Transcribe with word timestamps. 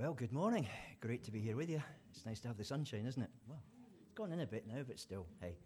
Well, 0.00 0.14
good 0.14 0.32
morning. 0.32 0.66
Great 1.02 1.22
to 1.24 1.30
be 1.30 1.40
here 1.40 1.56
with 1.56 1.68
you. 1.68 1.82
It's 2.10 2.24
nice 2.24 2.40
to 2.40 2.48
have 2.48 2.56
the 2.56 2.64
sunshine, 2.64 3.04
isn't 3.04 3.22
it? 3.22 3.28
Well, 3.46 3.60
it's 4.00 4.12
gone 4.12 4.32
in 4.32 4.40
a 4.40 4.46
bit 4.46 4.66
now, 4.66 4.80
but 4.88 4.98
still, 4.98 5.26
hey. 5.42 5.58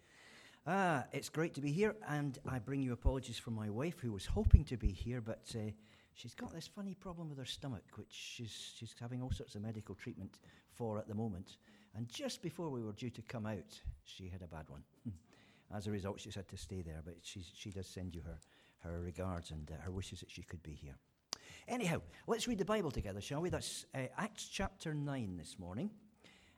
Ah, 0.67 1.05
it's 1.13 1.29
great 1.29 1.53
to 1.53 1.61
be 1.61 1.71
here, 1.71 1.95
and 2.09 2.37
I 2.45 2.59
bring 2.59 2.83
you 2.83 2.91
apologies 2.91 3.37
from 3.39 3.55
my 3.55 3.69
wife, 3.69 3.97
who 4.01 4.11
was 4.11 4.25
hoping 4.25 4.65
to 4.65 4.75
be 4.75 4.91
here, 4.91 5.21
but 5.21 5.49
uh, 5.55 5.71
she's 6.15 6.35
got 6.35 6.53
this 6.53 6.67
funny 6.67 6.95
problem 6.95 7.29
with 7.29 7.37
her 7.37 7.45
stomach, 7.45 7.85
which 7.95 8.11
she's, 8.11 8.73
she's 8.77 8.93
having 8.99 9.21
all 9.21 9.31
sorts 9.31 9.55
of 9.55 9.61
medical 9.61 9.95
treatment 9.95 10.39
for 10.73 10.97
at 10.97 11.07
the 11.07 11.15
moment. 11.15 11.55
And 11.95 12.09
just 12.09 12.41
before 12.41 12.69
we 12.69 12.83
were 12.83 12.91
due 12.91 13.11
to 13.11 13.21
come 13.21 13.45
out, 13.45 13.79
she 14.03 14.27
had 14.27 14.41
a 14.41 14.47
bad 14.47 14.65
one. 14.67 14.83
As 15.73 15.87
a 15.87 15.91
result, 15.91 16.19
she's 16.19 16.35
had 16.35 16.49
to 16.49 16.57
stay 16.57 16.81
there, 16.81 17.01
but 17.05 17.15
she's, 17.21 17.49
she 17.55 17.71
does 17.71 17.87
send 17.87 18.13
you 18.13 18.21
her, 18.23 18.37
her 18.79 18.99
regards 18.99 19.51
and 19.51 19.71
uh, 19.71 19.81
her 19.81 19.91
wishes 19.91 20.19
that 20.19 20.29
she 20.29 20.41
could 20.41 20.61
be 20.61 20.73
here. 20.73 20.97
Anyhow, 21.67 22.01
let's 22.27 22.47
read 22.47 22.59
the 22.59 22.65
Bible 22.65 22.91
together, 22.91 23.21
shall 23.21 23.41
we? 23.41 23.49
That's 23.49 23.85
uh, 23.95 24.01
Acts 24.17 24.47
chapter 24.47 24.93
9 24.93 25.37
this 25.37 25.57
morning. 25.57 25.89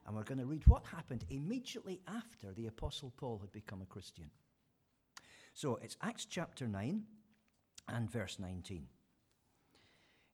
And 0.05 0.15
we're 0.15 0.23
going 0.23 0.39
to 0.39 0.45
read 0.45 0.67
what 0.67 0.85
happened 0.85 1.23
immediately 1.29 2.02
after 2.07 2.52
the 2.53 2.67
Apostle 2.67 3.13
Paul 3.15 3.39
had 3.39 3.51
become 3.51 3.81
a 3.81 3.85
Christian. 3.85 4.29
So 5.53 5.79
it's 5.81 5.98
Acts 6.01 6.25
chapter 6.25 6.67
9 6.67 7.03
and 7.88 8.12
verse 8.12 8.38
19. 8.38 8.85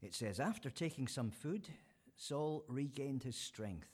It 0.02 0.16
says, 0.16 0.40
After 0.40 0.70
taking 0.70 1.08
some 1.08 1.30
food, 1.30 1.68
Saul 2.16 2.66
regained 2.68 3.24
his 3.24 3.36
strength. 3.36 3.90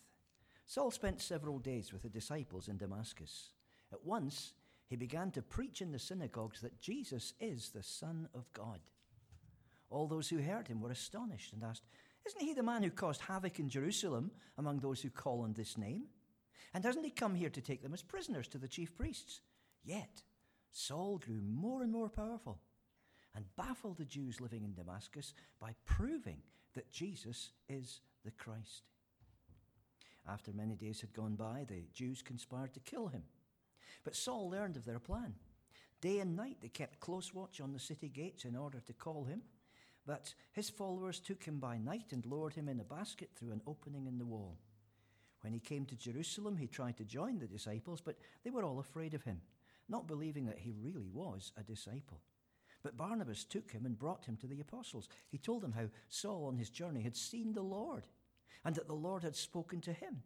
Saul 0.65 0.91
spent 0.91 1.21
several 1.21 1.59
days 1.59 1.91
with 1.91 2.03
the 2.03 2.09
disciples 2.09 2.67
in 2.67 2.77
Damascus. 2.77 3.49
At 3.91 4.05
once, 4.05 4.53
he 4.87 4.95
began 4.95 5.31
to 5.31 5.41
preach 5.41 5.81
in 5.81 5.91
the 5.91 5.99
synagogues 5.99 6.61
that 6.61 6.79
Jesus 6.79 7.34
is 7.39 7.70
the 7.70 7.84
Son 7.84 8.29
of 8.34 8.51
God. 8.53 8.79
All 9.89 10.07
those 10.07 10.29
who 10.29 10.38
heard 10.38 10.67
him 10.67 10.81
were 10.81 10.91
astonished 10.91 11.53
and 11.53 11.63
asked, 11.63 11.84
Isn't 12.25 12.41
he 12.41 12.53
the 12.53 12.63
man 12.63 12.84
who 12.84 12.91
caused 12.91 13.21
havoc 13.21 13.59
in 13.59 13.70
Jerusalem 13.70 14.31
among 14.57 14.79
those 14.79 15.02
who 15.02 15.09
call 15.09 15.41
on 15.41 15.53
this 15.53 15.77
name? 15.77 16.04
And 16.73 16.84
hasn't 16.84 17.05
he 17.05 17.12
come 17.12 17.35
here 17.35 17.49
to 17.49 17.62
take 17.62 17.82
them 17.82 17.93
as 17.93 18.04
prisoners 18.04 18.48
to 18.49 18.57
the 18.57 18.67
chief 18.67 18.95
priests? 18.95 19.41
Yet 19.84 20.23
Saul 20.71 21.17
grew 21.17 21.41
more 21.41 21.82
and 21.82 21.91
more 21.91 22.10
powerful 22.10 22.60
and 23.35 23.45
baffled 23.55 23.98
the 23.98 24.05
Jews 24.05 24.40
living 24.40 24.63
in 24.63 24.73
Damascus 24.73 25.34
by 25.60 25.73
proving 25.85 26.41
that 26.76 26.91
Jesus 26.91 27.51
is 27.67 28.01
the 28.23 28.32
Christ. 28.32 28.84
After 30.27 30.51
many 30.51 30.76
days 30.76 31.01
had 31.01 31.13
gone 31.13 31.35
by, 31.35 31.65
the 31.67 31.85
Jews 31.93 32.21
conspired 32.21 32.73
to 32.73 32.79
kill 32.79 33.07
him. 33.07 33.23
But 34.04 34.15
Saul 34.15 34.49
learned 34.49 34.77
of 34.77 34.85
their 34.85 34.99
plan. 34.99 35.34
Day 36.01 36.20
and 36.20 36.35
night 36.35 36.57
they 36.62 36.70
kept 36.70 36.99
close 36.99 37.34
watch 37.34 37.60
on 37.60 37.73
the 37.73 37.79
city 37.79 38.10
gates 38.10 38.45
in 38.45 38.55
order 38.55 38.79
to 38.82 38.93
call 38.93 39.26
him. 39.26 39.41
But 40.10 40.34
his 40.54 40.71
followers 40.71 41.20
took 41.20 41.43
him 41.43 41.60
by 41.60 41.77
night 41.77 42.13
and 42.13 42.26
lowered 42.26 42.55
him 42.55 42.68
in 42.68 42.79
a 42.79 42.84
basket 42.84 43.29
through 43.35 43.52
an 43.52 43.62
opening 43.68 44.07
in 44.07 44.18
the 44.18 44.26
wall. 44.26 44.57
When 45.41 45.54
he 45.54 45.60
came 45.60 45.85
to 45.85 45.96
Jerusalem, 45.96 46.57
he 46.57 46.66
tried 46.66 46.98
to 46.98 47.05
join 47.05 47.38
the 47.38 47.46
disciples, 47.46 48.01
but 48.01 48.18
they 48.43 48.49
were 48.49 48.63
all 48.63 48.79
afraid 48.79 49.13
of 49.13 49.21
him, 49.21 49.40
not 49.88 50.07
believing 50.07 50.48
that 50.48 50.57
he 50.57 50.71
really 50.71 51.05
was 51.13 51.51
a 51.57 51.62
disciple. 51.62 52.21
But 52.82 52.98
Barnabas 52.98 53.43
took 53.43 53.70
him 53.70 53.85
and 53.85 53.99
brought 53.99 54.26
him 54.26 54.35
to 54.38 54.48
the 54.48 54.62
apostles. 54.62 55.10
He 55.27 55.38
told 55.38 55.62
them 55.62 55.74
how 55.74 55.90
Saul 56.07 56.46
on 56.46 56.57
his 56.57 56.71
journey 56.71 57.04
had 57.04 57.16
seen 57.16 57.54
the 57.54 57.62
Lord, 57.62 58.07
and 58.66 58.73
that 58.73 58.88
the 58.88 58.96
Lord 58.96 59.21
had 59.21 59.35
spoken 59.35 59.79
to 59.82 59.94
him, 59.94 60.23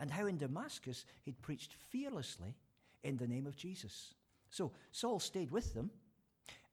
and 0.00 0.10
how 0.10 0.26
in 0.26 0.36
Damascus 0.36 1.04
he'd 1.22 1.40
preached 1.42 1.76
fearlessly 1.90 2.56
in 3.04 3.18
the 3.18 3.28
name 3.28 3.46
of 3.46 3.54
Jesus. 3.54 4.14
So 4.50 4.72
Saul 4.90 5.20
stayed 5.20 5.52
with 5.52 5.74
them 5.74 5.92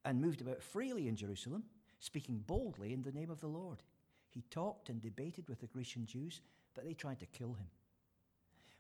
and 0.04 0.20
moved 0.20 0.42
about 0.42 0.64
freely 0.64 1.08
in 1.08 1.16
Jerusalem 1.16 1.66
speaking 2.00 2.44
boldly 2.46 2.94
in 2.94 3.04
the 3.04 3.12
name 3.12 3.30
of 3.30 3.42
the 3.42 3.48
Lord. 3.48 3.84
He 4.30 4.44
talked 4.50 4.90
and 4.90 5.02
debated 5.02 5.48
with 5.50 5.60
the 5.60 5.68
Grecian 5.68 6.06
Jews, 6.06 6.42
but 6.76 6.86
they 6.86 6.94
tried 6.94 7.20
to 7.20 7.26
kill 7.26 7.54
him. 7.54 7.68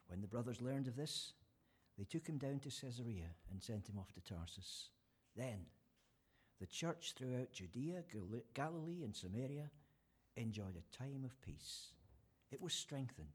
When 0.08 0.22
the 0.22 0.28
brothers 0.28 0.62
learned 0.62 0.88
of 0.88 0.96
this, 0.96 1.34
they 1.98 2.06
took 2.06 2.28
him 2.28 2.38
down 2.38 2.60
to 2.60 2.70
Caesarea 2.70 3.26
and 3.52 3.62
sent 3.62 3.90
him 3.90 4.00
off 4.00 4.14
to 4.14 4.22
Tarsus. 4.22 4.90
Then, 5.36 5.66
the 6.60 6.66
church 6.66 7.14
throughout 7.16 7.52
Judea, 7.52 8.04
Galilee, 8.54 9.04
and 9.04 9.16
Samaria 9.16 9.70
enjoyed 10.36 10.76
a 10.78 10.98
time 10.98 11.24
of 11.26 11.42
peace. 11.42 11.88
It 12.52 12.62
was 12.62 12.74
strengthened 12.74 13.28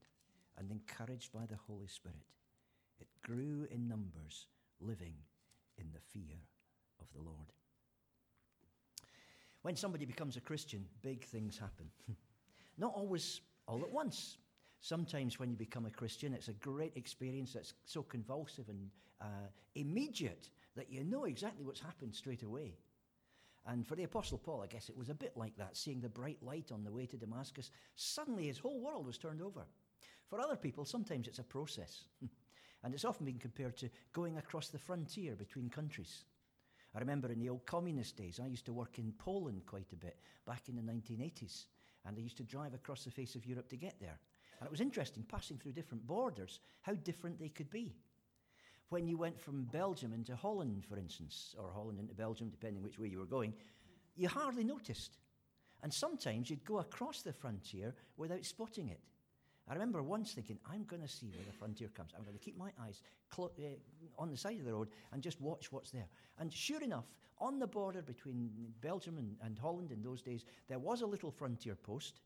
and 0.58 0.70
encouraged 0.70 1.32
by 1.32 1.46
the 1.46 1.58
Holy 1.68 1.86
Spirit. 1.86 2.26
It 3.00 3.08
grew 3.22 3.66
in 3.70 3.88
numbers, 3.88 4.46
living 4.80 5.14
in 5.78 5.86
the 5.92 6.00
fear 6.00 6.36
of 7.00 7.06
the 7.12 7.22
Lord. 7.22 7.52
When 9.64 9.76
somebody 9.76 10.04
becomes 10.04 10.36
a 10.36 10.42
Christian, 10.42 10.84
big 11.00 11.24
things 11.24 11.56
happen. 11.56 11.86
Not 12.76 12.92
always 12.94 13.40
all 13.66 13.80
at 13.80 13.90
once. 13.90 14.36
Sometimes 14.82 15.38
when 15.38 15.48
you 15.48 15.56
become 15.56 15.86
a 15.86 15.90
Christian, 15.90 16.34
it's 16.34 16.48
a 16.48 16.52
great 16.52 16.92
experience 16.96 17.54
that's 17.54 17.72
so 17.86 18.02
convulsive 18.02 18.68
and 18.68 18.90
uh, 19.22 19.48
immediate 19.74 20.50
that 20.76 20.92
you 20.92 21.02
know 21.02 21.24
exactly 21.24 21.64
what's 21.64 21.80
happened 21.80 22.14
straight 22.14 22.42
away. 22.42 22.76
And 23.64 23.86
for 23.86 23.94
the 23.94 24.02
Apostle 24.02 24.36
Paul, 24.36 24.60
I 24.62 24.66
guess 24.66 24.90
it 24.90 24.98
was 24.98 25.08
a 25.08 25.14
bit 25.14 25.32
like 25.34 25.56
that, 25.56 25.78
seeing 25.78 26.02
the 26.02 26.10
bright 26.10 26.42
light 26.42 26.70
on 26.70 26.84
the 26.84 26.92
way 26.92 27.06
to 27.06 27.16
Damascus. 27.16 27.70
Suddenly 27.96 28.48
his 28.48 28.58
whole 28.58 28.82
world 28.82 29.06
was 29.06 29.16
turned 29.16 29.40
over. 29.40 29.62
For 30.28 30.40
other 30.40 30.56
people, 30.56 30.84
sometimes 30.84 31.26
it's 31.26 31.38
a 31.38 31.42
process. 31.42 32.04
and 32.84 32.92
it's 32.92 33.06
often 33.06 33.24
been 33.24 33.38
compared 33.38 33.78
to 33.78 33.88
going 34.12 34.36
across 34.36 34.68
the 34.68 34.78
frontier 34.78 35.34
between 35.36 35.70
countries. 35.70 36.26
I 36.94 37.00
remember 37.00 37.30
in 37.32 37.40
the 37.40 37.48
old 37.48 37.66
communist 37.66 38.16
days, 38.16 38.40
I 38.42 38.46
used 38.46 38.66
to 38.66 38.72
work 38.72 38.98
in 38.98 39.12
Poland 39.18 39.62
quite 39.66 39.92
a 39.92 39.96
bit 39.96 40.16
back 40.46 40.68
in 40.68 40.76
the 40.76 40.82
1980s. 40.82 41.64
And 42.06 42.16
I 42.16 42.20
used 42.20 42.36
to 42.36 42.44
drive 42.44 42.74
across 42.74 43.04
the 43.04 43.10
face 43.10 43.34
of 43.34 43.46
Europe 43.46 43.68
to 43.70 43.76
get 43.76 43.98
there. 44.00 44.18
And 44.60 44.66
it 44.66 44.70
was 44.70 44.80
interesting 44.80 45.24
passing 45.28 45.58
through 45.58 45.72
different 45.72 46.06
borders, 46.06 46.60
how 46.82 46.94
different 46.94 47.40
they 47.40 47.48
could 47.48 47.70
be. 47.70 47.96
When 48.90 49.08
you 49.08 49.16
went 49.16 49.40
from 49.40 49.64
Belgium 49.64 50.12
into 50.12 50.36
Holland, 50.36 50.84
for 50.88 50.96
instance, 50.98 51.54
or 51.58 51.72
Holland 51.72 51.98
into 51.98 52.14
Belgium, 52.14 52.50
depending 52.50 52.82
which 52.82 52.98
way 52.98 53.08
you 53.08 53.18
were 53.18 53.24
going, 53.24 53.54
you 54.14 54.28
hardly 54.28 54.62
noticed. 54.62 55.18
And 55.82 55.92
sometimes 55.92 56.48
you'd 56.48 56.64
go 56.64 56.78
across 56.78 57.22
the 57.22 57.32
frontier 57.32 57.94
without 58.16 58.44
spotting 58.44 58.88
it. 58.88 59.00
I 59.66 59.72
remember 59.72 60.02
once 60.02 60.32
thinking, 60.32 60.58
I'm 60.70 60.84
going 60.84 61.00
to 61.00 61.08
see 61.08 61.30
where 61.30 61.44
the 61.44 61.52
frontier 61.52 61.88
comes. 61.88 62.12
I'm 62.16 62.22
going 62.22 62.36
to 62.36 62.44
keep 62.44 62.58
my 62.58 62.70
eyes 62.82 63.00
uh, 63.38 63.48
on 64.18 64.30
the 64.30 64.36
side 64.36 64.58
of 64.58 64.66
the 64.66 64.74
road 64.74 64.88
and 65.12 65.22
just 65.22 65.40
watch 65.40 65.72
what's 65.72 65.90
there. 65.90 66.06
And 66.38 66.52
sure 66.52 66.82
enough, 66.82 67.06
on 67.38 67.58
the 67.58 67.66
border 67.66 68.02
between 68.02 68.50
Belgium 68.82 69.16
and, 69.16 69.36
and 69.42 69.58
Holland 69.58 69.90
in 69.90 70.02
those 70.02 70.20
days, 70.20 70.44
there 70.68 70.78
was 70.78 71.00
a 71.00 71.06
little 71.06 71.30
frontier 71.30 71.74
post. 71.74 72.20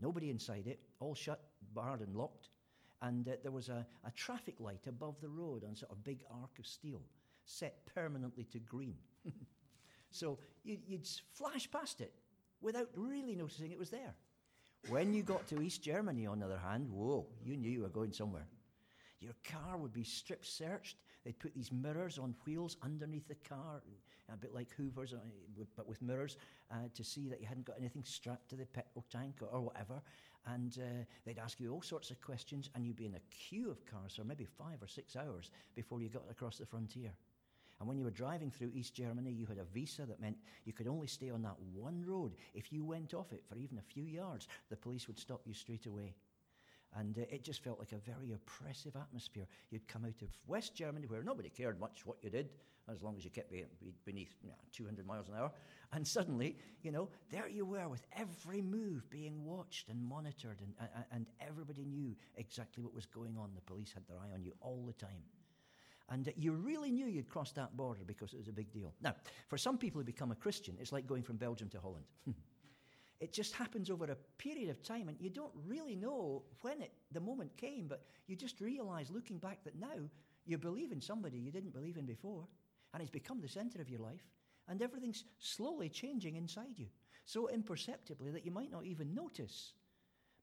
Nobody 0.00 0.28
inside 0.28 0.66
it, 0.66 0.80
all 1.00 1.14
shut, 1.14 1.40
barred, 1.72 2.00
and 2.00 2.14
locked. 2.14 2.50
And 3.00 3.26
uh, 3.28 3.32
there 3.42 3.52
was 3.52 3.70
a, 3.70 3.86
a 4.06 4.10
traffic 4.10 4.60
light 4.60 4.86
above 4.86 5.20
the 5.22 5.28
road 5.28 5.64
on 5.64 5.74
sort 5.74 5.90
of 5.90 6.04
big 6.04 6.20
arc 6.30 6.58
of 6.58 6.66
steel, 6.66 7.00
set 7.46 7.86
permanently 7.94 8.44
to 8.44 8.58
green. 8.58 8.96
so 10.10 10.38
you, 10.64 10.78
you'd 10.86 11.08
flash 11.32 11.70
past 11.70 12.02
it 12.02 12.12
without 12.60 12.88
really 12.94 13.34
noticing 13.34 13.72
it 13.72 13.78
was 13.78 13.90
there. 13.90 14.14
When 14.88 15.14
you 15.14 15.22
got 15.22 15.46
to 15.48 15.62
East 15.62 15.82
Germany, 15.82 16.26
on 16.26 16.40
the 16.40 16.44
other 16.44 16.58
hand, 16.58 16.90
whoa, 16.90 17.26
you 17.42 17.56
knew 17.56 17.70
you 17.70 17.82
were 17.82 17.88
going 17.88 18.12
somewhere. 18.12 18.46
Your 19.20 19.32
car 19.42 19.78
would 19.78 19.94
be 19.94 20.04
strip 20.04 20.44
searched. 20.44 20.98
They'd 21.24 21.38
put 21.38 21.54
these 21.54 21.72
mirrors 21.72 22.18
on 22.18 22.34
wheels 22.44 22.76
underneath 22.82 23.26
the 23.26 23.36
car, 23.48 23.80
a 24.30 24.36
bit 24.36 24.54
like 24.54 24.68
Hoover's, 24.76 25.14
uh, 25.14 25.64
but 25.74 25.88
with 25.88 26.02
mirrors, 26.02 26.36
uh, 26.70 26.88
to 26.94 27.02
see 27.02 27.28
that 27.28 27.40
you 27.40 27.46
hadn't 27.46 27.64
got 27.64 27.76
anything 27.78 28.04
strapped 28.04 28.50
to 28.50 28.56
the 28.56 28.66
petrol 28.66 29.06
tank 29.10 29.36
or, 29.40 29.48
or 29.48 29.62
whatever. 29.62 30.02
And 30.46 30.76
uh, 30.78 31.04
they'd 31.24 31.38
ask 31.38 31.58
you 31.60 31.72
all 31.72 31.80
sorts 31.80 32.10
of 32.10 32.20
questions, 32.20 32.68
and 32.74 32.84
you'd 32.84 32.96
be 32.96 33.06
in 33.06 33.14
a 33.14 33.20
queue 33.30 33.70
of 33.70 33.86
cars 33.86 34.16
for 34.16 34.24
maybe 34.24 34.44
five 34.44 34.82
or 34.82 34.86
six 34.86 35.16
hours 35.16 35.50
before 35.74 36.02
you 36.02 36.10
got 36.10 36.24
across 36.30 36.58
the 36.58 36.66
frontier. 36.66 37.12
And 37.78 37.88
when 37.88 37.98
you 37.98 38.04
were 38.04 38.10
driving 38.10 38.50
through 38.50 38.72
East 38.74 38.94
Germany, 38.94 39.30
you 39.30 39.46
had 39.46 39.58
a 39.58 39.64
visa 39.64 40.02
that 40.06 40.20
meant 40.20 40.36
you 40.64 40.72
could 40.72 40.86
only 40.86 41.06
stay 41.06 41.30
on 41.30 41.42
that 41.42 41.56
one 41.74 42.04
road. 42.06 42.34
If 42.54 42.72
you 42.72 42.84
went 42.84 43.14
off 43.14 43.32
it 43.32 43.44
for 43.48 43.56
even 43.56 43.78
a 43.78 43.82
few 43.82 44.04
yards, 44.04 44.48
the 44.70 44.76
police 44.76 45.06
would 45.08 45.18
stop 45.18 45.42
you 45.44 45.54
straight 45.54 45.86
away. 45.86 46.14
And 46.96 47.18
uh, 47.18 47.22
it 47.28 47.42
just 47.42 47.62
felt 47.64 47.78
like 47.80 47.92
a 47.92 47.98
very 47.98 48.32
oppressive 48.32 48.94
atmosphere. 48.96 49.46
You'd 49.70 49.88
come 49.88 50.04
out 50.04 50.22
of 50.22 50.28
West 50.46 50.74
Germany, 50.74 51.06
where 51.06 51.24
nobody 51.24 51.48
cared 51.48 51.80
much 51.80 52.06
what 52.06 52.18
you 52.22 52.30
did, 52.30 52.50
as 52.88 53.02
long 53.02 53.16
as 53.16 53.24
you 53.24 53.30
kept 53.30 53.52
beneath 54.04 54.34
you 54.42 54.50
know, 54.50 54.56
200 54.72 55.06
miles 55.06 55.28
an 55.28 55.34
hour. 55.36 55.50
And 55.92 56.06
suddenly, 56.06 56.56
you 56.82 56.92
know, 56.92 57.08
there 57.30 57.48
you 57.48 57.64
were 57.64 57.88
with 57.88 58.06
every 58.16 58.62
move 58.62 59.08
being 59.10 59.44
watched 59.44 59.88
and 59.88 60.02
monitored, 60.02 60.60
and, 60.60 60.74
and, 60.78 61.04
and 61.10 61.26
everybody 61.40 61.84
knew 61.84 62.14
exactly 62.36 62.82
what 62.82 62.94
was 62.94 63.06
going 63.06 63.36
on. 63.38 63.50
The 63.54 63.62
police 63.62 63.92
had 63.92 64.06
their 64.06 64.18
eye 64.18 64.32
on 64.32 64.44
you 64.44 64.52
all 64.60 64.84
the 64.86 64.92
time. 64.92 65.22
And 66.10 66.24
that 66.26 66.36
you 66.36 66.52
really 66.52 66.90
knew 66.90 67.06
you'd 67.06 67.28
crossed 67.28 67.54
that 67.54 67.76
border 67.76 68.02
because 68.06 68.34
it 68.34 68.38
was 68.38 68.48
a 68.48 68.52
big 68.52 68.70
deal. 68.70 68.92
Now, 69.00 69.14
for 69.48 69.56
some 69.56 69.78
people 69.78 70.00
who 70.00 70.04
become 70.04 70.32
a 70.32 70.34
Christian, 70.34 70.76
it's 70.78 70.92
like 70.92 71.06
going 71.06 71.22
from 71.22 71.36
Belgium 71.36 71.70
to 71.70 71.80
Holland. 71.80 72.04
it 73.20 73.32
just 73.32 73.54
happens 73.54 73.88
over 73.88 74.04
a 74.04 74.16
period 74.36 74.68
of 74.68 74.82
time, 74.82 75.08
and 75.08 75.16
you 75.18 75.30
don't 75.30 75.52
really 75.66 75.96
know 75.96 76.42
when 76.60 76.82
it, 76.82 76.92
the 77.12 77.20
moment 77.20 77.56
came, 77.56 77.86
but 77.88 78.04
you 78.26 78.36
just 78.36 78.60
realize 78.60 79.10
looking 79.10 79.38
back 79.38 79.64
that 79.64 79.78
now 79.78 79.96
you 80.44 80.58
believe 80.58 80.92
in 80.92 81.00
somebody 81.00 81.38
you 81.38 81.50
didn't 81.50 81.72
believe 81.72 81.96
in 81.96 82.04
before, 82.04 82.46
and 82.92 83.00
it's 83.00 83.10
become 83.10 83.40
the 83.40 83.48
center 83.48 83.80
of 83.80 83.88
your 83.88 84.00
life, 84.00 84.28
and 84.68 84.82
everything's 84.82 85.24
slowly 85.38 85.88
changing 85.88 86.36
inside 86.36 86.76
you, 86.78 86.86
so 87.24 87.48
imperceptibly 87.48 88.30
that 88.30 88.44
you 88.44 88.50
might 88.50 88.70
not 88.70 88.84
even 88.84 89.14
notice. 89.14 89.72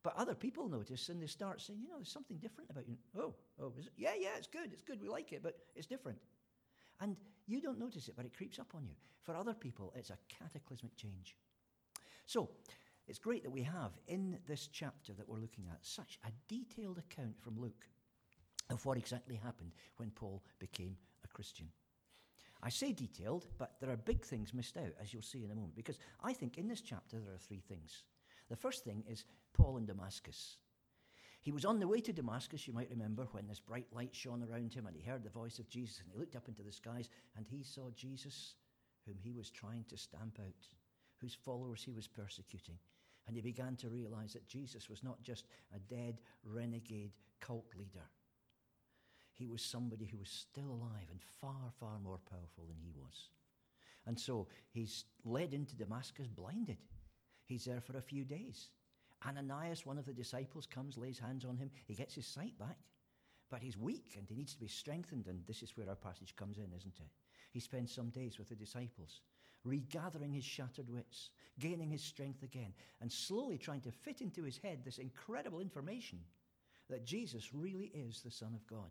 But 0.04 0.16
other 0.18 0.34
people 0.34 0.68
notice 0.68 1.10
and 1.10 1.22
they 1.22 1.28
start 1.28 1.62
saying, 1.62 1.80
you 1.82 1.90
know, 1.90 1.98
there's 1.98 2.12
something 2.12 2.38
different 2.38 2.70
about 2.70 2.88
you. 2.88 2.98
Oh, 3.18 3.36
oh, 3.62 3.74
is 3.78 3.86
it? 3.86 3.94
Yeah, 3.98 4.14
yeah, 4.20 4.30
it's 4.38 4.48
good, 4.48 4.74
it's 4.74 4.82
good, 4.82 5.02
we 5.02 5.10
like 5.10 5.32
it, 5.32 5.44
but 5.44 5.60
it's 5.76 5.86
different. 5.86 6.18
And 7.00 7.16
you 7.48 7.62
don't 7.62 7.80
notice 7.80 8.08
it, 8.08 8.16
but 8.16 8.26
it 8.26 8.36
creeps 8.36 8.58
up 8.58 8.74
on 8.74 8.86
you. 8.86 8.96
For 9.22 9.36
other 9.36 9.54
people, 9.54 9.94
it's 9.96 10.10
a 10.10 10.18
cataclysmic 10.28 10.96
change. 10.96 11.36
So, 12.26 12.50
it's 13.08 13.20
great 13.20 13.44
that 13.44 13.52
we 13.52 13.64
have 13.64 13.92
in 14.08 14.38
this 14.48 14.68
chapter 14.68 15.14
that 15.14 15.28
we're 15.28 15.40
looking 15.40 15.66
at 15.70 15.86
such 15.86 16.20
a 16.26 16.32
detailed 16.48 16.98
account 16.98 17.40
from 17.40 17.60
Luke 17.60 17.88
of 18.70 18.86
what 18.86 18.98
exactly 18.98 19.36
happened 19.36 19.74
when 19.98 20.12
Paul 20.12 20.44
became 20.60 20.96
a 21.24 21.28
Christian. 21.28 21.68
I 22.64 22.70
say 22.70 22.94
detailed, 22.94 23.48
but 23.58 23.74
there 23.80 23.90
are 23.90 23.98
big 23.98 24.24
things 24.24 24.54
missed 24.54 24.78
out, 24.78 24.94
as 25.02 25.14
you'll 25.14 25.24
see 25.24 25.44
in 25.44 25.52
a 25.52 25.56
moment, 25.56 25.76
because 25.76 25.98
I 26.24 26.34
think 26.34 26.58
in 26.58 26.68
this 26.68 26.82
chapter 26.82 27.20
there 27.20 27.34
are 27.34 27.40
three 27.40 27.62
things. 27.68 28.04
The 28.50 28.56
first 28.56 28.84
thing 28.84 29.04
is 29.10 29.26
Paul 29.62 29.78
in 29.78 29.86
Damascus. 29.86 30.58
He 31.42 31.52
was 31.52 31.66
on 31.66 31.80
the 31.80 31.88
way 31.88 32.02
to 32.02 32.14
Damascus, 32.14 32.68
you 32.68 32.74
might 32.74 32.90
remember, 32.90 33.28
when 33.32 33.48
this 33.48 33.60
bright 33.60 33.88
light 33.92 34.14
shone 34.14 34.44
around 34.44 34.74
him 34.74 34.88
and 34.88 34.96
he 34.96 35.02
heard 35.02 35.24
the 35.24 35.30
voice 35.30 35.60
of 35.60 35.70
Jesus 35.70 36.00
and 36.00 36.08
he 36.12 36.20
looked 36.20 36.36
up 36.36 36.48
into 36.48 36.64
the 36.64 36.72
skies 36.72 37.10
and 37.36 37.46
he 37.48 37.64
saw 37.64 37.90
Jesus, 37.96 38.56
whom 39.06 39.18
he 39.20 39.32
was 39.32 39.50
trying 39.50 39.86
to 39.90 39.98
stamp 39.98 40.40
out, 40.40 40.68
whose 41.18 41.34
followers 41.34 41.84
he 41.84 41.92
was 41.92 42.08
persecuting. 42.08 42.78
And 43.28 43.36
he 43.36 43.42
began 43.42 43.76
to 43.78 43.90
realize 43.90 44.34
that 44.34 44.48
Jesus 44.48 44.90
was 44.90 45.04
not 45.04 45.22
just 45.22 45.46
a 45.76 45.80
dead, 45.94 46.20
renegade 46.44 47.12
cult 47.40 47.74
leader. 47.78 48.06
He 49.34 49.48
was 49.48 49.62
somebody 49.62 50.06
who 50.06 50.18
was 50.18 50.30
still 50.30 50.70
alive 50.70 51.08
and 51.10 51.22
far, 51.40 51.72
far 51.80 52.00
more 52.04 52.20
powerful 52.30 52.66
than 52.68 52.78
he 52.84 52.92
was. 52.96 53.30
And 54.06 54.20
so 54.20 54.48
he's 54.72 55.06
led 55.24 55.54
into 55.54 55.76
Damascus 55.76 56.28
blinded. 56.28 56.78
He's 57.46 57.66
there 57.66 57.82
for 57.82 57.98
a 57.98 58.02
few 58.02 58.24
days. 58.24 58.70
Ananias, 59.28 59.86
one 59.86 59.98
of 59.98 60.06
the 60.06 60.14
disciples, 60.14 60.66
comes, 60.66 60.98
lays 60.98 61.20
hands 61.20 61.46
on 61.46 61.58
him. 61.58 61.70
He 61.86 61.94
gets 61.94 62.16
his 62.16 62.26
sight 62.26 62.58
back. 62.58 62.78
But 63.50 63.62
he's 63.62 63.78
weak 63.78 64.16
and 64.18 64.28
he 64.28 64.36
needs 64.36 64.54
to 64.54 64.60
be 64.60 64.68
strengthened. 64.68 65.28
And 65.28 65.44
this 65.46 65.62
is 65.62 65.76
where 65.76 65.90
our 65.90 65.96
passage 65.96 66.36
comes 66.36 66.58
in, 66.58 66.72
isn't 66.76 67.00
it? 67.00 67.12
He 67.52 67.60
spends 67.60 67.94
some 67.94 68.10
days 68.10 68.40
with 68.40 68.48
the 68.50 68.56
disciples, 68.56 69.22
regathering 69.66 70.34
his 70.34 70.46
shattered 70.46 70.90
wits, 70.90 71.32
gaining 71.60 71.90
his 71.90 72.02
strength 72.02 72.44
again, 72.44 72.74
and 73.02 73.12
slowly 73.12 73.58
trying 73.58 73.82
to 73.82 73.92
fit 73.92 74.22
into 74.22 74.44
his 74.44 74.58
head 74.58 74.80
this 74.84 75.00
incredible 75.00 75.60
information 75.60 76.20
that 76.90 77.06
Jesus 77.06 77.54
really 77.54 77.92
is 77.94 78.22
the 78.22 78.32
Son 78.32 78.54
of 78.54 78.66
God. 78.68 78.90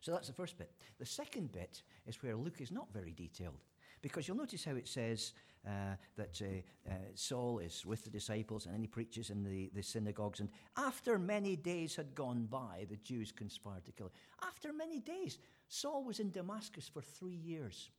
So 0.00 0.12
that's 0.12 0.28
the 0.28 0.32
first 0.32 0.56
bit. 0.56 0.70
The 0.98 1.06
second 1.06 1.50
bit 1.52 1.82
is 2.06 2.22
where 2.22 2.36
Luke 2.36 2.60
is 2.60 2.70
not 2.70 2.92
very 2.92 3.12
detailed. 3.12 3.64
Because 4.02 4.28
you'll 4.28 4.36
notice 4.36 4.64
how 4.64 4.76
it 4.76 4.88
says 4.88 5.32
uh, 5.66 5.96
that 6.16 6.40
uh, 6.42 6.90
uh, 6.90 6.94
Saul 7.14 7.58
is 7.58 7.84
with 7.84 8.04
the 8.04 8.10
disciples 8.10 8.66
and 8.66 8.74
then 8.74 8.80
he 8.80 8.86
preaches 8.86 9.30
in 9.30 9.42
the, 9.42 9.70
the 9.74 9.82
synagogues. 9.82 10.40
And 10.40 10.48
after 10.76 11.18
many 11.18 11.56
days 11.56 11.96
had 11.96 12.14
gone 12.14 12.46
by, 12.46 12.86
the 12.88 12.96
Jews 12.96 13.32
conspired 13.32 13.84
to 13.86 13.92
kill 13.92 14.06
him. 14.06 14.12
After 14.42 14.72
many 14.72 15.00
days, 15.00 15.38
Saul 15.68 16.04
was 16.04 16.20
in 16.20 16.30
Damascus 16.30 16.88
for 16.92 17.02
three 17.02 17.34
years. 17.34 17.90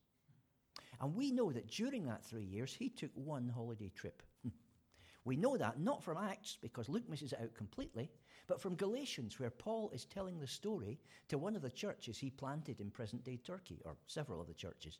And 1.02 1.16
we 1.16 1.32
know 1.32 1.52
that 1.52 1.68
during 1.68 2.06
that 2.06 2.26
three 2.26 2.44
years, 2.44 2.74
he 2.74 2.90
took 2.90 3.12
one 3.14 3.50
holiday 3.50 3.92
trip. 3.96 4.24
we 5.26 5.36
know 5.38 5.56
that 5.58 5.80
not 5.80 6.04
from 6.04 6.18
Acts, 6.18 6.58
because 6.62 6.90
Luke 6.90 7.10
misses 7.10 7.34
it 7.34 7.40
out 7.42 7.54
completely, 7.54 8.10
but 8.48 8.60
from 8.60 8.76
Galatians, 8.76 9.40
where 9.40 9.52
Paul 9.52 9.92
is 9.94 10.06
telling 10.06 10.40
the 10.40 10.48
story 10.48 11.00
to 11.28 11.38
one 11.38 11.56
of 11.56 11.62
the 11.62 11.70
churches 11.70 12.18
he 12.18 12.32
planted 12.32 12.82
in 12.82 12.90
present 12.90 13.24
day 13.24 13.38
Turkey, 13.38 13.80
or 13.86 13.96
several 14.08 14.42
of 14.42 14.48
the 14.48 14.54
churches. 14.54 15.00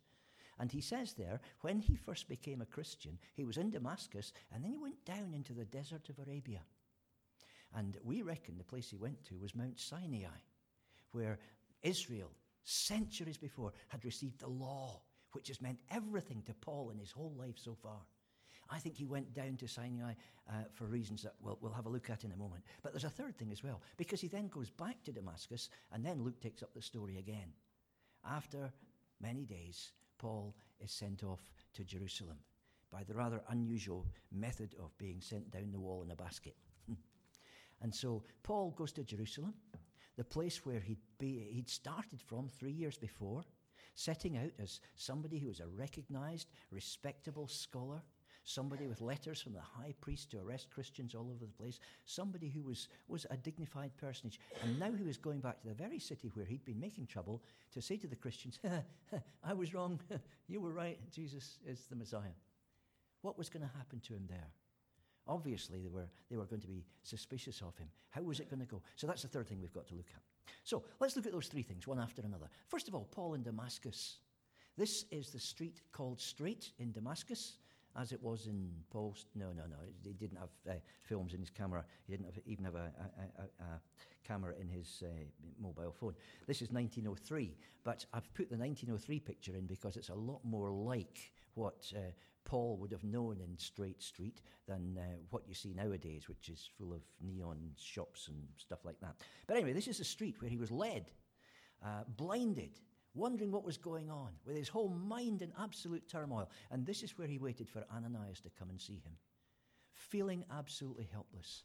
And 0.60 0.70
he 0.70 0.82
says 0.82 1.14
there, 1.14 1.40
when 1.62 1.80
he 1.80 1.96
first 1.96 2.28
became 2.28 2.60
a 2.60 2.66
Christian, 2.66 3.18
he 3.34 3.44
was 3.44 3.56
in 3.56 3.70
Damascus 3.70 4.34
and 4.52 4.62
then 4.62 4.70
he 4.70 4.76
went 4.76 5.02
down 5.06 5.32
into 5.34 5.54
the 5.54 5.64
desert 5.64 6.10
of 6.10 6.18
Arabia. 6.18 6.60
And 7.74 7.96
we 8.04 8.20
reckon 8.20 8.58
the 8.58 8.64
place 8.64 8.90
he 8.90 8.96
went 8.96 9.24
to 9.24 9.38
was 9.38 9.54
Mount 9.54 9.80
Sinai, 9.80 10.26
where 11.12 11.38
Israel, 11.82 12.30
centuries 12.62 13.38
before, 13.38 13.72
had 13.88 14.04
received 14.04 14.40
the 14.40 14.48
law, 14.48 15.00
which 15.32 15.48
has 15.48 15.62
meant 15.62 15.78
everything 15.90 16.42
to 16.42 16.52
Paul 16.52 16.90
in 16.90 16.98
his 16.98 17.10
whole 17.10 17.34
life 17.38 17.56
so 17.56 17.74
far. 17.74 18.00
I 18.68 18.78
think 18.78 18.96
he 18.96 19.06
went 19.06 19.32
down 19.32 19.56
to 19.56 19.66
Sinai 19.66 20.12
uh, 20.48 20.64
for 20.74 20.84
reasons 20.84 21.22
that 21.22 21.34
we'll, 21.40 21.58
we'll 21.62 21.72
have 21.72 21.86
a 21.86 21.90
look 21.90 22.10
at 22.10 22.24
in 22.24 22.32
a 22.32 22.36
moment. 22.36 22.64
But 22.82 22.92
there's 22.92 23.04
a 23.04 23.10
third 23.10 23.38
thing 23.38 23.50
as 23.50 23.64
well, 23.64 23.80
because 23.96 24.20
he 24.20 24.28
then 24.28 24.48
goes 24.48 24.68
back 24.68 25.02
to 25.04 25.12
Damascus, 25.12 25.70
and 25.92 26.04
then 26.04 26.22
Luke 26.22 26.40
takes 26.40 26.62
up 26.62 26.74
the 26.74 26.82
story 26.82 27.16
again. 27.16 27.52
After 28.24 28.70
many 29.20 29.46
days, 29.46 29.92
Paul 30.20 30.54
is 30.80 30.92
sent 30.92 31.24
off 31.24 31.40
to 31.72 31.82
Jerusalem 31.82 32.36
by 32.92 33.02
the 33.04 33.14
rather 33.14 33.40
unusual 33.48 34.06
method 34.30 34.74
of 34.78 34.96
being 34.98 35.18
sent 35.22 35.50
down 35.50 35.72
the 35.72 35.80
wall 35.80 36.02
in 36.02 36.10
a 36.10 36.14
basket. 36.14 36.56
and 37.80 37.94
so 37.94 38.22
Paul 38.42 38.74
goes 38.76 38.92
to 38.92 39.02
Jerusalem, 39.04 39.54
the 40.18 40.24
place 40.24 40.66
where 40.66 40.80
he'd, 40.80 40.98
be, 41.18 41.48
he'd 41.50 41.70
started 41.70 42.20
from 42.20 42.48
three 42.48 42.72
years 42.72 42.98
before, 42.98 43.44
setting 43.94 44.36
out 44.36 44.52
as 44.58 44.80
somebody 44.94 45.38
who 45.38 45.48
was 45.48 45.60
a 45.60 45.66
recognized, 45.66 46.48
respectable 46.70 47.48
scholar 47.48 48.02
somebody 48.50 48.86
with 48.86 49.00
letters 49.00 49.40
from 49.40 49.52
the 49.52 49.60
high 49.60 49.94
priest 50.00 50.30
to 50.30 50.40
arrest 50.40 50.70
Christians 50.70 51.14
all 51.14 51.30
over 51.30 51.46
the 51.46 51.62
place, 51.62 51.78
somebody 52.04 52.48
who 52.48 52.62
was, 52.62 52.88
was 53.08 53.26
a 53.30 53.36
dignified 53.36 53.96
personage. 53.96 54.40
And 54.62 54.78
now 54.78 54.92
he 54.92 55.04
was 55.04 55.16
going 55.16 55.40
back 55.40 55.60
to 55.60 55.68
the 55.68 55.74
very 55.74 55.98
city 55.98 56.30
where 56.34 56.46
he'd 56.46 56.64
been 56.64 56.80
making 56.80 57.06
trouble 57.06 57.42
to 57.72 57.80
say 57.80 57.96
to 57.98 58.06
the 58.06 58.16
Christians, 58.16 58.58
I 59.44 59.52
was 59.52 59.72
wrong, 59.72 60.00
you 60.48 60.60
were 60.60 60.72
right, 60.72 60.98
Jesus 61.10 61.58
is 61.66 61.86
the 61.88 61.96
Messiah. 61.96 62.36
What 63.22 63.38
was 63.38 63.48
going 63.48 63.62
to 63.62 63.76
happen 63.76 64.00
to 64.00 64.14
him 64.14 64.26
there? 64.28 64.48
Obviously, 65.28 65.78
they 65.78 65.88
were, 65.88 66.08
they 66.30 66.36
were 66.36 66.46
going 66.46 66.62
to 66.62 66.68
be 66.68 66.84
suspicious 67.02 67.60
of 67.60 67.76
him. 67.76 67.88
How 68.10 68.22
was 68.22 68.40
it 68.40 68.50
going 68.50 68.60
to 68.60 68.66
go? 68.66 68.82
So 68.96 69.06
that's 69.06 69.22
the 69.22 69.28
third 69.28 69.48
thing 69.48 69.60
we've 69.60 69.72
got 69.72 69.86
to 69.88 69.94
look 69.94 70.08
at. 70.14 70.22
So 70.64 70.82
let's 70.98 71.14
look 71.14 71.26
at 71.26 71.32
those 71.32 71.46
three 71.46 71.62
things, 71.62 71.86
one 71.86 72.00
after 72.00 72.22
another. 72.22 72.48
First 72.68 72.88
of 72.88 72.94
all, 72.94 73.06
Paul 73.10 73.34
in 73.34 73.42
Damascus. 73.42 74.18
This 74.76 75.04
is 75.10 75.30
the 75.30 75.38
street 75.38 75.82
called 75.92 76.20
Straight 76.20 76.72
in 76.78 76.90
Damascus 76.90 77.58
as 77.98 78.12
it 78.12 78.22
was 78.22 78.46
in 78.46 78.70
post. 78.90 79.26
No, 79.34 79.46
no, 79.52 79.64
no. 79.68 79.76
He 80.02 80.12
didn't 80.12 80.38
have 80.38 80.50
uh, 80.68 80.74
films 81.02 81.34
in 81.34 81.40
his 81.40 81.50
camera. 81.50 81.84
He 82.06 82.12
didn't 82.12 82.26
have, 82.26 82.38
even 82.46 82.64
have 82.64 82.74
a, 82.74 82.92
a, 83.38 83.42
a, 83.42 83.64
a 83.64 83.80
camera 84.26 84.54
in 84.60 84.68
his 84.68 85.02
uh, 85.04 85.08
mobile 85.60 85.92
phone. 85.92 86.14
This 86.46 86.62
is 86.62 86.70
1903, 86.70 87.56
but 87.84 88.06
I've 88.12 88.32
put 88.34 88.50
the 88.50 88.56
1903 88.56 89.20
picture 89.20 89.56
in 89.56 89.66
because 89.66 89.96
it's 89.96 90.10
a 90.10 90.14
lot 90.14 90.40
more 90.44 90.70
like 90.70 91.32
what 91.54 91.92
uh, 91.96 92.12
Paul 92.44 92.76
would 92.80 92.92
have 92.92 93.04
known 93.04 93.40
in 93.40 93.58
Straight 93.58 94.02
Street 94.02 94.40
than 94.66 94.96
uh, 94.98 95.16
what 95.30 95.42
you 95.46 95.54
see 95.54 95.74
nowadays, 95.74 96.28
which 96.28 96.48
is 96.48 96.68
full 96.78 96.92
of 96.92 97.02
neon 97.20 97.58
shops 97.78 98.28
and 98.28 98.38
stuff 98.56 98.80
like 98.84 99.00
that. 99.00 99.16
But 99.46 99.56
anyway, 99.56 99.72
this 99.72 99.88
is 99.88 100.00
a 100.00 100.04
street 100.04 100.36
where 100.40 100.50
he 100.50 100.56
was 100.56 100.70
led, 100.70 101.10
uh, 101.84 102.04
blinded 102.16 102.78
wondering 103.14 103.50
what 103.50 103.64
was 103.64 103.76
going 103.76 104.10
on, 104.10 104.30
with 104.46 104.56
his 104.56 104.68
whole 104.68 104.88
mind 104.88 105.42
in 105.42 105.52
absolute 105.60 106.08
turmoil. 106.08 106.48
And 106.70 106.86
this 106.86 107.02
is 107.02 107.18
where 107.18 107.28
he 107.28 107.38
waited 107.38 107.68
for 107.68 107.84
Ananias 107.94 108.40
to 108.40 108.50
come 108.58 108.70
and 108.70 108.80
see 108.80 109.00
him, 109.04 109.12
feeling 109.92 110.44
absolutely 110.56 111.08
helpless, 111.12 111.64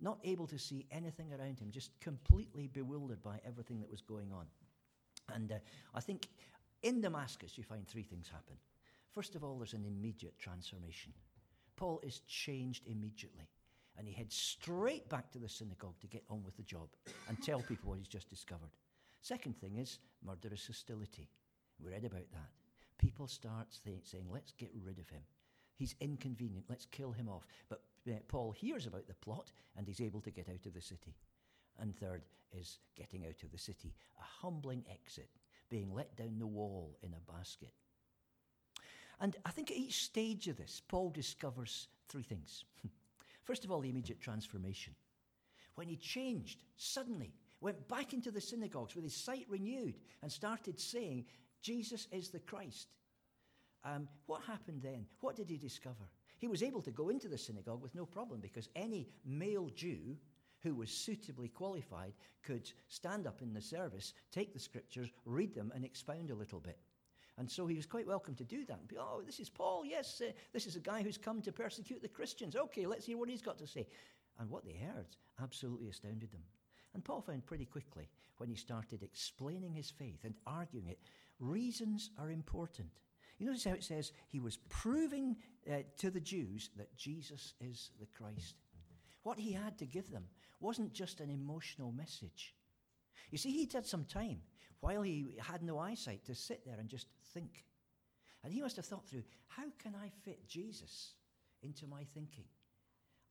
not 0.00 0.18
able 0.24 0.46
to 0.46 0.58
see 0.58 0.86
anything 0.90 1.32
around 1.32 1.58
him, 1.58 1.70
just 1.70 1.98
completely 2.00 2.68
bewildered 2.68 3.22
by 3.22 3.40
everything 3.46 3.80
that 3.80 3.90
was 3.90 4.02
going 4.02 4.32
on. 4.32 4.46
And 5.34 5.52
uh, 5.52 5.56
I 5.94 6.00
think 6.00 6.28
in 6.82 7.00
Damascus, 7.00 7.56
you 7.56 7.64
find 7.64 7.86
three 7.86 8.02
things 8.02 8.28
happen. 8.28 8.56
First 9.12 9.34
of 9.34 9.44
all, 9.44 9.56
there's 9.58 9.74
an 9.74 9.86
immediate 9.86 10.38
transformation. 10.38 11.12
Paul 11.76 12.00
is 12.02 12.20
changed 12.28 12.86
immediately. 12.86 13.48
And 13.96 14.08
he 14.08 14.12
heads 14.12 14.34
straight 14.34 15.08
back 15.08 15.30
to 15.32 15.38
the 15.38 15.48
synagogue 15.48 15.94
to 16.00 16.08
get 16.08 16.24
on 16.28 16.42
with 16.42 16.56
the 16.56 16.64
job 16.64 16.88
and 17.28 17.40
tell 17.40 17.60
people 17.60 17.90
what 17.90 17.98
he's 17.98 18.08
just 18.08 18.28
discovered. 18.28 18.70
Second 19.24 19.56
thing 19.56 19.78
is 19.78 20.00
murderous 20.22 20.66
hostility. 20.66 21.30
We 21.82 21.90
read 21.90 22.04
about 22.04 22.30
that. 22.32 22.50
People 22.98 23.26
start 23.26 23.68
saying, 23.72 24.26
let's 24.30 24.52
get 24.52 24.70
rid 24.84 24.98
of 24.98 25.08
him. 25.08 25.22
He's 25.76 25.94
inconvenient, 25.98 26.66
let's 26.68 26.84
kill 26.84 27.10
him 27.10 27.30
off. 27.30 27.46
But 27.70 27.80
uh, 28.06 28.16
Paul 28.28 28.52
hears 28.52 28.86
about 28.86 29.06
the 29.08 29.14
plot 29.14 29.50
and 29.78 29.86
he's 29.86 30.02
able 30.02 30.20
to 30.20 30.30
get 30.30 30.50
out 30.50 30.66
of 30.66 30.74
the 30.74 30.82
city. 30.82 31.14
And 31.80 31.96
third 31.96 32.20
is 32.52 32.80
getting 32.98 33.24
out 33.24 33.42
of 33.42 33.50
the 33.50 33.56
city, 33.56 33.94
a 34.20 34.44
humbling 34.44 34.84
exit, 34.90 35.30
being 35.70 35.94
let 35.94 36.14
down 36.18 36.38
the 36.38 36.46
wall 36.46 36.98
in 37.02 37.14
a 37.14 37.32
basket. 37.32 37.72
And 39.22 39.38
I 39.46 39.52
think 39.52 39.70
at 39.70 39.78
each 39.78 40.04
stage 40.04 40.48
of 40.48 40.58
this, 40.58 40.82
Paul 40.86 41.08
discovers 41.08 41.88
three 42.10 42.24
things. 42.24 42.64
First 43.44 43.64
of 43.64 43.70
all, 43.70 43.80
the 43.80 43.88
immediate 43.88 44.20
transformation. 44.20 44.94
When 45.76 45.88
he 45.88 45.96
changed, 45.96 46.62
suddenly 46.76 47.32
went 47.60 47.88
back 47.88 48.12
into 48.12 48.30
the 48.30 48.40
synagogues 48.40 48.94
with 48.94 49.04
his 49.04 49.14
sight 49.14 49.46
renewed 49.48 49.94
and 50.22 50.30
started 50.30 50.78
saying, 50.78 51.24
Jesus 51.62 52.06
is 52.12 52.28
the 52.28 52.40
Christ. 52.40 52.88
Um, 53.84 54.08
what 54.26 54.42
happened 54.42 54.82
then? 54.82 55.06
What 55.20 55.36
did 55.36 55.48
he 55.48 55.56
discover? 55.56 56.08
He 56.38 56.48
was 56.48 56.62
able 56.62 56.82
to 56.82 56.90
go 56.90 57.08
into 57.08 57.28
the 57.28 57.38
synagogue 57.38 57.82
with 57.82 57.94
no 57.94 58.06
problem 58.06 58.40
because 58.40 58.68
any 58.74 59.08
male 59.24 59.70
Jew 59.74 60.16
who 60.62 60.74
was 60.74 60.90
suitably 60.90 61.48
qualified 61.48 62.14
could 62.42 62.70
stand 62.88 63.26
up 63.26 63.42
in 63.42 63.52
the 63.52 63.60
service, 63.60 64.14
take 64.32 64.52
the 64.52 64.58
scriptures, 64.58 65.10
read 65.26 65.54
them, 65.54 65.70
and 65.74 65.84
expound 65.84 66.30
a 66.30 66.34
little 66.34 66.60
bit. 66.60 66.78
And 67.36 67.50
so 67.50 67.66
he 67.66 67.76
was 67.76 67.86
quite 67.86 68.06
welcome 68.06 68.34
to 68.36 68.44
do 68.44 68.64
that. 68.66 68.80
Oh, 68.98 69.20
this 69.24 69.40
is 69.40 69.50
Paul. 69.50 69.84
Yes, 69.84 70.22
uh, 70.24 70.30
this 70.52 70.66
is 70.66 70.76
a 70.76 70.80
guy 70.80 71.02
who's 71.02 71.18
come 71.18 71.42
to 71.42 71.52
persecute 71.52 72.00
the 72.00 72.08
Christians. 72.08 72.56
Okay, 72.56 72.86
let's 72.86 73.06
hear 73.06 73.18
what 73.18 73.28
he's 73.28 73.42
got 73.42 73.58
to 73.58 73.66
say. 73.66 73.86
And 74.38 74.48
what 74.48 74.64
they 74.64 74.72
heard 74.72 75.06
absolutely 75.42 75.88
astounded 75.88 76.32
them. 76.32 76.42
And 76.94 77.04
Paul 77.04 77.20
found 77.20 77.44
pretty 77.44 77.64
quickly, 77.64 78.08
when 78.38 78.48
he 78.48 78.54
started 78.54 79.02
explaining 79.02 79.74
his 79.74 79.90
faith 79.90 80.20
and 80.24 80.34
arguing 80.46 80.88
it, 80.88 81.00
reasons 81.40 82.10
are 82.18 82.30
important. 82.30 82.88
You 83.38 83.46
notice 83.46 83.64
how 83.64 83.72
it 83.72 83.82
says 83.82 84.12
he 84.28 84.38
was 84.38 84.58
proving 84.68 85.36
uh, 85.70 85.78
to 85.98 86.10
the 86.10 86.20
Jews 86.20 86.70
that 86.76 86.96
Jesus 86.96 87.54
is 87.60 87.90
the 87.98 88.06
Christ. 88.06 88.54
What 89.24 89.38
he 89.38 89.52
had 89.52 89.76
to 89.78 89.86
give 89.86 90.10
them 90.10 90.24
wasn't 90.60 90.92
just 90.92 91.20
an 91.20 91.30
emotional 91.30 91.90
message. 91.90 92.54
You 93.30 93.38
see, 93.38 93.50
he'd 93.50 93.72
had 93.72 93.86
some 93.86 94.04
time 94.04 94.40
while 94.80 95.02
he 95.02 95.26
had 95.40 95.62
no 95.62 95.78
eyesight 95.78 96.24
to 96.26 96.34
sit 96.34 96.64
there 96.64 96.78
and 96.78 96.88
just 96.88 97.08
think. 97.32 97.64
And 98.44 98.52
he 98.52 98.60
must 98.60 98.76
have 98.76 98.84
thought 98.84 99.08
through 99.08 99.24
how 99.48 99.64
can 99.82 99.94
I 99.94 100.10
fit 100.22 100.46
Jesus 100.46 101.14
into 101.62 101.86
my 101.86 102.04
thinking? 102.14 102.44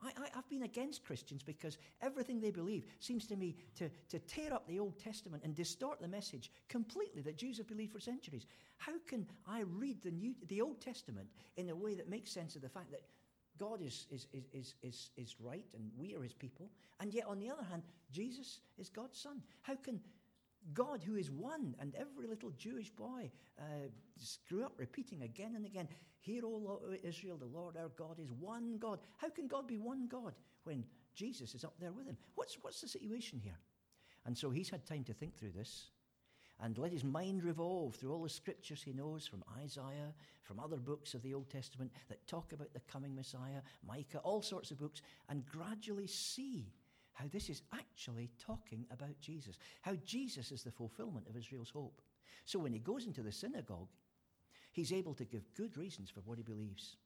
I, 0.04 0.12
have 0.36 0.50
been 0.50 0.64
against 0.64 1.04
Christians 1.04 1.44
because 1.44 1.78
everything 2.02 2.42
they 2.42 2.52
believe 2.52 2.86
seems 3.00 3.26
to 3.28 3.36
me 3.36 3.56
to, 3.76 3.90
to 4.10 4.20
tear 4.20 4.54
up 4.54 4.68
the 4.68 4.80
Old 4.80 5.00
Testament 5.00 5.44
and 5.44 5.56
distort 5.56 6.02
the 6.02 6.08
message 6.08 6.52
completely 6.70 7.22
that 7.22 7.38
Jews 7.38 7.58
have 7.58 7.68
believed 7.68 7.94
for 7.94 8.00
centuries. 8.00 8.46
How 8.78 8.94
can 9.08 9.26
I 9.48 9.62
read 9.62 10.02
the, 10.02 10.12
New, 10.12 10.36
the 10.48 10.62
Old 10.62 10.82
Testament 10.82 11.28
in 11.58 11.70
a 11.70 11.76
way 11.76 11.96
that 11.96 12.10
makes 12.10 12.32
sense 12.32 12.56
of 12.56 12.62
the 12.62 12.70
fact 12.70 12.92
that 12.92 13.02
God 13.58 13.82
is, 13.82 14.08
is, 14.12 14.28
is, 14.52 14.76
is, 14.82 15.10
is 15.16 15.36
right 15.40 15.66
and 15.76 15.92
we 15.98 16.16
are 16.16 16.24
his 16.24 16.34
people, 16.34 16.70
and 17.00 17.14
yet 17.14 17.26
on 17.28 17.40
the 17.40 17.50
other 17.50 17.64
hand, 17.64 17.84
Jesus 18.12 18.60
is 18.78 18.90
God's 18.90 19.20
son? 19.20 19.42
How 19.62 19.76
can 19.76 20.00
God, 20.74 21.02
who 21.04 21.16
is 21.16 21.30
one, 21.30 21.76
and 21.80 21.94
every 21.96 22.28
little 22.28 22.52
Jewish 22.52 22.90
boy 22.90 23.30
uh, 23.60 23.90
grew 24.48 24.64
up 24.64 24.74
repeating 24.78 25.24
again 25.24 25.54
and 25.56 25.66
again, 25.66 25.88
Hear, 26.22 26.46
O 26.46 26.80
Israel, 27.04 27.38
the 27.38 27.46
Lord 27.46 27.76
our 27.76 27.90
God 27.90 28.18
is 28.18 28.32
one 28.32 28.78
God. 28.78 29.00
How 29.18 29.30
can 29.30 29.48
God 29.48 29.68
be 29.68 29.78
one 29.78 30.08
God 30.08 30.34
when 30.64 30.86
Jesus 31.16 31.54
is 31.54 31.66
up 31.66 31.74
there 31.80 31.92
with 31.92 32.08
him? 32.08 32.16
What's, 32.36 32.58
what's 32.62 32.80
the 32.80 32.88
situation 32.88 33.42
here? 33.44 33.58
And 34.26 34.38
so 34.38 34.50
he's 34.50 34.70
had 34.70 34.86
time 34.86 35.04
to 35.04 35.14
think 35.14 35.38
through 35.38 35.52
this 35.52 35.90
and 36.62 36.78
let 36.78 36.94
his 36.94 37.04
mind 37.04 37.44
revolve 37.44 37.96
through 37.96 38.14
all 38.14 38.24
the 38.24 38.30
scriptures 38.30 38.82
he 38.82 38.94
knows 38.94 39.28
from 39.28 39.44
Isaiah, 39.62 40.14
from 40.44 40.62
other 40.62 40.78
books 40.78 41.14
of 41.14 41.22
the 41.24 41.34
Old 41.34 41.50
Testament 41.50 41.92
that 42.08 42.26
talk 42.26 42.54
about 42.54 42.74
the 42.74 42.80
coming 42.82 43.14
Messiah, 43.14 43.62
Micah, 43.86 44.20
all 44.20 44.42
sorts 44.42 44.72
of 44.72 44.80
books, 44.80 45.02
and 45.28 45.46
gradually 45.46 46.08
see 46.08 46.72
how 47.14 47.26
this 47.32 47.50
is 47.50 47.62
actually 47.74 48.30
talking 48.40 48.86
about 48.92 49.20
Jesus, 49.20 49.58
how 49.82 49.96
Jesus 50.04 50.52
is 50.52 50.64
the 50.64 50.72
fulfillment 50.72 51.28
of 51.30 51.38
Israel's 51.38 51.70
hope. 51.70 52.02
So 52.46 52.60
when 52.60 52.74
he 52.74 52.80
goes 52.80 53.06
into 53.06 53.22
the 53.22 53.32
synagogue, 53.32 53.90
he's 54.72 54.92
able 54.92 55.14
to 55.16 55.26
give 55.26 55.54
good 55.54 55.78
reasons 55.78 56.10
for 56.10 56.22
what 56.22 56.38
he 56.38 56.44
believes. 56.44 56.98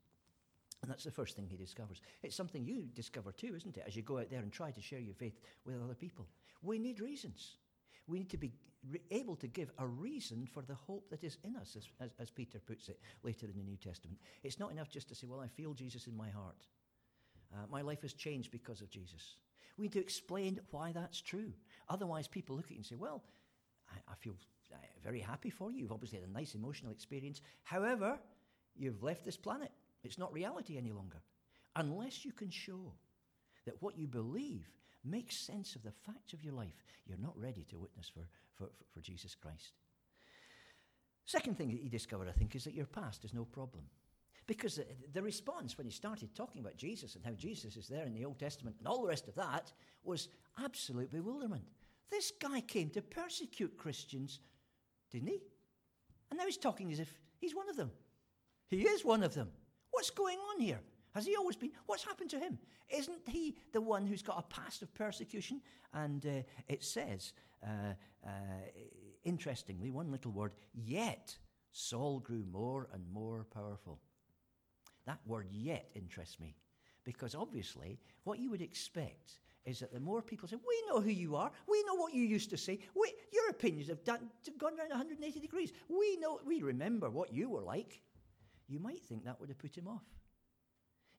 And 0.81 0.91
that's 0.91 1.03
the 1.03 1.11
first 1.11 1.35
thing 1.35 1.47
he 1.47 1.57
discovers. 1.57 2.01
It's 2.23 2.35
something 2.35 2.65
you 2.65 2.87
discover 2.93 3.31
too, 3.31 3.55
isn't 3.55 3.77
it, 3.77 3.83
as 3.87 3.95
you 3.95 4.03
go 4.03 4.19
out 4.19 4.29
there 4.29 4.41
and 4.41 4.51
try 4.51 4.71
to 4.71 4.81
share 4.81 4.99
your 4.99 5.15
faith 5.15 5.39
with 5.65 5.81
other 5.83 5.95
people. 5.95 6.27
We 6.61 6.79
need 6.79 6.99
reasons. 6.99 7.57
We 8.07 8.19
need 8.19 8.29
to 8.29 8.37
be 8.37 8.53
able 9.11 9.35
to 9.35 9.47
give 9.47 9.71
a 9.79 9.87
reason 9.87 10.47
for 10.51 10.61
the 10.61 10.75
hope 10.75 11.09
that 11.09 11.23
is 11.23 11.37
in 11.43 11.55
us, 11.55 11.75
as, 11.75 11.87
as, 11.99 12.11
as 12.19 12.29
Peter 12.29 12.59
puts 12.59 12.89
it 12.89 12.99
later 13.23 13.47
in 13.47 13.57
the 13.57 13.63
New 13.63 13.75
Testament. 13.75 14.19
It's 14.43 14.59
not 14.59 14.71
enough 14.71 14.89
just 14.89 15.09
to 15.09 15.15
say, 15.15 15.27
Well, 15.27 15.41
I 15.41 15.47
feel 15.47 15.73
Jesus 15.73 16.07
in 16.07 16.15
my 16.15 16.29
heart. 16.29 16.67
Uh, 17.53 17.65
my 17.69 17.81
life 17.81 18.01
has 18.01 18.13
changed 18.13 18.51
because 18.51 18.81
of 18.81 18.89
Jesus. 18.89 19.37
We 19.77 19.83
need 19.83 19.93
to 19.93 19.99
explain 19.99 20.59
why 20.71 20.91
that's 20.91 21.21
true. 21.21 21.53
Otherwise, 21.89 22.27
people 22.27 22.55
look 22.55 22.65
at 22.65 22.71
you 22.71 22.77
and 22.77 22.85
say, 22.85 22.95
Well, 22.95 23.23
I, 23.91 24.11
I 24.11 24.15
feel 24.15 24.33
uh, 24.73 24.77
very 25.03 25.19
happy 25.19 25.49
for 25.49 25.71
you. 25.71 25.79
You've 25.79 25.91
obviously 25.91 26.19
had 26.19 26.27
a 26.27 26.31
nice 26.31 26.55
emotional 26.55 26.91
experience. 26.91 27.41
However, 27.63 28.19
you've 28.75 29.03
left 29.03 29.23
this 29.23 29.37
planet. 29.37 29.71
It's 30.03 30.17
not 30.17 30.33
reality 30.33 30.77
any 30.77 30.91
longer. 30.91 31.21
Unless 31.75 32.25
you 32.25 32.31
can 32.31 32.49
show 32.49 32.93
that 33.65 33.81
what 33.81 33.97
you 33.97 34.07
believe 34.07 34.69
makes 35.03 35.45
sense 35.45 35.75
of 35.75 35.83
the 35.83 35.91
facts 35.91 36.33
of 36.33 36.43
your 36.43 36.53
life, 36.53 36.83
you're 37.05 37.17
not 37.17 37.37
ready 37.37 37.65
to 37.69 37.77
witness 37.77 38.09
for, 38.09 38.27
for, 38.55 38.69
for 38.93 38.99
Jesus 39.01 39.35
Christ. 39.35 39.73
Second 41.25 41.57
thing 41.57 41.69
that 41.71 41.81
he 41.81 41.89
discovered, 41.89 42.29
I 42.29 42.31
think, 42.31 42.55
is 42.55 42.63
that 42.63 42.73
your 42.73 42.85
past 42.85 43.25
is 43.25 43.33
no 43.33 43.45
problem. 43.45 43.83
Because 44.47 44.79
the 45.13 45.21
response 45.21 45.77
when 45.77 45.85
he 45.85 45.91
started 45.91 46.33
talking 46.33 46.61
about 46.61 46.77
Jesus 46.77 47.15
and 47.15 47.25
how 47.25 47.33
Jesus 47.33 47.75
is 47.75 47.87
there 47.87 48.05
in 48.05 48.13
the 48.13 48.23
Old 48.23 48.39
Testament 48.39 48.77
and 48.79 48.87
all 48.87 49.01
the 49.01 49.07
rest 49.07 49.27
of 49.27 49.35
that 49.35 49.73
was 50.03 50.29
absolute 50.63 51.11
bewilderment. 51.11 51.65
This 52.09 52.31
guy 52.31 52.61
came 52.61 52.89
to 52.91 53.01
persecute 53.01 53.77
Christians, 53.77 54.39
didn't 55.11 55.27
he? 55.27 55.41
And 56.31 56.37
now 56.39 56.45
he's 56.45 56.57
talking 56.57 56.91
as 56.93 56.99
if 56.99 57.13
he's 57.39 57.55
one 57.55 57.69
of 57.69 57.75
them. 57.75 57.91
He 58.69 58.83
is 58.83 59.03
one 59.03 59.23
of 59.23 59.33
them. 59.33 59.49
What's 59.91 60.09
going 60.09 60.37
on 60.37 60.61
here? 60.61 60.79
Has 61.13 61.25
he 61.25 61.35
always 61.35 61.55
been? 61.55 61.71
What's 61.85 62.03
happened 62.03 62.29
to 62.29 62.39
him? 62.39 62.57
Isn't 62.89 63.27
he 63.27 63.57
the 63.73 63.81
one 63.81 64.05
who's 64.05 64.21
got 64.21 64.39
a 64.39 64.53
past 64.53 64.81
of 64.81 64.93
persecution? 64.93 65.61
And 65.93 66.25
uh, 66.25 66.29
it 66.67 66.83
says, 66.83 67.33
uh, 67.63 67.93
uh, 68.25 68.29
interestingly, 69.23 69.89
one 69.89 70.11
little 70.11 70.31
word, 70.31 70.51
yet 70.73 71.37
Saul 71.71 72.19
grew 72.19 72.45
more 72.51 72.87
and 72.93 73.03
more 73.11 73.45
powerful. 73.53 73.99
That 75.07 75.19
word 75.25 75.47
yet 75.51 75.89
interests 75.95 76.39
me 76.39 76.55
because 77.03 77.33
obviously 77.33 77.99
what 78.25 78.39
you 78.39 78.51
would 78.51 78.61
expect 78.61 79.39
is 79.65 79.79
that 79.79 79.93
the 79.93 79.99
more 79.99 80.21
people 80.21 80.47
say, 80.47 80.57
We 80.57 80.83
know 80.87 81.01
who 81.01 81.09
you 81.09 81.35
are, 81.35 81.51
we 81.67 81.83
know 81.83 81.95
what 81.95 82.13
you 82.13 82.23
used 82.23 82.49
to 82.51 82.57
say, 82.57 82.79
we, 82.93 83.13
your 83.33 83.49
opinions 83.49 83.87
have 83.89 84.03
done, 84.03 84.29
gone 84.59 84.77
around 84.77 84.89
180 84.89 85.39
degrees, 85.39 85.71
we 85.87 86.17
know, 86.17 86.39
we 86.45 86.61
remember 86.61 87.09
what 87.09 87.33
you 87.33 87.49
were 87.49 87.61
like, 87.61 88.01
you 88.67 88.79
might 88.79 89.03
think 89.03 89.23
that 89.25 89.39
would 89.39 89.49
have 89.49 89.57
put 89.57 89.77
him 89.77 89.87
off. 89.87 90.03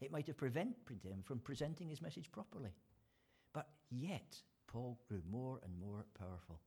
It 0.00 0.12
might 0.12 0.26
have 0.28 0.36
prevented 0.36 1.02
him 1.02 1.22
from 1.24 1.40
presenting 1.40 1.88
his 1.88 2.02
message 2.02 2.30
properly. 2.30 2.70
But 3.52 3.68
yet, 3.90 4.36
Paul 4.66 4.98
grew 5.08 5.22
more 5.28 5.60
and 5.64 5.72
more 5.78 6.04
powerful. 6.18 6.60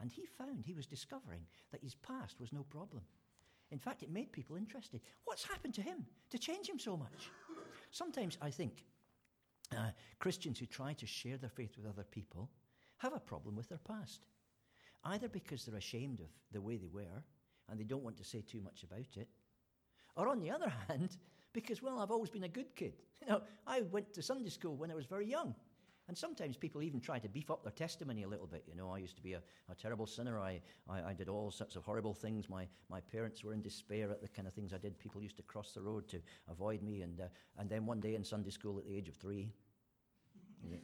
And 0.00 0.10
he 0.10 0.26
found, 0.26 0.64
he 0.66 0.74
was 0.74 0.86
discovering 0.86 1.42
that 1.70 1.82
his 1.82 1.94
past 1.94 2.40
was 2.40 2.52
no 2.52 2.64
problem. 2.64 3.02
In 3.72 3.78
fact, 3.78 4.02
it 4.02 4.10
made 4.10 4.30
people 4.30 4.56
interested. 4.56 5.00
What's 5.24 5.44
happened 5.44 5.72
to 5.74 5.82
him 5.82 6.04
to 6.30 6.38
change 6.38 6.68
him 6.68 6.78
so 6.78 6.94
much? 6.94 7.30
Sometimes 7.90 8.36
I 8.40 8.50
think 8.50 8.84
uh, 9.72 9.90
Christians 10.18 10.58
who 10.58 10.66
try 10.66 10.92
to 10.92 11.06
share 11.06 11.38
their 11.38 11.50
faith 11.50 11.76
with 11.78 11.86
other 11.86 12.04
people 12.04 12.50
have 12.98 13.14
a 13.14 13.18
problem 13.18 13.56
with 13.56 13.70
their 13.70 13.78
past. 13.78 14.26
Either 15.04 15.26
because 15.26 15.64
they're 15.64 15.76
ashamed 15.76 16.20
of 16.20 16.28
the 16.52 16.60
way 16.60 16.76
they 16.76 16.90
were 16.92 17.24
and 17.70 17.80
they 17.80 17.84
don't 17.84 18.04
want 18.04 18.18
to 18.18 18.24
say 18.24 18.42
too 18.42 18.60
much 18.60 18.84
about 18.84 19.16
it, 19.16 19.28
or 20.16 20.28
on 20.28 20.38
the 20.38 20.50
other 20.50 20.70
hand, 20.88 21.16
because, 21.54 21.82
well, 21.82 21.98
I've 21.98 22.10
always 22.10 22.30
been 22.30 22.44
a 22.44 22.48
good 22.48 22.76
kid. 22.76 22.92
You 23.22 23.28
know, 23.28 23.42
I 23.68 23.82
went 23.82 24.12
to 24.14 24.22
Sunday 24.22 24.50
school 24.50 24.74
when 24.74 24.90
I 24.90 24.96
was 24.96 25.06
very 25.06 25.28
young. 25.28 25.54
And 26.12 26.18
sometimes 26.18 26.58
people 26.58 26.82
even 26.82 27.00
try 27.00 27.18
to 27.18 27.26
beef 27.26 27.50
up 27.50 27.62
their 27.62 27.72
testimony 27.72 28.24
a 28.24 28.28
little 28.28 28.46
bit. 28.46 28.64
You 28.68 28.74
know, 28.74 28.90
I 28.90 28.98
used 28.98 29.16
to 29.16 29.22
be 29.22 29.32
a, 29.32 29.40
a 29.70 29.74
terrible 29.74 30.06
sinner. 30.06 30.38
I, 30.38 30.60
I, 30.86 31.04
I, 31.04 31.12
did 31.14 31.26
all 31.26 31.50
sorts 31.50 31.74
of 31.74 31.84
horrible 31.84 32.12
things. 32.12 32.50
My, 32.50 32.68
my 32.90 33.00
parents 33.00 33.42
were 33.42 33.54
in 33.54 33.62
despair 33.62 34.10
at 34.10 34.20
the 34.20 34.28
kind 34.28 34.46
of 34.46 34.52
things 34.52 34.74
I 34.74 34.76
did. 34.76 34.98
People 34.98 35.22
used 35.22 35.38
to 35.38 35.42
cross 35.42 35.72
the 35.72 35.80
road 35.80 36.06
to 36.08 36.20
avoid 36.50 36.82
me. 36.82 37.00
And, 37.00 37.18
uh, 37.18 37.28
and 37.56 37.70
then 37.70 37.86
one 37.86 37.98
day 37.98 38.14
in 38.14 38.24
Sunday 38.24 38.50
school 38.50 38.78
at 38.78 38.84
the 38.84 38.94
age 38.94 39.08
of 39.08 39.14
three, 39.14 39.54
you 40.70 40.76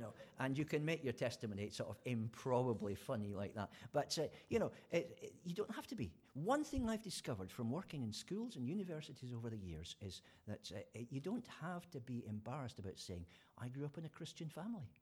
know, 0.00 0.12
and 0.38 0.56
you 0.56 0.64
can 0.64 0.84
make 0.84 1.02
your 1.02 1.12
testimony 1.12 1.68
sort 1.68 1.90
of 1.90 1.96
improbably 2.04 2.94
funny 2.94 3.34
like 3.34 3.52
that. 3.56 3.70
But, 3.92 4.16
uh, 4.16 4.28
you 4.48 4.60
know, 4.60 4.70
it, 4.92 5.18
it, 5.22 5.34
you 5.44 5.56
don't 5.56 5.74
have 5.74 5.88
to 5.88 5.96
be. 5.96 6.12
One 6.44 6.64
thing 6.64 6.86
I've 6.86 7.02
discovered 7.02 7.50
from 7.50 7.70
working 7.70 8.02
in 8.02 8.12
schools 8.12 8.56
and 8.56 8.68
universities 8.68 9.32
over 9.34 9.48
the 9.48 9.56
years 9.56 9.96
is 10.02 10.20
that 10.46 10.70
uh, 10.70 11.00
you 11.08 11.18
don't 11.18 11.46
have 11.62 11.90
to 11.92 12.00
be 12.00 12.26
embarrassed 12.28 12.78
about 12.78 12.98
saying, 12.98 13.24
I 13.56 13.68
grew 13.68 13.86
up 13.86 13.96
in 13.96 14.04
a 14.04 14.10
Christian 14.10 14.50
family. 14.50 14.92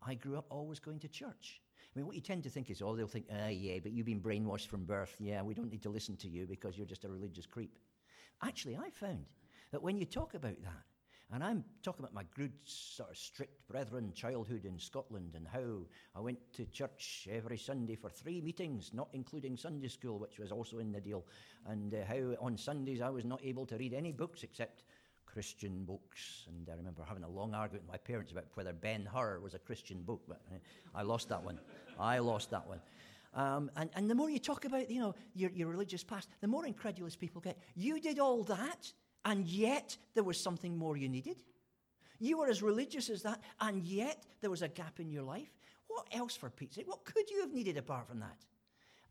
I 0.00 0.14
grew 0.14 0.38
up 0.38 0.46
always 0.48 0.78
going 0.78 0.98
to 1.00 1.08
church. 1.08 1.60
I 1.78 1.98
mean, 1.98 2.06
what 2.06 2.14
you 2.14 2.22
tend 2.22 2.42
to 2.44 2.48
think 2.48 2.70
is, 2.70 2.80
oh, 2.80 2.96
they'll 2.96 3.06
think, 3.06 3.26
ah, 3.30 3.48
yeah, 3.48 3.80
but 3.82 3.92
you've 3.92 4.06
been 4.06 4.22
brainwashed 4.22 4.68
from 4.68 4.84
birth. 4.84 5.14
Yeah, 5.18 5.42
we 5.42 5.52
don't 5.52 5.70
need 5.70 5.82
to 5.82 5.90
listen 5.90 6.16
to 6.16 6.28
you 6.28 6.46
because 6.46 6.78
you're 6.78 6.86
just 6.86 7.04
a 7.04 7.10
religious 7.10 7.44
creep. 7.44 7.76
Actually, 8.42 8.78
I 8.78 8.88
found 8.88 9.26
that 9.72 9.82
when 9.82 9.98
you 9.98 10.06
talk 10.06 10.32
about 10.32 10.62
that, 10.62 10.84
and 11.32 11.42
I'm 11.42 11.64
talking 11.82 12.04
about 12.04 12.14
my 12.14 12.24
good, 12.34 12.52
sort 12.64 13.10
of 13.10 13.16
strict 13.16 13.66
brethren 13.66 14.12
childhood 14.14 14.66
in 14.66 14.78
Scotland 14.78 15.32
and 15.34 15.46
how 15.48 15.86
I 16.14 16.20
went 16.20 16.38
to 16.54 16.66
church 16.66 17.26
every 17.30 17.56
Sunday 17.56 17.96
for 17.96 18.10
three 18.10 18.42
meetings, 18.42 18.90
not 18.92 19.08
including 19.14 19.56
Sunday 19.56 19.88
school, 19.88 20.18
which 20.18 20.38
was 20.38 20.52
also 20.52 20.78
in 20.78 20.92
the 20.92 21.00
deal, 21.00 21.24
and 21.66 21.94
uh, 21.94 21.98
how 22.06 22.36
on 22.44 22.58
Sundays 22.58 23.00
I 23.00 23.08
was 23.08 23.24
not 23.24 23.40
able 23.42 23.64
to 23.66 23.76
read 23.78 23.94
any 23.94 24.12
books 24.12 24.42
except 24.42 24.84
Christian 25.24 25.84
books. 25.84 26.44
And 26.48 26.68
I 26.70 26.76
remember 26.76 27.02
having 27.02 27.24
a 27.24 27.30
long 27.30 27.54
argument 27.54 27.84
with 27.84 27.92
my 27.92 27.98
parents 27.98 28.32
about 28.32 28.44
whether 28.54 28.74
Ben 28.74 29.06
Hur 29.06 29.40
was 29.40 29.54
a 29.54 29.58
Christian 29.58 30.02
book, 30.02 30.20
but 30.28 30.42
uh, 30.52 30.58
I 30.94 31.00
lost 31.00 31.30
that 31.30 31.42
one. 31.42 31.58
I 31.98 32.18
lost 32.18 32.50
that 32.50 32.66
one. 32.68 32.80
Um, 33.34 33.70
and, 33.76 33.88
and 33.94 34.10
the 34.10 34.14
more 34.14 34.28
you 34.28 34.38
talk 34.38 34.66
about, 34.66 34.90
you 34.90 35.00
know, 35.00 35.14
your, 35.34 35.50
your 35.52 35.68
religious 35.68 36.04
past, 36.04 36.28
the 36.42 36.48
more 36.48 36.66
incredulous 36.66 37.16
people 37.16 37.40
get. 37.40 37.58
You 37.74 37.98
did 37.98 38.18
all 38.18 38.42
that? 38.44 38.92
And 39.24 39.46
yet 39.46 39.96
there 40.14 40.24
was 40.24 40.40
something 40.40 40.76
more 40.76 40.96
you 40.96 41.08
needed. 41.08 41.42
You 42.18 42.38
were 42.38 42.48
as 42.48 42.62
religious 42.62 43.10
as 43.10 43.22
that, 43.22 43.40
and 43.60 43.82
yet 43.82 44.26
there 44.40 44.50
was 44.50 44.62
a 44.62 44.68
gap 44.68 45.00
in 45.00 45.10
your 45.10 45.24
life. 45.24 45.50
What 45.88 46.06
else, 46.12 46.36
for 46.36 46.50
Pete's 46.50 46.76
sake? 46.76 46.88
What 46.88 47.04
could 47.04 47.30
you 47.30 47.40
have 47.40 47.52
needed 47.52 47.76
apart 47.76 48.08
from 48.08 48.20
that? 48.20 48.38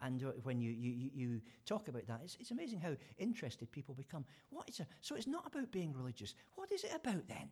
And 0.02 0.24
uh, 0.24 0.32
when 0.44 0.60
you, 0.60 0.72
you, 0.72 1.10
you 1.14 1.42
talk 1.66 1.88
about 1.88 2.08
that, 2.08 2.22
it's, 2.24 2.38
it's 2.40 2.52
amazing 2.52 2.80
how 2.80 2.96
interested 3.18 3.72
people 3.72 3.94
become. 3.94 4.26
What 4.50 4.68
is 4.68 4.80
a, 4.80 4.88
so 5.02 5.16
it's 5.16 5.28
not 5.28 5.46
about 5.46 5.72
being 5.72 5.94
religious. 5.94 6.34
What 6.56 6.72
is 6.72 6.84
it 6.84 6.92
about 6.96 7.28
then? 7.28 7.50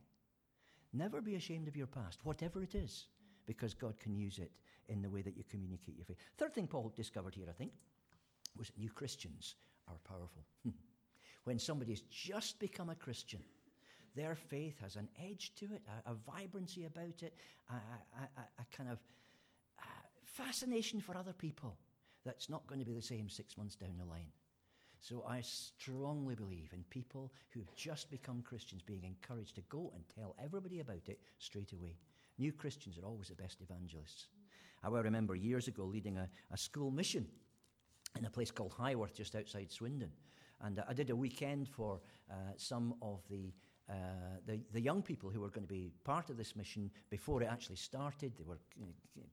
Never 0.94 1.22
be 1.22 1.36
ashamed 1.36 1.68
of 1.68 1.78
your 1.78 1.88
past, 1.88 2.20
whatever 2.24 2.64
it 2.64 2.74
is, 2.74 3.06
because 3.46 3.76
God 3.76 4.00
can 4.00 4.16
use 4.16 4.40
it 4.40 4.52
in 4.88 5.02
the 5.02 5.10
way 5.10 5.22
that 5.22 5.38
you 5.38 5.44
communicate 5.50 5.96
your 5.96 6.06
faith. 6.06 6.18
Third 6.38 6.56
thing 6.56 6.66
Paul 6.66 6.92
discovered 6.96 7.36
here, 7.36 7.46
I 7.48 7.54
think, 7.54 7.74
was 8.58 8.68
that 8.68 8.80
new 8.80 8.90
Christians 8.90 9.56
are 9.88 10.00
powerful. 10.04 10.44
When 11.50 11.58
somebody 11.58 11.94
has 11.94 12.02
just 12.02 12.60
become 12.60 12.92
a 12.92 12.96
Christian, 12.96 13.40
their 14.16 14.36
faith 14.36 14.76
has 14.84 14.98
an 14.98 15.10
edge 15.20 15.52
to 15.56 15.66
it, 15.74 15.82
a, 16.06 16.12
a 16.12 16.14
vibrancy 16.14 16.86
about 16.86 17.24
it, 17.24 17.34
a, 17.72 17.74
a, 17.74 18.42
a 18.60 18.78
kind 18.78 18.88
of 18.88 19.00
uh, 19.80 19.86
fascination 20.24 21.02
for 21.02 21.18
other 21.18 21.34
people 21.34 21.76
that's 22.24 22.52
not 22.52 22.68
going 22.68 22.78
to 22.78 22.86
be 22.86 22.94
the 22.94 23.02
same 23.02 23.28
six 23.28 23.58
months 23.58 23.76
down 23.76 23.98
the 23.98 24.06
line. 24.06 24.28
So 25.00 25.26
I 25.28 25.42
strongly 25.42 26.36
believe 26.36 26.70
in 26.72 26.84
people 26.92 27.34
who've 27.50 27.76
just 27.76 28.12
become 28.12 28.44
Christians 28.44 28.84
being 28.84 29.04
encouraged 29.04 29.56
to 29.56 29.62
go 29.70 29.92
and 29.96 30.04
tell 30.16 30.36
everybody 30.40 30.82
about 30.82 31.08
it 31.08 31.20
straight 31.40 31.74
away. 31.74 31.98
New 32.38 32.52
Christians 32.52 33.00
are 33.00 33.08
always 33.08 33.30
the 33.30 33.34
best 33.34 33.60
evangelists. 33.62 34.28
I 34.84 34.90
well 34.90 35.02
remember 35.02 35.34
years 35.34 35.68
ago 35.68 35.86
leading 35.86 36.20
a, 36.20 36.30
a 36.52 36.58
school 36.60 36.92
mission 36.92 37.26
in 38.20 38.26
a 38.26 38.30
place 38.30 38.52
called 38.52 38.74
Highworth, 38.74 39.16
just 39.16 39.36
outside 39.36 39.72
Swindon. 39.72 40.12
And 40.62 40.84
I 40.88 40.94
did 40.94 41.10
a 41.10 41.16
weekend 41.16 41.70
for 41.70 42.00
uh, 42.30 42.34
some 42.58 42.96
of 43.02 43.22
the 43.30 43.54
uh, 43.90 43.94
the, 44.46 44.60
the 44.72 44.80
young 44.80 45.02
people 45.02 45.32
who 45.32 45.42
were 45.42 45.50
going 45.50 45.66
to 45.66 45.74
be 45.74 45.92
part 46.04 46.30
of 46.30 46.38
this 46.38 46.56
mission 46.56 46.92
before 47.10 47.42
it 47.42 47.48
actually 47.50 47.76
started. 47.76 48.32
They 48.38 48.44
were 48.44 48.60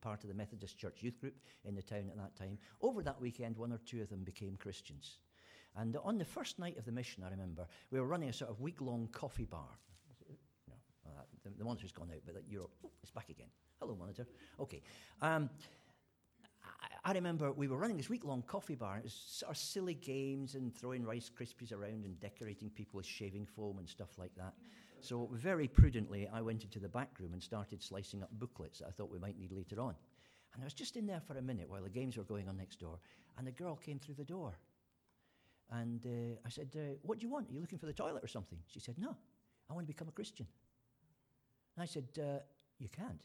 part 0.00 0.22
of 0.22 0.28
the 0.28 0.34
Methodist 0.34 0.78
Church 0.78 1.02
youth 1.02 1.20
group 1.20 1.34
in 1.66 1.74
the 1.74 1.82
town 1.82 2.10
at 2.10 2.16
that 2.16 2.36
time. 2.36 2.56
Over 2.80 3.02
that 3.02 3.20
weekend, 3.20 3.58
one 3.58 3.70
or 3.70 3.78
two 3.84 4.00
of 4.00 4.08
them 4.08 4.24
became 4.24 4.56
Christians. 4.56 5.18
And 5.76 5.98
on 6.02 6.16
the 6.16 6.24
first 6.24 6.58
night 6.58 6.78
of 6.78 6.86
the 6.86 6.92
mission, 6.92 7.22
I 7.22 7.28
remember, 7.28 7.66
we 7.90 8.00
were 8.00 8.06
running 8.06 8.30
a 8.30 8.32
sort 8.32 8.50
of 8.50 8.60
week 8.60 8.80
long 8.80 9.08
coffee 9.12 9.44
bar. 9.44 9.68
No, 10.66 11.12
the, 11.44 11.64
monitor's 11.64 11.92
gone 11.92 12.10
out, 12.10 12.22
but 12.24 12.42
you're, 12.48 12.68
oh, 12.84 12.90
it's 13.02 13.10
back 13.12 13.28
again. 13.28 13.48
Hello, 13.78 13.94
monitor. 13.94 14.26
Okay. 14.58 14.80
Um, 15.20 15.50
I 17.06 17.12
remember 17.12 17.52
we 17.52 17.68
were 17.68 17.76
running 17.76 17.96
this 17.96 18.10
week 18.10 18.24
long 18.24 18.42
coffee 18.42 18.74
bar, 18.74 18.98
it 18.98 19.04
was 19.04 19.14
sort 19.14 19.52
of 19.52 19.56
silly 19.56 19.94
games 19.94 20.56
and 20.56 20.74
throwing 20.74 21.04
Rice 21.04 21.30
Krispies 21.30 21.72
around 21.72 22.04
and 22.04 22.18
decorating 22.18 22.68
people 22.68 22.96
with 22.96 23.06
shaving 23.06 23.46
foam 23.46 23.78
and 23.78 23.88
stuff 23.88 24.18
like 24.18 24.34
that. 24.36 24.54
So, 25.02 25.28
very 25.32 25.68
prudently, 25.68 26.28
I 26.32 26.40
went 26.40 26.64
into 26.64 26.80
the 26.80 26.88
back 26.88 27.10
room 27.20 27.32
and 27.32 27.40
started 27.40 27.80
slicing 27.80 28.24
up 28.24 28.30
booklets 28.32 28.80
that 28.80 28.88
I 28.88 28.90
thought 28.90 29.12
we 29.12 29.20
might 29.20 29.38
need 29.38 29.52
later 29.52 29.80
on. 29.80 29.94
And 30.52 30.62
I 30.62 30.64
was 30.64 30.74
just 30.74 30.96
in 30.96 31.06
there 31.06 31.20
for 31.20 31.38
a 31.38 31.42
minute 31.42 31.70
while 31.70 31.84
the 31.84 31.88
games 31.88 32.16
were 32.16 32.24
going 32.24 32.48
on 32.48 32.56
next 32.56 32.80
door, 32.80 32.98
and 33.38 33.46
a 33.46 33.52
girl 33.52 33.76
came 33.76 34.00
through 34.00 34.16
the 34.16 34.24
door. 34.24 34.58
And 35.70 36.04
uh, 36.04 36.40
I 36.44 36.48
said, 36.48 36.70
uh, 36.74 36.96
What 37.02 37.20
do 37.20 37.26
you 37.26 37.30
want? 37.30 37.48
Are 37.50 37.52
you 37.52 37.60
looking 37.60 37.78
for 37.78 37.86
the 37.86 37.92
toilet 37.92 38.24
or 38.24 38.28
something? 38.28 38.58
She 38.66 38.80
said, 38.80 38.98
No, 38.98 39.14
I 39.70 39.74
want 39.74 39.86
to 39.86 39.92
become 39.92 40.08
a 40.08 40.12
Christian. 40.12 40.48
And 41.76 41.84
I 41.84 41.86
said, 41.86 42.08
uh, 42.18 42.40
You 42.80 42.88
can't. 42.88 43.20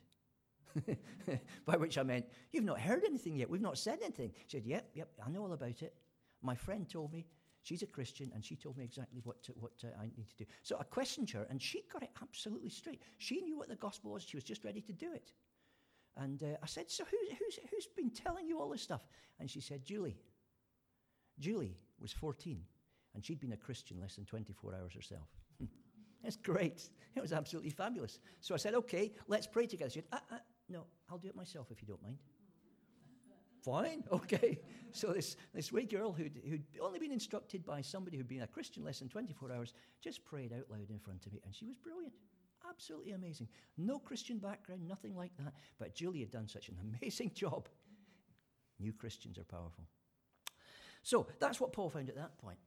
By 1.66 1.78
which 1.78 1.98
I 1.98 2.04
meant, 2.04 2.26
You've 2.52 2.64
not 2.64 2.80
heard 2.80 3.04
anything 3.06 3.36
yet. 3.36 3.50
We've 3.50 3.62
not 3.62 3.78
said 3.78 4.00
anything. 4.02 4.32
She 4.48 4.58
said, 4.58 4.66
Yep, 4.66 4.90
yep, 4.94 5.10
I 5.26 5.30
know 5.30 5.42
all 5.44 5.54
about 5.54 5.82
it. 5.82 5.94
My 6.42 6.56
friend 6.56 6.90
told 6.90 7.12
me. 7.12 7.26
She's 7.64 7.84
a 7.84 7.86
Christian, 7.88 8.32
and 8.34 8.44
she 8.44 8.56
told 8.56 8.76
me 8.76 8.84
exactly 8.84 9.22
what, 9.24 9.44
to, 9.44 9.52
what 9.52 9.74
I 10.00 10.06
need 10.18 10.28
to 10.30 10.36
do. 10.36 10.46
So 10.64 10.78
I 10.80 10.84
questioned 10.84 11.30
her, 11.30 11.46
and 11.48 11.62
she 11.62 11.84
got 11.94 12.02
it 12.02 12.10
absolutely 12.20 12.72
straight. 12.72 13.04
She 13.20 13.40
knew 13.42 13.56
what 13.56 13.70
the 13.70 13.76
gospel 13.76 14.14
was. 14.14 14.24
She 14.24 14.36
was 14.36 14.44
just 14.44 14.64
ready 14.64 14.82
to 14.82 14.92
do 14.92 15.14
it. 15.14 15.32
And 16.18 16.42
uh, 16.42 16.58
I 16.62 16.66
said, 16.66 16.90
So 16.90 17.04
who's, 17.04 17.38
who's, 17.38 17.60
who's 17.70 17.88
been 17.96 18.10
telling 18.10 18.48
you 18.48 18.60
all 18.60 18.70
this 18.70 18.82
stuff? 18.82 19.02
And 19.40 19.50
she 19.50 19.62
said, 19.62 19.86
Julie. 19.86 20.18
Julie 21.40 21.78
was 22.00 22.12
14, 22.12 22.62
and 23.16 23.26
she'd 23.26 23.40
been 23.40 23.54
a 23.54 23.58
Christian 23.58 24.00
less 24.00 24.16
than 24.16 24.26
24 24.26 24.76
hours 24.76 24.94
herself. 24.94 25.28
That's 26.24 26.36
great. 26.38 26.90
It 27.16 27.22
was 27.22 27.34
absolutely 27.34 27.72
fabulous. 27.72 28.20
So 28.42 28.54
I 28.54 28.58
said, 28.58 28.76
okay, 28.76 29.12
let's 29.28 29.48
pray 29.48 29.66
together. 29.66 29.90
She 29.90 30.00
said, 30.00 30.08
uh, 30.12 30.20
uh, 30.32 30.38
no, 30.72 30.86
I'll 31.10 31.18
do 31.18 31.28
it 31.28 31.36
myself 31.36 31.68
if 31.72 31.82
you 31.82 31.88
don't 31.88 32.02
mind. 32.02 32.18
Fine, 33.64 34.04
okay. 34.12 34.60
So 34.92 35.14
this, 35.14 35.36
this 35.54 35.72
wee 35.72 35.86
girl 35.86 36.12
who'd, 36.12 36.42
who'd 36.48 36.64
only 36.82 37.00
been 37.00 37.12
instructed 37.12 37.66
by 37.66 37.82
somebody 37.82 38.18
who'd 38.18 38.28
been 38.28 38.42
a 38.42 38.48
Christian 38.48 38.84
less 38.84 39.00
than 39.00 39.10
24 39.10 39.52
hours 39.52 39.74
just 40.02 40.26
prayed 40.26 40.54
out 40.54 40.70
loud 40.70 40.90
in 40.90 41.00
front 41.00 41.26
of 41.26 41.34
me, 41.34 41.42
and 41.46 41.56
she 41.56 41.66
was 41.66 41.76
brilliant. 41.76 42.14
Absolutely 42.68 43.12
amazing. 43.12 43.48
No 43.78 44.00
Christian 44.00 44.38
background, 44.38 44.88
nothing 44.88 45.16
like 45.16 45.32
that. 45.38 45.54
But 45.80 45.96
Julie 45.96 46.20
had 46.20 46.32
done 46.32 46.48
such 46.48 46.70
an 46.70 46.78
amazing 47.02 47.32
job. 47.34 47.68
New 48.80 48.94
Christians 48.94 49.38
are 49.38 49.44
powerful. 49.44 49.86
So 51.04 51.28
that's 51.40 51.60
what 51.60 51.74
Paul 51.74 51.90
found 51.90 52.10
at 52.10 52.16
that 52.16 52.38
point. 52.38 52.58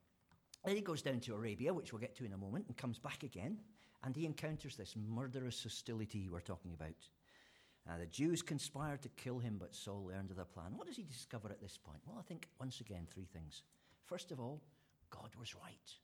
Then 0.64 0.76
he 0.76 0.82
goes 0.82 1.02
down 1.02 1.20
to 1.20 1.34
Arabia, 1.34 1.74
which 1.74 1.92
we'll 1.92 2.00
get 2.00 2.16
to 2.16 2.24
in 2.24 2.32
a 2.32 2.38
moment, 2.38 2.66
and 2.68 2.76
comes 2.76 2.98
back 2.98 3.22
again, 3.22 3.58
and 4.02 4.16
he 4.16 4.24
encounters 4.24 4.76
this 4.76 4.94
murderous 4.96 5.62
hostility 5.62 6.28
we're 6.28 6.40
talking 6.40 6.72
about. 6.72 6.94
Uh, 7.88 7.98
the 7.98 8.06
Jews 8.06 8.40
conspired 8.40 9.02
to 9.02 9.08
kill 9.10 9.38
him, 9.38 9.56
but 9.58 9.74
Saul 9.74 10.06
learned 10.06 10.30
of 10.30 10.36
their 10.36 10.46
plan. 10.46 10.72
What 10.74 10.86
does 10.86 10.96
he 10.96 11.02
discover 11.02 11.50
at 11.50 11.60
this 11.60 11.76
point? 11.76 12.00
Well, 12.06 12.16
I 12.18 12.22
think, 12.22 12.48
once 12.58 12.80
again, 12.80 13.06
three 13.12 13.26
things. 13.32 13.62
First 14.06 14.32
of 14.32 14.40
all, 14.40 14.62
God 15.10 15.30
was 15.38 15.54
right. 15.54 15.94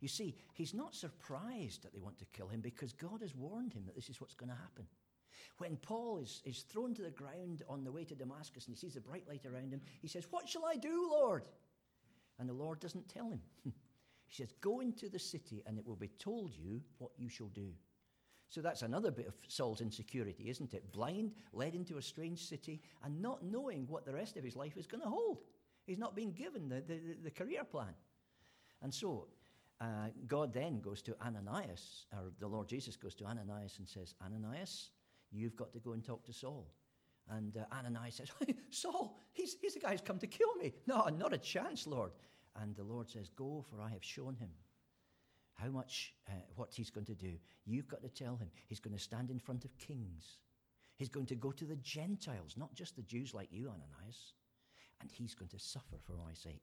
You 0.00 0.08
see, 0.08 0.34
he's 0.54 0.74
not 0.74 0.96
surprised 0.96 1.84
that 1.84 1.92
they 1.92 2.00
want 2.00 2.18
to 2.18 2.24
kill 2.32 2.48
him 2.48 2.60
because 2.60 2.92
God 2.92 3.20
has 3.20 3.36
warned 3.36 3.72
him 3.72 3.84
that 3.86 3.94
this 3.94 4.10
is 4.10 4.20
what's 4.20 4.34
going 4.34 4.50
to 4.50 4.56
happen. 4.56 4.84
When 5.58 5.76
Paul 5.76 6.18
is, 6.18 6.42
is 6.44 6.62
thrown 6.62 6.94
to 6.94 7.02
the 7.02 7.10
ground 7.10 7.62
on 7.68 7.84
the 7.84 7.92
way 7.92 8.04
to 8.04 8.14
Damascus 8.16 8.66
and 8.66 8.74
he 8.74 8.80
sees 8.80 8.94
the 8.94 9.00
bright 9.00 9.28
light 9.28 9.46
around 9.46 9.72
him, 9.72 9.80
he 10.00 10.08
says, 10.08 10.26
What 10.30 10.48
shall 10.48 10.64
I 10.66 10.74
do, 10.74 11.08
Lord? 11.10 11.44
And 12.40 12.48
the 12.48 12.54
Lord 12.54 12.80
doesn't 12.80 13.08
tell 13.08 13.30
him. 13.30 13.40
he 13.64 14.34
says, 14.34 14.52
Go 14.60 14.80
into 14.80 15.08
the 15.08 15.20
city 15.20 15.62
and 15.66 15.78
it 15.78 15.86
will 15.86 15.94
be 15.94 16.10
told 16.18 16.52
you 16.52 16.82
what 16.98 17.12
you 17.16 17.28
shall 17.28 17.48
do. 17.48 17.68
So 18.52 18.60
that's 18.60 18.82
another 18.82 19.10
bit 19.10 19.26
of 19.26 19.34
Saul's 19.48 19.80
insecurity, 19.80 20.50
isn't 20.50 20.74
it? 20.74 20.92
Blind, 20.92 21.32
led 21.54 21.74
into 21.74 21.96
a 21.96 22.02
strange 22.02 22.44
city, 22.44 22.82
and 23.02 23.22
not 23.22 23.42
knowing 23.42 23.86
what 23.88 24.04
the 24.04 24.12
rest 24.12 24.36
of 24.36 24.44
his 24.44 24.56
life 24.56 24.76
is 24.76 24.86
going 24.86 25.02
to 25.02 25.08
hold. 25.08 25.38
He's 25.86 25.96
not 25.96 26.14
being 26.14 26.32
given 26.32 26.68
the, 26.68 26.82
the, 26.86 27.00
the 27.24 27.30
career 27.30 27.64
plan. 27.64 27.94
And 28.82 28.92
so 28.92 29.28
uh, 29.80 30.08
God 30.28 30.52
then 30.52 30.80
goes 30.80 31.00
to 31.02 31.16
Ananias, 31.24 32.04
or 32.12 32.30
the 32.40 32.46
Lord 32.46 32.68
Jesus 32.68 32.94
goes 32.94 33.14
to 33.14 33.24
Ananias 33.24 33.78
and 33.78 33.88
says, 33.88 34.14
Ananias, 34.22 34.90
You've 35.32 35.56
got 35.56 35.72
to 35.72 35.78
go 35.78 35.92
and 35.92 36.04
talk 36.04 36.24
to 36.26 36.32
Saul. 36.32 36.66
And 37.30 37.56
uh, 37.56 37.74
Ananias 37.74 38.16
says, 38.16 38.30
Saul, 38.70 39.18
he's, 39.32 39.56
he's 39.62 39.72
the 39.72 39.80
guy 39.80 39.92
who's 39.92 40.02
come 40.02 40.18
to 40.18 40.26
kill 40.26 40.54
me. 40.56 40.74
No, 40.86 41.06
not 41.06 41.32
a 41.32 41.38
chance, 41.38 41.86
Lord. 41.86 42.10
And 42.60 42.76
the 42.76 42.82
Lord 42.82 43.08
says, 43.08 43.30
Go, 43.34 43.64
for 43.70 43.80
I 43.80 43.88
have 43.88 44.04
shown 44.04 44.34
him 44.34 44.50
how 45.54 45.68
much, 45.68 46.14
uh, 46.28 46.32
what 46.56 46.72
he's 46.72 46.90
going 46.90 47.06
to 47.06 47.14
do. 47.14 47.34
You've 47.64 47.88
got 47.88 48.02
to 48.02 48.08
tell 48.08 48.36
him. 48.36 48.50
He's 48.68 48.80
going 48.80 48.96
to 48.96 49.02
stand 49.02 49.30
in 49.30 49.38
front 49.38 49.64
of 49.64 49.76
kings. 49.78 50.38
He's 50.96 51.08
going 51.08 51.26
to 51.26 51.34
go 51.34 51.52
to 51.52 51.64
the 51.64 51.76
Gentiles, 51.76 52.54
not 52.56 52.74
just 52.74 52.96
the 52.96 53.02
Jews 53.02 53.34
like 53.34 53.48
you, 53.50 53.68
Ananias. 53.68 54.34
And 55.00 55.10
he's 55.10 55.34
going 55.34 55.48
to 55.48 55.58
suffer 55.58 55.96
for 56.04 56.12
my 56.12 56.32
sake. 56.34 56.62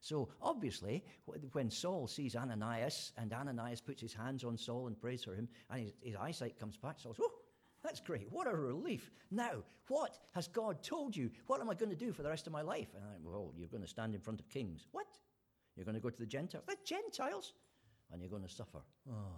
So 0.00 0.28
obviously, 0.42 1.04
when 1.52 1.70
Saul 1.70 2.06
sees 2.06 2.36
Ananias 2.36 3.12
and 3.16 3.32
Ananias 3.32 3.80
puts 3.80 4.00
his 4.00 4.14
hands 4.14 4.44
on 4.44 4.56
Saul 4.56 4.86
and 4.86 5.00
prays 5.00 5.24
for 5.24 5.34
him, 5.34 5.48
and 5.70 5.82
his, 5.82 5.92
his 6.00 6.16
eyesight 6.16 6.58
comes 6.58 6.76
back, 6.76 7.00
Saul 7.00 7.14
says, 7.14 7.24
Oh, 7.24 7.32
that's 7.82 8.00
great. 8.00 8.26
What 8.30 8.46
a 8.46 8.56
relief. 8.56 9.10
Now, 9.30 9.62
what 9.88 10.18
has 10.32 10.48
God 10.48 10.82
told 10.82 11.16
you? 11.16 11.30
What 11.46 11.60
am 11.60 11.70
I 11.70 11.74
going 11.74 11.90
to 11.90 11.96
do 11.96 12.12
for 12.12 12.22
the 12.22 12.28
rest 12.28 12.46
of 12.46 12.52
my 12.52 12.62
life? 12.62 12.88
And 12.94 13.04
I'm, 13.04 13.24
well, 13.24 13.52
you're 13.56 13.68
going 13.68 13.82
to 13.82 13.88
stand 13.88 14.14
in 14.14 14.20
front 14.20 14.40
of 14.40 14.48
kings. 14.48 14.86
What? 14.92 15.06
You're 15.76 15.84
going 15.84 15.94
to 15.94 16.00
go 16.00 16.10
to 16.10 16.18
the 16.18 16.26
Gentiles? 16.26 16.64
The 16.66 16.76
Gentiles? 16.84 17.52
And 18.12 18.20
you're 18.20 18.30
going 18.30 18.42
to 18.42 18.48
suffer. 18.48 18.78
Oh. 19.10 19.36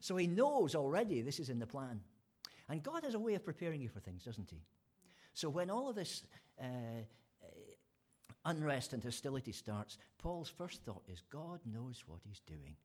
So 0.00 0.16
he 0.16 0.26
knows 0.26 0.74
already 0.74 1.22
this 1.22 1.40
is 1.40 1.50
in 1.50 1.58
the 1.58 1.66
plan. 1.66 2.00
And 2.68 2.82
God 2.82 3.04
has 3.04 3.14
a 3.14 3.18
way 3.18 3.34
of 3.34 3.44
preparing 3.44 3.80
you 3.80 3.88
for 3.88 4.00
things, 4.00 4.24
doesn't 4.24 4.50
he? 4.50 4.62
So 5.34 5.48
when 5.48 5.70
all 5.70 5.88
of 5.88 5.96
this 5.96 6.24
uh, 6.60 6.64
uh, 6.64 7.46
unrest 8.44 8.92
and 8.92 9.02
hostility 9.02 9.52
starts, 9.52 9.98
Paul's 10.18 10.48
first 10.48 10.82
thought 10.84 11.02
is 11.08 11.22
God 11.30 11.60
knows 11.64 12.04
what 12.06 12.20
he's 12.24 12.40
doing. 12.40 12.76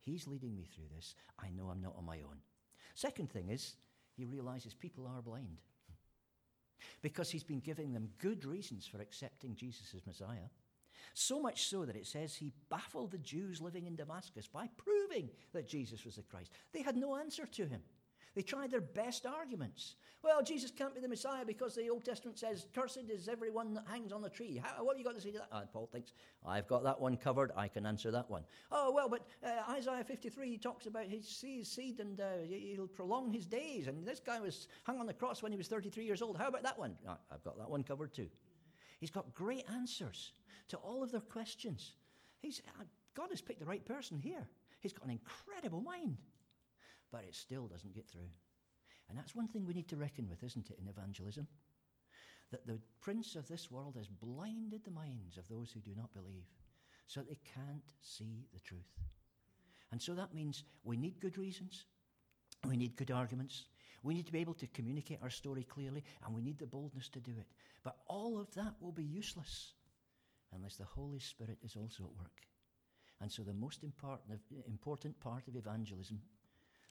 He's 0.00 0.26
leading 0.26 0.54
me 0.54 0.64
through 0.64 0.86
this. 0.94 1.14
I 1.38 1.50
know 1.50 1.68
I'm 1.70 1.82
not 1.82 1.94
on 1.96 2.04
my 2.04 2.18
own. 2.18 2.38
Second 2.94 3.30
thing 3.30 3.50
is, 3.50 3.76
he 4.16 4.24
realizes 4.24 4.74
people 4.74 5.06
are 5.06 5.22
blind 5.22 5.60
because 7.02 7.30
he's 7.30 7.44
been 7.44 7.60
giving 7.60 7.92
them 7.92 8.10
good 8.18 8.44
reasons 8.44 8.86
for 8.86 9.00
accepting 9.00 9.54
Jesus 9.54 9.94
as 9.94 10.06
Messiah. 10.06 10.48
So 11.14 11.40
much 11.40 11.66
so 11.66 11.84
that 11.84 11.96
it 11.96 12.06
says 12.06 12.34
he 12.34 12.52
baffled 12.68 13.10
the 13.10 13.18
Jews 13.18 13.60
living 13.60 13.86
in 13.86 13.96
Damascus 13.96 14.46
by 14.46 14.68
proving 14.76 15.30
that 15.52 15.68
Jesus 15.68 16.04
was 16.04 16.16
the 16.16 16.22
Christ. 16.22 16.52
They 16.72 16.82
had 16.82 16.96
no 16.96 17.16
answer 17.16 17.46
to 17.46 17.66
him. 17.66 17.82
They 18.34 18.42
tried 18.42 18.70
their 18.70 18.80
best 18.80 19.26
arguments. 19.26 19.96
Well, 20.22 20.42
Jesus 20.42 20.70
can't 20.70 20.94
be 20.94 21.00
the 21.00 21.08
Messiah 21.08 21.44
because 21.44 21.74
the 21.74 21.88
Old 21.88 22.04
Testament 22.04 22.38
says, 22.38 22.66
Cursed 22.74 23.08
is 23.08 23.26
everyone 23.26 23.74
that 23.74 23.84
hangs 23.88 24.12
on 24.12 24.22
the 24.22 24.28
tree. 24.28 24.60
How, 24.62 24.84
what 24.84 24.94
have 24.94 24.98
you 24.98 25.04
got 25.04 25.16
to 25.16 25.20
say 25.20 25.32
to 25.32 25.38
that? 25.38 25.48
And 25.50 25.72
Paul 25.72 25.88
thinks, 25.90 26.12
I've 26.46 26.68
got 26.68 26.84
that 26.84 27.00
one 27.00 27.16
covered. 27.16 27.50
I 27.56 27.66
can 27.68 27.86
answer 27.86 28.10
that 28.10 28.30
one. 28.30 28.44
Oh, 28.70 28.92
well, 28.92 29.08
but 29.08 29.26
uh, 29.42 29.72
Isaiah 29.72 30.04
53 30.04 30.58
talks 30.58 30.86
about 30.86 31.06
his 31.06 31.26
seed 31.26 32.00
and 32.00 32.20
uh, 32.20 32.24
he'll 32.46 32.86
prolong 32.86 33.32
his 33.32 33.46
days. 33.46 33.88
And 33.88 34.06
this 34.06 34.20
guy 34.20 34.40
was 34.40 34.68
hung 34.84 35.00
on 35.00 35.06
the 35.06 35.14
cross 35.14 35.42
when 35.42 35.50
he 35.50 35.58
was 35.58 35.68
33 35.68 36.04
years 36.04 36.22
old. 36.22 36.36
How 36.36 36.48
about 36.48 36.62
that 36.62 36.78
one? 36.78 36.96
I've 37.32 37.42
got 37.42 37.58
that 37.58 37.70
one 37.70 37.82
covered 37.82 38.14
too. 38.14 38.28
He's 39.00 39.10
got 39.10 39.34
great 39.34 39.64
answers 39.72 40.32
to 40.70 40.76
all 40.78 41.02
of 41.02 41.12
their 41.12 41.20
questions. 41.20 41.92
He's, 42.40 42.60
uh, 42.80 42.84
God 43.14 43.28
has 43.30 43.40
picked 43.40 43.60
the 43.60 43.66
right 43.66 43.84
person 43.84 44.18
here. 44.18 44.48
He's 44.80 44.92
got 44.92 45.04
an 45.04 45.10
incredible 45.10 45.80
mind. 45.82 46.16
but 47.10 47.24
it 47.24 47.34
still 47.34 47.66
doesn't 47.66 47.94
get 47.94 48.08
through. 48.08 48.30
And 49.08 49.18
that's 49.18 49.34
one 49.34 49.48
thing 49.48 49.66
we 49.66 49.74
need 49.74 49.88
to 49.88 49.96
reckon 49.96 50.28
with, 50.28 50.42
isn't 50.44 50.70
it, 50.70 50.78
in 50.80 50.88
evangelism? 50.88 51.46
That 52.52 52.66
the 52.66 52.78
prince 53.00 53.34
of 53.34 53.48
this 53.48 53.70
world 53.70 53.96
has 53.96 54.08
blinded 54.08 54.84
the 54.84 54.90
minds 54.90 55.36
of 55.36 55.48
those 55.48 55.70
who 55.70 55.80
do 55.80 55.90
not 55.96 56.12
believe 56.14 56.46
so 57.06 57.20
they 57.20 57.38
can't 57.54 57.92
see 58.00 58.46
the 58.52 58.60
truth. 58.60 58.98
And 59.90 60.00
so 60.00 60.14
that 60.14 60.34
means 60.34 60.62
we 60.84 60.96
need 60.96 61.20
good 61.20 61.36
reasons, 61.36 61.84
we 62.66 62.76
need 62.76 62.96
good 62.96 63.10
arguments, 63.10 63.64
we 64.04 64.14
need 64.14 64.26
to 64.26 64.32
be 64.32 64.38
able 64.38 64.54
to 64.54 64.66
communicate 64.68 65.18
our 65.20 65.30
story 65.30 65.64
clearly, 65.64 66.04
and 66.24 66.34
we 66.34 66.42
need 66.42 66.58
the 66.58 66.66
boldness 66.66 67.08
to 67.10 67.20
do 67.20 67.32
it. 67.38 67.46
But 67.82 67.96
all 68.06 68.38
of 68.38 68.54
that 68.54 68.74
will 68.80 68.92
be 68.92 69.02
useless 69.02 69.72
unless 70.54 70.76
the 70.76 70.84
Holy 70.84 71.18
Spirit 71.18 71.58
is 71.62 71.76
also 71.76 72.04
at 72.04 72.18
work. 72.18 72.46
And 73.20 73.30
so 73.30 73.42
the 73.42 73.52
most 73.52 73.82
important, 73.84 74.40
important 74.66 75.18
part 75.20 75.46
of 75.48 75.56
evangelism, 75.56 76.20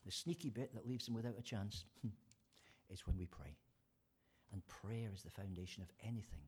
the 0.06 0.12
sneaky 0.12 0.50
bit 0.50 0.74
that 0.74 0.88
leaves 0.88 1.06
them 1.06 1.16
without 1.16 1.40
a 1.40 1.44
chance, 1.44 1.86
is 2.90 3.06
when 3.06 3.18
we 3.18 3.26
pray. 3.26 3.56
And 4.52 4.68
prayer 4.68 5.10
is 5.14 5.24
the 5.24 5.30
foundation 5.30 5.84
of 5.84 5.92
anything 6.04 6.48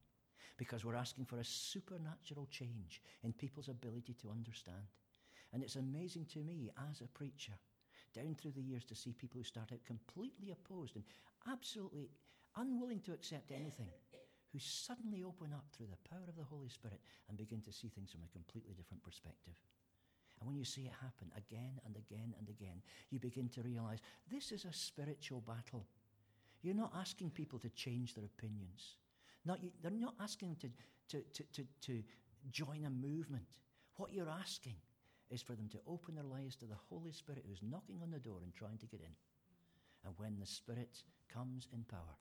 because 0.58 0.86
we're 0.86 0.96
asking 0.96 1.26
for 1.26 1.40
a 1.40 1.46
supernatural 1.46 2.48
change 2.52 3.02
in 3.24 3.34
people's 3.34 3.70
ability 3.70 4.14
to 4.22 4.30
understand. 4.30 4.86
And 5.54 5.64
it's 5.64 5.76
amazing 5.76 6.26
to 6.34 6.40
me 6.40 6.72
as 6.90 7.02
a 7.02 7.08
preacher, 7.08 7.54
down 8.14 8.36
through 8.36 8.52
the 8.52 8.62
years, 8.62 8.86
to 8.86 8.96
see 8.96 9.14
people 9.14 9.40
who 9.40 9.44
start 9.44 9.72
out 9.72 9.84
completely 9.86 10.52
opposed 10.52 10.96
and 10.96 11.04
absolutely 11.52 12.10
unwilling 12.58 13.00
to 13.02 13.14
accept 13.14 13.52
anything, 13.52 13.88
who 14.52 14.60
suddenly 14.60 15.24
open 15.24 15.54
up 15.54 15.66
through 15.72 15.88
the 15.88 16.10
power 16.10 16.28
of 16.28 16.36
the 16.36 16.44
Holy 16.44 16.70
Spirit 16.70 17.00
and 17.30 17.38
begin 17.38 17.62
to 17.62 17.72
see 17.72 17.88
things 17.88 18.12
from 18.12 18.22
a 18.24 18.34
completely 18.34 18.74
different 18.74 19.04
perspective. 19.04 19.56
And 20.40 20.48
when 20.48 20.58
you 20.58 20.66
see 20.66 20.82
it 20.82 20.94
happen 21.02 21.32
again 21.38 21.80
and 21.86 21.96
again 21.96 22.34
and 22.40 22.50
again, 22.50 22.82
you 23.12 23.20
begin 23.20 23.48
to 23.50 23.62
realize 23.62 24.00
this 24.32 24.52
is 24.52 24.66
a 24.66 24.74
spiritual 24.74 25.42
battle. 25.42 25.86
You're 26.64 26.76
not 26.76 26.94
asking 26.96 27.30
people 27.30 27.60
to 27.60 27.70
change 27.70 28.16
their 28.16 28.26
opinions. 28.26 28.98
Not, 29.46 29.60
they're 29.82 29.92
not 29.92 30.16
asking 30.20 30.58
to, 30.62 30.70
to, 31.10 31.24
to, 31.34 31.44
to, 31.54 31.66
to 31.82 32.04
join 32.52 32.86
a 32.86 32.90
movement. 32.90 33.58
What 33.98 34.14
you're 34.14 34.30
asking 34.30 34.76
is 35.30 35.42
for 35.42 35.54
them 35.54 35.70
to 35.70 35.80
open 35.88 36.16
their 36.16 36.24
lives 36.24 36.56
to 36.58 36.66
the 36.66 36.76
Holy 36.90 37.12
Spirit 37.12 37.46
who's 37.48 37.62
knocking 37.62 38.00
on 38.02 38.12
the 38.12 38.20
door 38.20 38.40
and 38.44 38.54
trying 38.54 38.78
to 38.80 38.86
get 38.86 39.00
in. 39.00 39.16
And 40.06 40.14
when 40.18 40.40
the 40.40 40.46
Spirit 40.46 41.04
comes 41.32 41.68
in 41.72 41.84
power, 41.84 42.18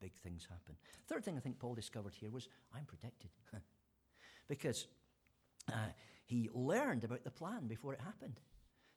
big 0.00 0.14
things 0.14 0.46
happen. 0.48 0.76
Third 1.06 1.24
thing 1.24 1.36
I 1.36 1.40
think 1.40 1.58
Paul 1.58 1.74
discovered 1.74 2.14
here 2.14 2.30
was 2.30 2.48
I'm 2.74 2.84
protected. 2.84 3.30
because 4.48 4.86
uh, 5.72 5.90
he 6.24 6.48
learned 6.52 7.04
about 7.04 7.24
the 7.24 7.30
plan 7.30 7.66
before 7.66 7.92
it 7.92 8.00
happened. 8.00 8.40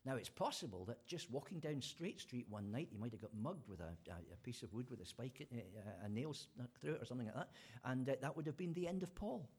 Now, 0.05 0.15
it's 0.15 0.29
possible 0.29 0.85
that 0.85 1.05
just 1.07 1.29
walking 1.29 1.59
down 1.59 1.81
Straight 1.81 2.21
Street 2.21 2.45
one 2.49 2.71
night, 2.71 2.87
he 2.89 2.97
might 2.97 3.11
have 3.11 3.21
got 3.21 3.31
mugged 3.35 3.67
with 3.67 3.81
a, 3.81 3.95
a, 4.09 4.33
a 4.33 4.37
piece 4.43 4.63
of 4.63 4.73
wood 4.73 4.89
with 4.89 5.01
a 5.01 5.05
spike, 5.05 5.45
in, 5.51 5.59
a, 5.59 6.05
a 6.05 6.09
nail 6.09 6.33
stuck 6.33 6.79
through 6.79 6.93
it 6.93 7.01
or 7.01 7.05
something 7.05 7.27
like 7.27 7.35
that, 7.35 7.49
and 7.85 8.09
uh, 8.09 8.13
that 8.21 8.35
would 8.35 8.45
have 8.45 8.57
been 8.57 8.73
the 8.73 8.87
end 8.87 9.03
of 9.03 9.13
Paul. 9.13 9.49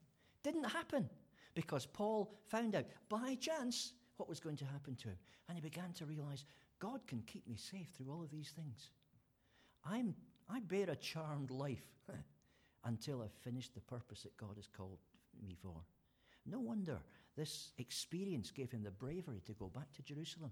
Didn't 0.43 0.63
happen 0.63 1.07
because 1.53 1.85
Paul 1.85 2.33
found 2.45 2.75
out 2.75 2.85
by 3.07 3.35
chance 3.35 3.93
what 4.17 4.27
was 4.27 4.39
going 4.39 4.57
to 4.57 4.65
happen 4.65 4.95
to 4.95 5.09
him, 5.09 5.17
and 5.47 5.57
he 5.57 5.61
began 5.61 5.93
to 5.93 6.05
realize 6.05 6.45
God 6.79 7.05
can 7.07 7.21
keep 7.27 7.47
me 7.47 7.55
safe 7.55 7.89
through 7.95 8.11
all 8.11 8.23
of 8.23 8.31
these 8.31 8.49
things. 8.49 8.89
I'm, 9.85 10.15
I 10.51 10.59
bear 10.59 10.89
a 10.89 10.95
charmed 10.95 11.51
life 11.51 11.85
until 12.85 13.21
I've 13.21 13.33
finished 13.43 13.73
the 13.73 13.81
purpose 13.81 14.23
that 14.23 14.37
God 14.37 14.55
has 14.55 14.67
called 14.67 14.99
me 15.41 15.55
for. 15.61 15.81
No 16.45 16.59
wonder 16.59 16.99
this 17.35 17.71
experience 17.77 18.51
gave 18.51 18.71
him 18.71 18.83
the 18.83 18.91
bravery 18.91 19.41
to 19.45 19.53
go 19.53 19.67
back 19.67 19.91
to 19.93 20.01
Jerusalem. 20.01 20.51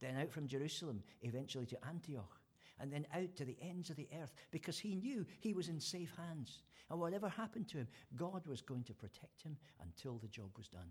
Then 0.00 0.16
out 0.16 0.32
from 0.32 0.48
Jerusalem, 0.48 1.02
eventually 1.22 1.66
to 1.66 1.86
Antioch, 1.86 2.40
and 2.80 2.92
then 2.92 3.06
out 3.14 3.36
to 3.36 3.44
the 3.44 3.56
ends 3.62 3.90
of 3.90 3.96
the 3.96 4.08
earth 4.20 4.34
because 4.50 4.78
he 4.78 4.96
knew 4.96 5.24
he 5.40 5.54
was 5.54 5.68
in 5.68 5.80
safe 5.80 6.12
hands. 6.16 6.62
And 6.90 7.00
whatever 7.00 7.28
happened 7.28 7.68
to 7.68 7.78
him, 7.78 7.88
God 8.16 8.46
was 8.46 8.60
going 8.60 8.82
to 8.84 8.94
protect 8.94 9.42
him 9.42 9.56
until 9.80 10.18
the 10.18 10.28
job 10.28 10.50
was 10.56 10.68
done. 10.68 10.90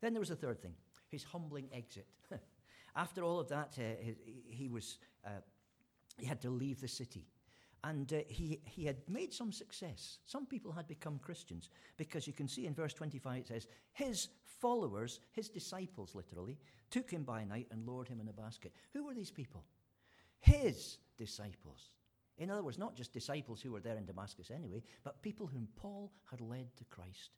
Then 0.00 0.14
there 0.14 0.20
was 0.20 0.30
a 0.30 0.36
third 0.36 0.60
thing 0.60 0.74
his 1.08 1.24
humbling 1.24 1.68
exit. 1.72 2.06
After 2.96 3.22
all 3.22 3.40
of 3.40 3.48
that, 3.48 3.76
uh, 3.78 4.12
he, 4.48 4.68
was, 4.68 4.98
uh, 5.24 5.40
he 6.18 6.26
had 6.26 6.40
to 6.42 6.50
leave 6.50 6.80
the 6.80 6.88
city. 6.88 7.26
And 7.82 8.12
uh, 8.12 8.18
he, 8.28 8.60
he 8.64 8.84
had 8.84 8.98
made 9.08 9.32
some 9.32 9.52
success. 9.52 10.18
Some 10.26 10.46
people 10.46 10.72
had 10.72 10.86
become 10.86 11.18
Christians 11.18 11.70
because 11.96 12.26
you 12.26 12.32
can 12.32 12.46
see 12.46 12.66
in 12.66 12.74
verse 12.74 12.92
25 12.92 13.38
it 13.38 13.48
says, 13.48 13.66
His 13.92 14.28
followers, 14.44 15.20
his 15.32 15.48
disciples 15.48 16.14
literally, 16.14 16.58
took 16.90 17.10
him 17.10 17.22
by 17.22 17.44
night 17.44 17.68
and 17.70 17.86
lowered 17.86 18.08
him 18.08 18.20
in 18.20 18.28
a 18.28 18.32
basket. 18.32 18.72
Who 18.92 19.04
were 19.04 19.14
these 19.14 19.30
people? 19.30 19.64
His 20.40 20.98
disciples. 21.16 21.94
In 22.36 22.50
other 22.50 22.62
words, 22.62 22.78
not 22.78 22.96
just 22.96 23.12
disciples 23.12 23.60
who 23.60 23.72
were 23.72 23.80
there 23.80 23.96
in 23.96 24.06
Damascus 24.06 24.50
anyway, 24.50 24.82
but 25.04 25.22
people 25.22 25.46
whom 25.46 25.68
Paul 25.76 26.12
had 26.30 26.40
led 26.40 26.74
to 26.76 26.84
Christ. 26.84 27.30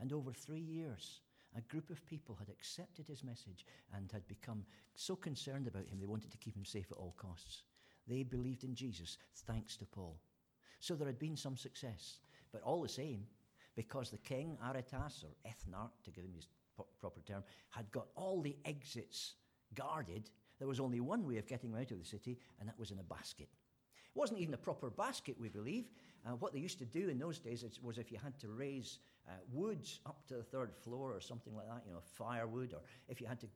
And 0.00 0.12
over 0.12 0.32
three 0.32 0.60
years, 0.60 1.20
a 1.56 1.60
group 1.62 1.90
of 1.90 2.04
people 2.06 2.34
had 2.34 2.48
accepted 2.48 3.06
his 3.06 3.24
message 3.24 3.66
and 3.94 4.10
had 4.12 4.26
become 4.28 4.64
so 4.94 5.16
concerned 5.16 5.66
about 5.66 5.86
him 5.86 5.98
they 6.00 6.06
wanted 6.06 6.30
to 6.30 6.38
keep 6.38 6.56
him 6.56 6.64
safe 6.64 6.86
at 6.90 6.98
all 6.98 7.14
costs. 7.16 7.62
They 8.08 8.22
believed 8.22 8.64
in 8.64 8.74
Jesus 8.74 9.18
thanks 9.46 9.76
to 9.76 9.86
Paul. 9.86 10.18
So 10.80 10.94
there 10.94 11.06
had 11.06 11.18
been 11.18 11.36
some 11.36 11.56
success. 11.56 12.18
But 12.52 12.62
all 12.62 12.82
the 12.82 12.88
same, 12.88 13.24
because 13.76 14.10
the 14.10 14.18
king, 14.18 14.58
Aretas, 14.62 15.24
or 15.24 15.30
ethnarch, 15.48 16.02
to 16.04 16.10
give 16.10 16.24
him 16.24 16.34
his 16.34 16.48
proper 17.00 17.20
term, 17.20 17.42
had 17.70 17.90
got 17.92 18.08
all 18.14 18.42
the 18.42 18.56
exits 18.64 19.34
guarded, 19.74 20.30
there 20.58 20.68
was 20.68 20.80
only 20.80 21.00
one 21.00 21.26
way 21.26 21.38
of 21.38 21.46
getting 21.46 21.74
out 21.74 21.90
of 21.90 21.98
the 21.98 22.04
city, 22.04 22.38
and 22.60 22.68
that 22.68 22.78
was 22.78 22.90
in 22.90 22.98
a 22.98 23.02
basket. 23.02 23.48
It 24.14 24.18
wasn't 24.18 24.40
even 24.40 24.54
a 24.54 24.58
proper 24.58 24.90
basket, 24.90 25.36
we 25.38 25.48
believe. 25.48 25.86
Uh, 26.26 26.36
what 26.36 26.52
they 26.52 26.60
used 26.60 26.78
to 26.78 26.84
do 26.84 27.08
in 27.08 27.18
those 27.18 27.38
days 27.38 27.64
was 27.82 27.98
if 27.98 28.12
you 28.12 28.18
had 28.22 28.38
to 28.40 28.48
raise 28.48 28.98
uh, 29.28 29.32
woods 29.52 30.00
up 30.06 30.26
to 30.28 30.34
the 30.34 30.42
third 30.42 30.74
floor 30.74 31.14
or 31.14 31.20
something 31.20 31.54
like 31.54 31.66
that, 31.68 31.82
you 31.86 31.92
know, 31.92 32.00
firewood, 32.02 32.72
or 32.74 32.80
if 33.08 33.20
you 33.20 33.26
had 33.26 33.40
to 33.40 33.46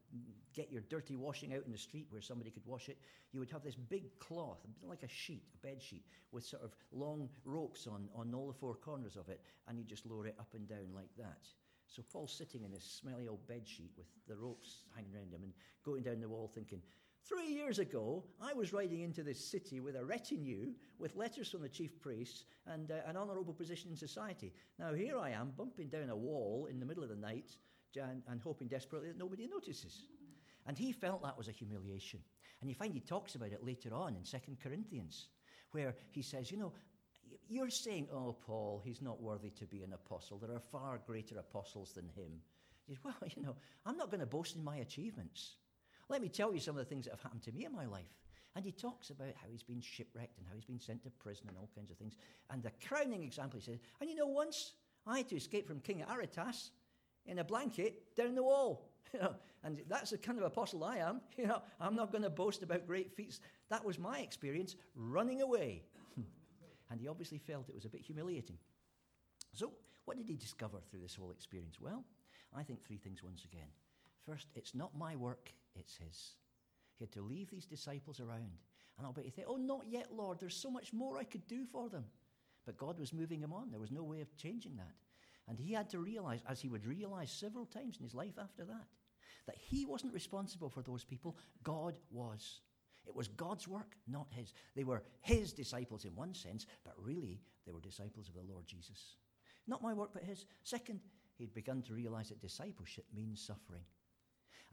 get 0.54 0.70
your 0.70 0.82
dirty 0.82 1.16
washing 1.16 1.54
out 1.54 1.64
in 1.66 1.72
the 1.72 1.78
street 1.78 2.06
where 2.10 2.22
somebody 2.22 2.50
could 2.50 2.64
wash 2.66 2.88
it, 2.88 2.98
you 3.32 3.40
would 3.40 3.50
have 3.50 3.62
this 3.62 3.74
big 3.74 4.04
cloth, 4.18 4.60
like 4.82 5.02
a 5.02 5.08
sheet, 5.08 5.42
a 5.54 5.66
bed 5.66 5.82
sheet, 5.82 6.04
with 6.32 6.44
sort 6.44 6.62
of 6.62 6.74
long 6.92 7.28
ropes 7.44 7.86
on, 7.86 8.08
on 8.14 8.32
all 8.34 8.46
the 8.46 8.52
four 8.52 8.74
corners 8.74 9.16
of 9.16 9.28
it, 9.28 9.40
and 9.68 9.78
you 9.78 9.84
just 9.84 10.06
lower 10.06 10.26
it 10.26 10.36
up 10.38 10.48
and 10.54 10.68
down 10.68 10.94
like 10.94 11.10
that. 11.18 11.48
So 11.88 12.02
Paul's 12.12 12.32
sitting 12.32 12.64
in 12.64 12.72
this 12.72 12.84
smelly 12.84 13.28
old 13.28 13.46
bed 13.46 13.62
sheet 13.66 13.92
with 13.96 14.06
the 14.28 14.36
ropes 14.36 14.82
hanging 14.94 15.14
around 15.14 15.32
him 15.32 15.42
and 15.44 15.52
going 15.84 16.02
down 16.02 16.20
the 16.20 16.28
wall 16.28 16.50
thinking, 16.52 16.82
Three 17.28 17.48
years 17.48 17.80
ago, 17.80 18.22
I 18.40 18.54
was 18.54 18.72
riding 18.72 19.00
into 19.00 19.24
this 19.24 19.44
city 19.44 19.80
with 19.80 19.96
a 19.96 20.04
retinue, 20.04 20.72
with 21.00 21.16
letters 21.16 21.50
from 21.50 21.62
the 21.62 21.68
chief 21.68 22.00
priests 22.00 22.44
and 22.66 22.92
uh, 22.92 22.98
an 23.04 23.16
honourable 23.16 23.52
position 23.52 23.90
in 23.90 23.96
society. 23.96 24.52
Now, 24.78 24.92
here 24.94 25.18
I 25.18 25.30
am, 25.30 25.52
bumping 25.56 25.88
down 25.88 26.10
a 26.10 26.16
wall 26.16 26.68
in 26.70 26.78
the 26.78 26.86
middle 26.86 27.02
of 27.02 27.08
the 27.08 27.16
night 27.16 27.50
and, 28.00 28.22
and 28.28 28.40
hoping 28.40 28.68
desperately 28.68 29.08
that 29.08 29.18
nobody 29.18 29.48
notices. 29.48 30.06
And 30.68 30.78
he 30.78 30.92
felt 30.92 31.24
that 31.24 31.36
was 31.36 31.48
a 31.48 31.52
humiliation. 31.52 32.20
And 32.60 32.70
you 32.70 32.76
find 32.76 32.94
he 32.94 33.00
talks 33.00 33.34
about 33.34 33.50
it 33.50 33.64
later 33.64 33.92
on 33.92 34.14
in 34.14 34.24
Second 34.24 34.58
Corinthians, 34.62 35.26
where 35.72 35.96
he 36.12 36.22
says, 36.22 36.52
You 36.52 36.58
know, 36.58 36.72
you're 37.48 37.70
saying, 37.70 38.06
oh, 38.12 38.36
Paul, 38.46 38.82
he's 38.84 39.02
not 39.02 39.20
worthy 39.20 39.50
to 39.50 39.66
be 39.66 39.82
an 39.82 39.94
apostle. 39.94 40.38
There 40.38 40.54
are 40.54 40.60
far 40.60 41.00
greater 41.04 41.38
apostles 41.40 41.92
than 41.92 42.08
him. 42.08 42.40
He 42.86 42.94
says, 42.94 43.02
Well, 43.04 43.14
you 43.36 43.42
know, 43.42 43.56
I'm 43.84 43.96
not 43.96 44.10
going 44.10 44.20
to 44.20 44.26
boast 44.26 44.54
in 44.54 44.62
my 44.62 44.76
achievements. 44.76 45.56
Let 46.08 46.22
me 46.22 46.28
tell 46.28 46.52
you 46.52 46.60
some 46.60 46.76
of 46.76 46.84
the 46.84 46.88
things 46.88 47.04
that 47.04 47.12
have 47.12 47.22
happened 47.22 47.42
to 47.42 47.52
me 47.52 47.64
in 47.64 47.72
my 47.72 47.86
life. 47.86 48.12
And 48.54 48.64
he 48.64 48.72
talks 48.72 49.10
about 49.10 49.34
how 49.34 49.48
he's 49.50 49.62
been 49.62 49.80
shipwrecked 49.80 50.38
and 50.38 50.46
how 50.46 50.54
he's 50.54 50.64
been 50.64 50.80
sent 50.80 51.02
to 51.04 51.10
prison 51.10 51.46
and 51.48 51.56
all 51.58 51.68
kinds 51.74 51.90
of 51.90 51.98
things. 51.98 52.14
And 52.50 52.62
the 52.62 52.72
crowning 52.86 53.22
example, 53.22 53.58
he 53.58 53.64
says, 53.64 53.80
and 54.00 54.08
you 54.08 54.16
know, 54.16 54.26
once 54.26 54.72
I 55.06 55.18
had 55.18 55.28
to 55.28 55.36
escape 55.36 55.66
from 55.66 55.80
King 55.80 56.04
Aretas 56.10 56.70
in 57.26 57.38
a 57.38 57.44
blanket 57.44 58.14
down 58.16 58.34
the 58.34 58.42
wall. 58.42 58.88
You 59.14 59.20
know, 59.20 59.34
and 59.62 59.80
that's 59.88 60.10
the 60.10 60.18
kind 60.18 60.36
of 60.36 60.44
apostle 60.44 60.82
I 60.82 60.96
am. 60.96 61.20
You 61.38 61.46
know, 61.46 61.62
I'm 61.80 61.94
not 61.94 62.10
going 62.10 62.24
to 62.24 62.28
boast 62.28 62.64
about 62.64 62.88
great 62.88 63.12
feats. 63.12 63.40
That 63.70 63.84
was 63.84 64.00
my 64.00 64.18
experience 64.18 64.74
running 64.96 65.42
away. 65.42 65.84
and 66.90 67.00
he 67.00 67.06
obviously 67.06 67.38
felt 67.38 67.68
it 67.68 67.74
was 67.74 67.84
a 67.84 67.88
bit 67.88 68.00
humiliating. 68.00 68.58
So, 69.54 69.72
what 70.06 70.16
did 70.16 70.26
he 70.26 70.34
discover 70.34 70.78
through 70.90 71.00
this 71.00 71.14
whole 71.14 71.30
experience? 71.30 71.80
Well, 71.80 72.04
I 72.52 72.64
think 72.64 72.84
three 72.84 72.98
things 72.98 73.22
once 73.22 73.44
again. 73.44 73.68
First, 74.26 74.48
it's 74.56 74.74
not 74.74 74.98
my 74.98 75.14
work, 75.14 75.52
it's 75.78 75.96
his. 75.96 76.32
He 76.98 77.04
had 77.04 77.12
to 77.12 77.22
leave 77.22 77.50
these 77.50 77.66
disciples 77.66 78.20
around. 78.20 78.58
And 78.96 79.06
I'll 79.06 79.12
bet 79.12 79.26
you 79.26 79.30
think, 79.30 79.48
oh, 79.50 79.56
not 79.56 79.84
yet, 79.88 80.08
Lord. 80.12 80.40
There's 80.40 80.56
so 80.56 80.70
much 80.70 80.92
more 80.92 81.18
I 81.18 81.24
could 81.24 81.46
do 81.46 81.64
for 81.66 81.88
them. 81.88 82.04
But 82.64 82.78
God 82.78 82.98
was 82.98 83.12
moving 83.12 83.40
him 83.40 83.52
on. 83.52 83.70
There 83.70 83.80
was 83.80 83.92
no 83.92 84.02
way 84.02 84.20
of 84.20 84.36
changing 84.36 84.76
that. 84.76 84.94
And 85.48 85.58
he 85.58 85.72
had 85.72 85.90
to 85.90 85.98
realize, 85.98 86.40
as 86.48 86.60
he 86.60 86.68
would 86.68 86.86
realize 86.86 87.30
several 87.30 87.66
times 87.66 87.98
in 87.98 88.02
his 88.04 88.14
life 88.14 88.38
after 88.38 88.64
that, 88.64 88.86
that 89.46 89.56
he 89.56 89.84
wasn't 89.84 90.14
responsible 90.14 90.68
for 90.68 90.82
those 90.82 91.04
people. 91.04 91.36
God 91.62 91.94
was. 92.10 92.60
It 93.06 93.14
was 93.14 93.28
God's 93.28 93.68
work, 93.68 93.96
not 94.08 94.26
his. 94.30 94.52
They 94.74 94.82
were 94.82 95.04
his 95.20 95.52
disciples 95.52 96.04
in 96.04 96.16
one 96.16 96.34
sense, 96.34 96.66
but 96.84 96.94
really 96.98 97.40
they 97.64 97.72
were 97.72 97.80
disciples 97.80 98.28
of 98.28 98.34
the 98.34 98.52
Lord 98.52 98.66
Jesus. 98.66 99.14
Not 99.68 99.82
my 99.82 99.92
work, 99.92 100.10
but 100.12 100.24
his. 100.24 100.46
Second, 100.64 101.00
he'd 101.38 101.54
begun 101.54 101.82
to 101.82 101.94
realize 101.94 102.30
that 102.30 102.40
discipleship 102.40 103.04
means 103.14 103.40
suffering. 103.40 103.84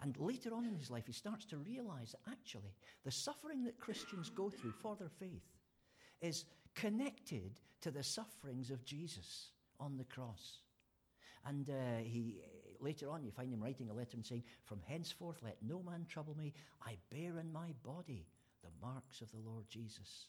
And 0.01 0.17
later 0.19 0.53
on 0.53 0.65
in 0.65 0.75
his 0.75 0.89
life, 0.89 1.05
he 1.07 1.13
starts 1.13 1.45
to 1.45 1.57
realize 1.57 2.15
actually 2.29 2.75
the 3.05 3.11
suffering 3.11 3.63
that 3.63 3.79
Christians 3.79 4.29
go 4.29 4.49
through 4.49 4.73
for 4.73 4.95
their 4.95 5.09
faith 5.09 5.47
is 6.21 6.45
connected 6.75 7.59
to 7.81 7.91
the 7.91 8.03
sufferings 8.03 8.69
of 8.69 8.83
Jesus 8.83 9.51
on 9.79 9.97
the 9.97 10.03
cross. 10.03 10.59
And 11.45 11.69
uh, 11.69 12.03
he 12.03 12.41
later 12.83 13.09
on, 13.09 13.23
you 13.23 13.31
find 13.31 13.51
him 13.51 13.63
writing 13.63 13.89
a 13.89 13.93
letter 13.93 14.15
and 14.15 14.25
saying, 14.25 14.43
From 14.65 14.81
henceforth 14.85 15.37
let 15.41 15.57
no 15.61 15.81
man 15.81 16.05
trouble 16.07 16.35
me. 16.37 16.53
I 16.85 16.97
bear 17.09 17.39
in 17.39 17.51
my 17.51 17.73
body 17.83 18.27
the 18.61 18.85
marks 18.85 19.21
of 19.21 19.31
the 19.31 19.39
Lord 19.39 19.65
Jesus. 19.69 20.27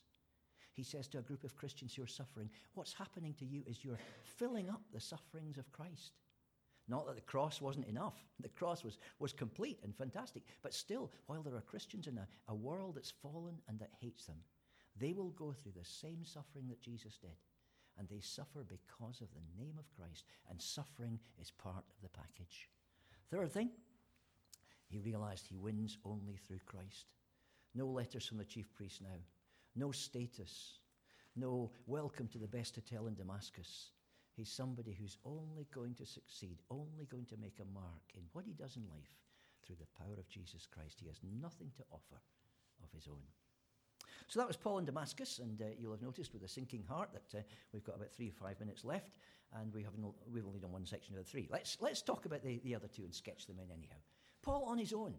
He 0.73 0.83
says 0.83 1.07
to 1.09 1.19
a 1.19 1.23
group 1.23 1.45
of 1.45 1.57
Christians 1.57 1.95
who 1.95 2.03
are 2.03 2.09
suffering, 2.09 2.51
What's 2.75 2.93
happening 2.93 3.35
to 3.39 3.45
you 3.45 3.63
is 3.67 3.85
you're 3.85 3.99
filling 4.23 4.69
up 4.69 4.83
the 4.93 5.01
sufferings 5.01 5.59
of 5.59 5.71
Christ. 5.73 6.13
Not 6.87 7.07
that 7.07 7.17
the 7.17 7.23
cross 7.23 7.61
wasn't 7.61 7.89
enough. 7.89 8.15
The 8.41 8.49
cross 8.49 8.85
was, 8.85 8.99
was 9.19 9.33
complete 9.33 9.79
and 9.83 9.97
fantastic. 9.97 10.43
But 10.63 10.75
still, 10.75 11.11
while 11.27 11.43
there 11.43 11.57
are 11.57 11.63
Christians 11.63 12.07
in 12.07 12.19
a, 12.19 12.29
a 12.49 12.55
world 12.55 12.97
that's 12.97 13.11
fallen 13.23 13.55
and 13.69 13.79
that 13.79 13.91
hates 14.01 14.27
them, 14.27 14.37
they 14.99 15.13
will 15.13 15.31
go 15.31 15.53
through 15.53 15.73
the 15.77 15.85
same 15.85 16.25
suffering 16.25 16.69
that 16.69 16.83
Jesus 16.83 17.17
did. 17.17 17.37
And 17.99 18.09
they 18.09 18.21
suffer 18.21 18.65
because 18.67 19.21
of 19.21 19.29
the 19.33 19.63
name 19.63 19.77
of 19.79 19.91
Christ. 19.97 20.25
And 20.51 20.61
suffering 20.61 21.19
is 21.41 21.51
part 21.51 21.85
of 21.89 22.03
the 22.03 22.09
package. 22.09 22.69
Third 23.31 23.53
thing, 23.53 23.71
he 24.89 24.99
realized 24.99 25.47
he 25.47 25.57
wins 25.57 25.97
only 26.05 26.37
through 26.37 26.61
Christ. 26.67 27.07
No 27.75 27.87
letters 27.87 28.27
from 28.27 28.39
the 28.39 28.45
chief 28.45 28.73
priest 28.75 29.01
now. 29.01 29.19
No 29.75 29.91
status. 29.91 30.81
No 31.35 31.71
welcome 31.87 32.29
to 32.29 32.39
the 32.39 32.47
best 32.47 32.77
hotel 32.77 33.07
in 33.07 33.15
Damascus. 33.15 33.91
He's 34.37 34.51
somebody 34.51 34.97
who's 34.99 35.19
only 35.25 35.67
going 35.73 35.95
to 35.95 36.07
succeed, 36.07 36.59
only 36.71 37.07
going 37.07 37.27
to 37.27 37.37
make 37.37 37.61
a 37.61 37.73
mark 37.73 38.03
in 38.15 38.23
what 38.33 38.45
he 38.45 38.53
does 38.53 38.77
in 38.77 38.83
life 38.89 39.15
through 39.65 39.77
the 39.77 40.05
power 40.05 40.19
of 40.19 40.29
Jesus 40.29 40.67
Christ. 40.67 40.99
He 41.01 41.07
has 41.07 41.21
nothing 41.41 41.71
to 41.77 41.85
offer 41.91 42.21
of 42.83 42.91
his 42.93 43.07
own. 43.09 43.23
So 44.27 44.41
that 44.41 44.49
was 44.49 44.57
Paul 44.57 44.79
in 44.79 44.85
Damascus, 44.85 45.39
and 45.39 45.61
uh, 45.61 45.67
you'll 45.79 45.93
have 45.93 46.03
noticed 46.03 46.33
with 46.33 46.43
a 46.43 46.49
sinking 46.49 46.83
heart 46.83 47.11
that 47.13 47.39
uh, 47.39 47.43
we've 47.73 47.85
got 47.85 47.97
about 47.97 48.13
three 48.13 48.29
or 48.29 48.33
five 48.33 48.59
minutes 48.59 48.85
left, 48.85 49.17
and 49.55 49.73
we 49.73 49.83
have 49.83 49.97
no, 49.99 50.15
we've 50.33 50.47
only 50.47 50.61
done 50.61 50.73
one 50.73 50.87
section 50.87 51.15
of 51.15 51.25
the 51.25 51.31
three. 51.31 51.49
Let's, 51.51 51.77
let's 51.81 52.03
talk 52.03 52.27
about 52.27 52.43
the, 52.43 52.61
the 52.65 52.75
other 52.75 52.89
two 52.89 53.05
and 53.05 53.15
sketch 53.15 53.47
them 53.47 53.59
in 53.59 53.71
anyhow. 53.71 53.97
Paul 54.43 54.65
on 54.65 54.79
his 54.79 54.93
own. 54.93 55.15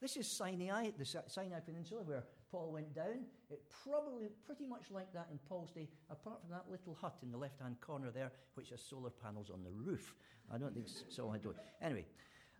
This 0.00 0.16
is 0.16 0.30
Sinai, 0.30 0.90
the 0.98 1.06
Sinai 1.26 1.60
Peninsula, 1.60 2.02
where 2.02 2.24
Paul 2.50 2.72
went 2.72 2.94
down. 2.94 3.24
It 3.50 3.62
probably 3.82 4.28
pretty 4.44 4.66
much 4.66 4.90
like 4.90 5.12
that 5.12 5.28
in 5.30 5.38
Paul's 5.48 5.70
day, 5.70 5.88
apart 6.10 6.40
from 6.40 6.50
that 6.50 6.64
little 6.70 6.94
hut 6.94 7.16
in 7.22 7.30
the 7.30 7.38
left-hand 7.38 7.80
corner 7.80 8.10
there, 8.10 8.32
which 8.54 8.70
has 8.70 8.80
solar 8.80 9.10
panels 9.10 9.50
on 9.50 9.62
the 9.62 9.70
roof. 9.70 10.14
I 10.52 10.58
don't 10.58 10.74
think 10.74 10.88
so. 11.08 11.30
I 11.30 11.38
don't. 11.38 11.56
Anyway, 11.82 12.06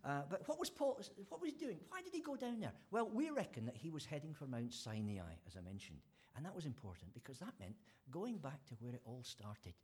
uh, 0.05 0.23
but 0.29 0.47
what 0.49 0.59
was 0.59 0.71
Paul? 0.71 1.01
What 1.29 1.41
was 1.41 1.51
he 1.51 1.57
doing? 1.57 1.79
Why 1.89 2.03
did 2.03 2.13
he 2.13 2.21
go 2.21 2.37
down 2.37 2.61
there? 2.61 2.73
Well, 2.91 3.09
we 3.13 3.31
reckon 3.31 3.67
that 3.67 3.77
he 3.77 3.91
was 3.91 4.05
heading 4.05 4.35
for 4.35 4.47
Mount 4.47 4.75
Sinai, 4.75 5.35
as 5.47 5.57
I 5.57 5.61
mentioned, 5.61 5.99
and 6.37 6.45
that 6.45 6.55
was 6.55 6.67
important 6.67 7.15
because 7.15 7.39
that 7.39 7.55
meant 7.59 7.77
going 8.11 8.37
back 8.39 8.65
to 8.67 8.75
where 8.81 8.95
it 8.95 9.03
all 9.05 9.23
started, 9.23 9.75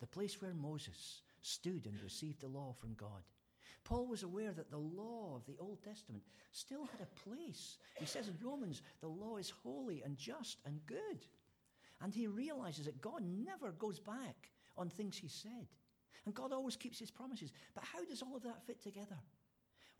the 0.00 0.06
place 0.06 0.40
where 0.40 0.54
Moses 0.54 1.22
stood 1.40 1.86
and 1.86 2.02
received 2.02 2.40
the 2.40 2.48
law 2.48 2.74
from 2.78 2.94
God. 2.94 3.22
Paul 3.84 4.06
was 4.06 4.22
aware 4.22 4.52
that 4.52 4.70
the 4.70 4.78
law 4.78 5.34
of 5.34 5.44
the 5.46 5.56
Old 5.58 5.82
Testament 5.82 6.22
still 6.52 6.84
had 6.86 7.00
a 7.00 7.28
place. 7.28 7.78
He 7.98 8.06
says 8.06 8.28
in 8.28 8.36
Romans, 8.42 8.82
the 9.00 9.08
law 9.08 9.36
is 9.36 9.50
holy 9.50 10.02
and 10.02 10.16
just 10.16 10.58
and 10.64 10.80
good. 10.86 11.26
And 12.00 12.14
he 12.14 12.26
realizes 12.26 12.86
that 12.86 13.00
God 13.00 13.22
never 13.22 13.72
goes 13.72 13.98
back 13.98 14.50
on 14.76 14.88
things 14.88 15.16
he 15.16 15.28
said. 15.28 15.66
And 16.24 16.34
God 16.34 16.52
always 16.52 16.76
keeps 16.76 16.98
his 16.98 17.10
promises. 17.10 17.52
But 17.74 17.84
how 17.84 18.04
does 18.04 18.22
all 18.22 18.36
of 18.36 18.42
that 18.44 18.64
fit 18.66 18.80
together? 18.80 19.18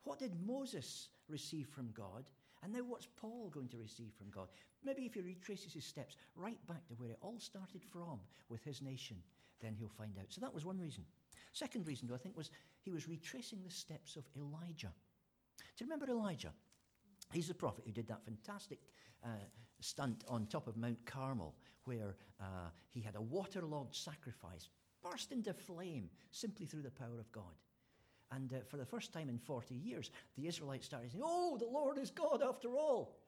What 0.05 0.19
did 0.19 0.47
Moses 0.47 1.09
receive 1.29 1.69
from 1.69 1.91
God? 1.93 2.25
And 2.63 2.73
now 2.73 2.81
what's 2.81 3.09
Paul 3.17 3.51
going 3.53 3.69
to 3.69 3.79
receive 3.79 4.13
from 4.17 4.31
God? 4.31 4.49
Maybe 4.85 5.05
if 5.07 5.15
he 5.15 5.21
retraces 5.21 5.73
his 5.73 5.85
steps 5.85 6.17
right 6.37 6.65
back 6.69 6.87
to 6.89 6.95
where 6.95 7.11
it 7.11 7.19
all 7.21 7.41
started 7.41 7.83
from 7.93 8.21
with 8.49 8.63
his 8.63 8.83
nation, 8.83 9.17
then 9.61 9.75
he'll 9.75 9.89
find 9.89 10.17
out. 10.19 10.27
So 10.29 10.41
that 10.41 10.55
was 10.55 10.65
one 10.65 10.79
reason. 10.79 11.05
Second 11.53 11.87
reason, 11.87 12.09
though, 12.09 12.15
I 12.15 12.19
think, 12.19 12.37
was 12.37 12.51
he 12.81 12.91
was 12.91 13.09
retracing 13.09 13.63
the 13.63 13.71
steps 13.71 14.17
of 14.17 14.25
Elijah. 14.37 14.93
Do 15.59 15.85
you 15.85 15.87
remember 15.87 16.11
Elijah? 16.11 16.53
He's 17.33 17.49
the 17.49 17.55
prophet 17.55 17.85
who 17.87 17.93
did 17.93 18.09
that 18.09 18.25
fantastic 18.25 18.81
uh, 19.25 19.29
stunt 19.81 20.25
on 20.29 20.47
top 20.47 20.67
of 20.67 20.77
Mount 20.77 21.05
Carmel, 21.07 21.55
where 21.85 22.17
uh, 22.41 22.71
he 22.91 23.01
had 23.01 23.17
a 23.17 23.21
waterlogged 23.21 23.95
sacrifice 23.95 24.69
burst 25.03 25.33
into 25.33 25.53
flame 25.53 26.09
simply 26.31 26.67
through 26.67 26.83
the 26.83 26.91
power 26.91 27.19
of 27.19 27.31
God. 27.33 27.55
And 28.31 28.53
uh, 28.53 28.57
for 28.67 28.77
the 28.77 28.87
first 28.87 29.13
time 29.13 29.29
in 29.29 29.39
40 29.39 29.75
years, 29.75 30.11
the 30.37 30.47
Israelites 30.47 30.87
started 30.87 31.11
saying, 31.11 31.23
Oh, 31.25 31.57
the 31.59 31.67
Lord 31.67 31.99
is 31.99 32.11
God 32.11 32.43
after 32.43 32.77
all. 32.77 33.19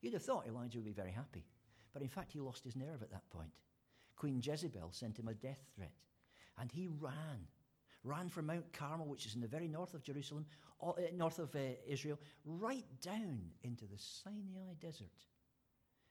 You'd 0.00 0.12
have 0.12 0.22
thought 0.22 0.46
Elijah 0.46 0.78
would 0.78 0.84
be 0.84 0.92
very 0.92 1.10
happy. 1.10 1.44
But 1.92 2.02
in 2.02 2.08
fact, 2.08 2.32
he 2.32 2.40
lost 2.40 2.64
his 2.64 2.76
nerve 2.76 3.02
at 3.02 3.10
that 3.10 3.28
point. 3.30 3.50
Queen 4.16 4.40
Jezebel 4.44 4.92
sent 4.92 5.18
him 5.18 5.28
a 5.28 5.34
death 5.34 5.60
threat. 5.74 5.92
And 6.58 6.70
he 6.70 6.88
ran, 6.88 7.46
ran 8.04 8.28
from 8.28 8.46
Mount 8.46 8.72
Carmel, 8.72 9.06
which 9.06 9.26
is 9.26 9.34
in 9.34 9.40
the 9.40 9.48
very 9.48 9.66
north 9.66 9.94
of 9.94 10.02
Jerusalem, 10.02 10.46
uh, 10.82 10.92
north 11.14 11.38
of 11.38 11.54
uh, 11.56 11.58
Israel, 11.86 12.20
right 12.44 12.84
down 13.00 13.40
into 13.62 13.86
the 13.86 13.98
Sinai 13.98 14.74
desert. 14.80 15.08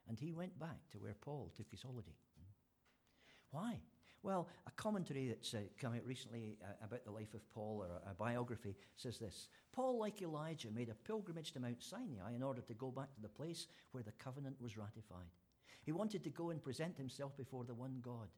And 0.07 0.19
he 0.19 0.33
went 0.33 0.59
back 0.59 0.89
to 0.91 0.97
where 0.97 1.15
Paul 1.21 1.51
took 1.55 1.69
his 1.71 1.81
holiday. 1.81 2.17
Why? 3.51 3.79
Well, 4.23 4.47
a 4.65 4.71
commentary 4.71 5.27
that's 5.27 5.53
uh, 5.53 5.59
come 5.79 5.93
out 5.93 6.05
recently 6.05 6.57
uh, 6.63 6.85
about 6.85 7.03
the 7.03 7.11
life 7.11 7.33
of 7.33 7.47
Paul, 7.51 7.85
or 7.85 7.87
a, 8.07 8.11
a, 8.11 8.13
biography, 8.13 8.75
says 8.95 9.19
this 9.19 9.49
Paul, 9.71 9.99
like 9.99 10.21
Elijah, 10.21 10.71
made 10.71 10.89
a 10.89 11.07
pilgrimage 11.07 11.51
to 11.51 11.59
Mount 11.59 11.83
Sinai 11.83 12.33
in 12.33 12.41
order 12.41 12.61
to 12.61 12.73
go 12.73 12.89
back 12.89 13.13
to 13.13 13.21
the 13.21 13.27
place 13.27 13.67
where 13.91 14.03
the 14.03 14.13
covenant 14.13 14.55
was 14.59 14.77
ratified. 14.77 15.29
He 15.83 15.91
wanted 15.91 16.23
to 16.23 16.29
go 16.29 16.49
and 16.49 16.63
present 16.63 16.97
himself 16.97 17.35
before 17.35 17.65
the 17.65 17.73
one 17.73 17.99
God 18.01 18.29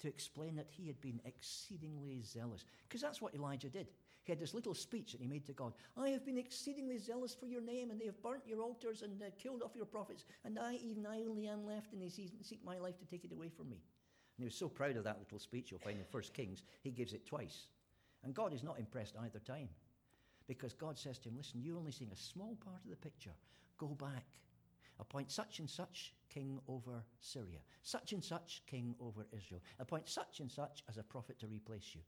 to 0.00 0.08
explain 0.08 0.56
that 0.56 0.66
he 0.68 0.86
had 0.86 1.00
been 1.00 1.20
exceedingly 1.24 2.22
zealous. 2.22 2.64
Because 2.88 3.00
that's 3.00 3.20
what 3.20 3.34
Elijah 3.34 3.68
did. 3.68 3.86
He 4.24 4.32
had 4.32 4.40
this 4.40 4.54
little 4.54 4.74
speech 4.74 5.12
that 5.12 5.20
he 5.20 5.26
made 5.26 5.46
to 5.46 5.52
God 5.52 5.72
I 5.96 6.10
have 6.10 6.24
been 6.24 6.38
exceedingly 6.38 6.98
zealous 6.98 7.34
for 7.34 7.46
your 7.46 7.62
name, 7.62 7.90
and 7.90 8.00
they 8.00 8.06
have 8.06 8.22
burnt 8.22 8.46
your 8.46 8.62
altars 8.62 9.02
and 9.02 9.20
uh, 9.22 9.26
killed 9.38 9.62
off 9.62 9.74
your 9.74 9.86
prophets, 9.86 10.24
and 10.44 10.58
I, 10.58 10.74
even 10.74 11.06
I 11.06 11.24
only 11.24 11.46
am 11.46 11.66
left, 11.66 11.92
and 11.92 12.02
they 12.02 12.08
seek 12.08 12.64
my 12.64 12.78
life 12.78 12.98
to 12.98 13.06
take 13.06 13.24
it 13.24 13.32
away 13.32 13.48
from 13.48 13.70
me. 13.70 13.76
And 14.36 14.42
he 14.42 14.44
was 14.44 14.54
so 14.54 14.68
proud 14.68 14.96
of 14.96 15.04
that 15.04 15.18
little 15.18 15.38
speech, 15.38 15.70
you'll 15.70 15.80
find 15.80 15.98
in 15.98 16.04
1 16.10 16.22
Kings, 16.34 16.62
he 16.82 16.90
gives 16.90 17.12
it 17.12 17.26
twice. 17.26 17.66
And 18.22 18.34
God 18.34 18.52
is 18.52 18.62
not 18.62 18.78
impressed 18.78 19.16
either 19.22 19.38
time. 19.38 19.68
Because 20.46 20.74
God 20.74 20.98
says 20.98 21.18
to 21.18 21.28
him, 21.28 21.36
Listen, 21.36 21.62
you're 21.62 21.76
only 21.76 21.92
seeing 21.92 22.10
a 22.10 22.16
small 22.16 22.56
part 22.64 22.82
of 22.84 22.90
the 22.90 22.96
picture. 22.96 23.34
Go 23.78 23.88
back. 23.88 24.26
Appoint 25.00 25.30
such 25.30 25.58
and 25.58 25.68
such 25.68 26.14
king 26.28 26.60
over 26.68 27.02
Syria, 27.20 27.58
such 27.82 28.12
and 28.12 28.22
such 28.22 28.62
king 28.66 28.94
over 29.00 29.26
Israel. 29.32 29.62
Appoint 29.78 30.08
such 30.08 30.40
and 30.40 30.50
such 30.50 30.84
as 30.88 30.98
a 30.98 31.02
prophet 31.02 31.40
to 31.40 31.46
replace 31.46 31.94
you. 31.94 32.02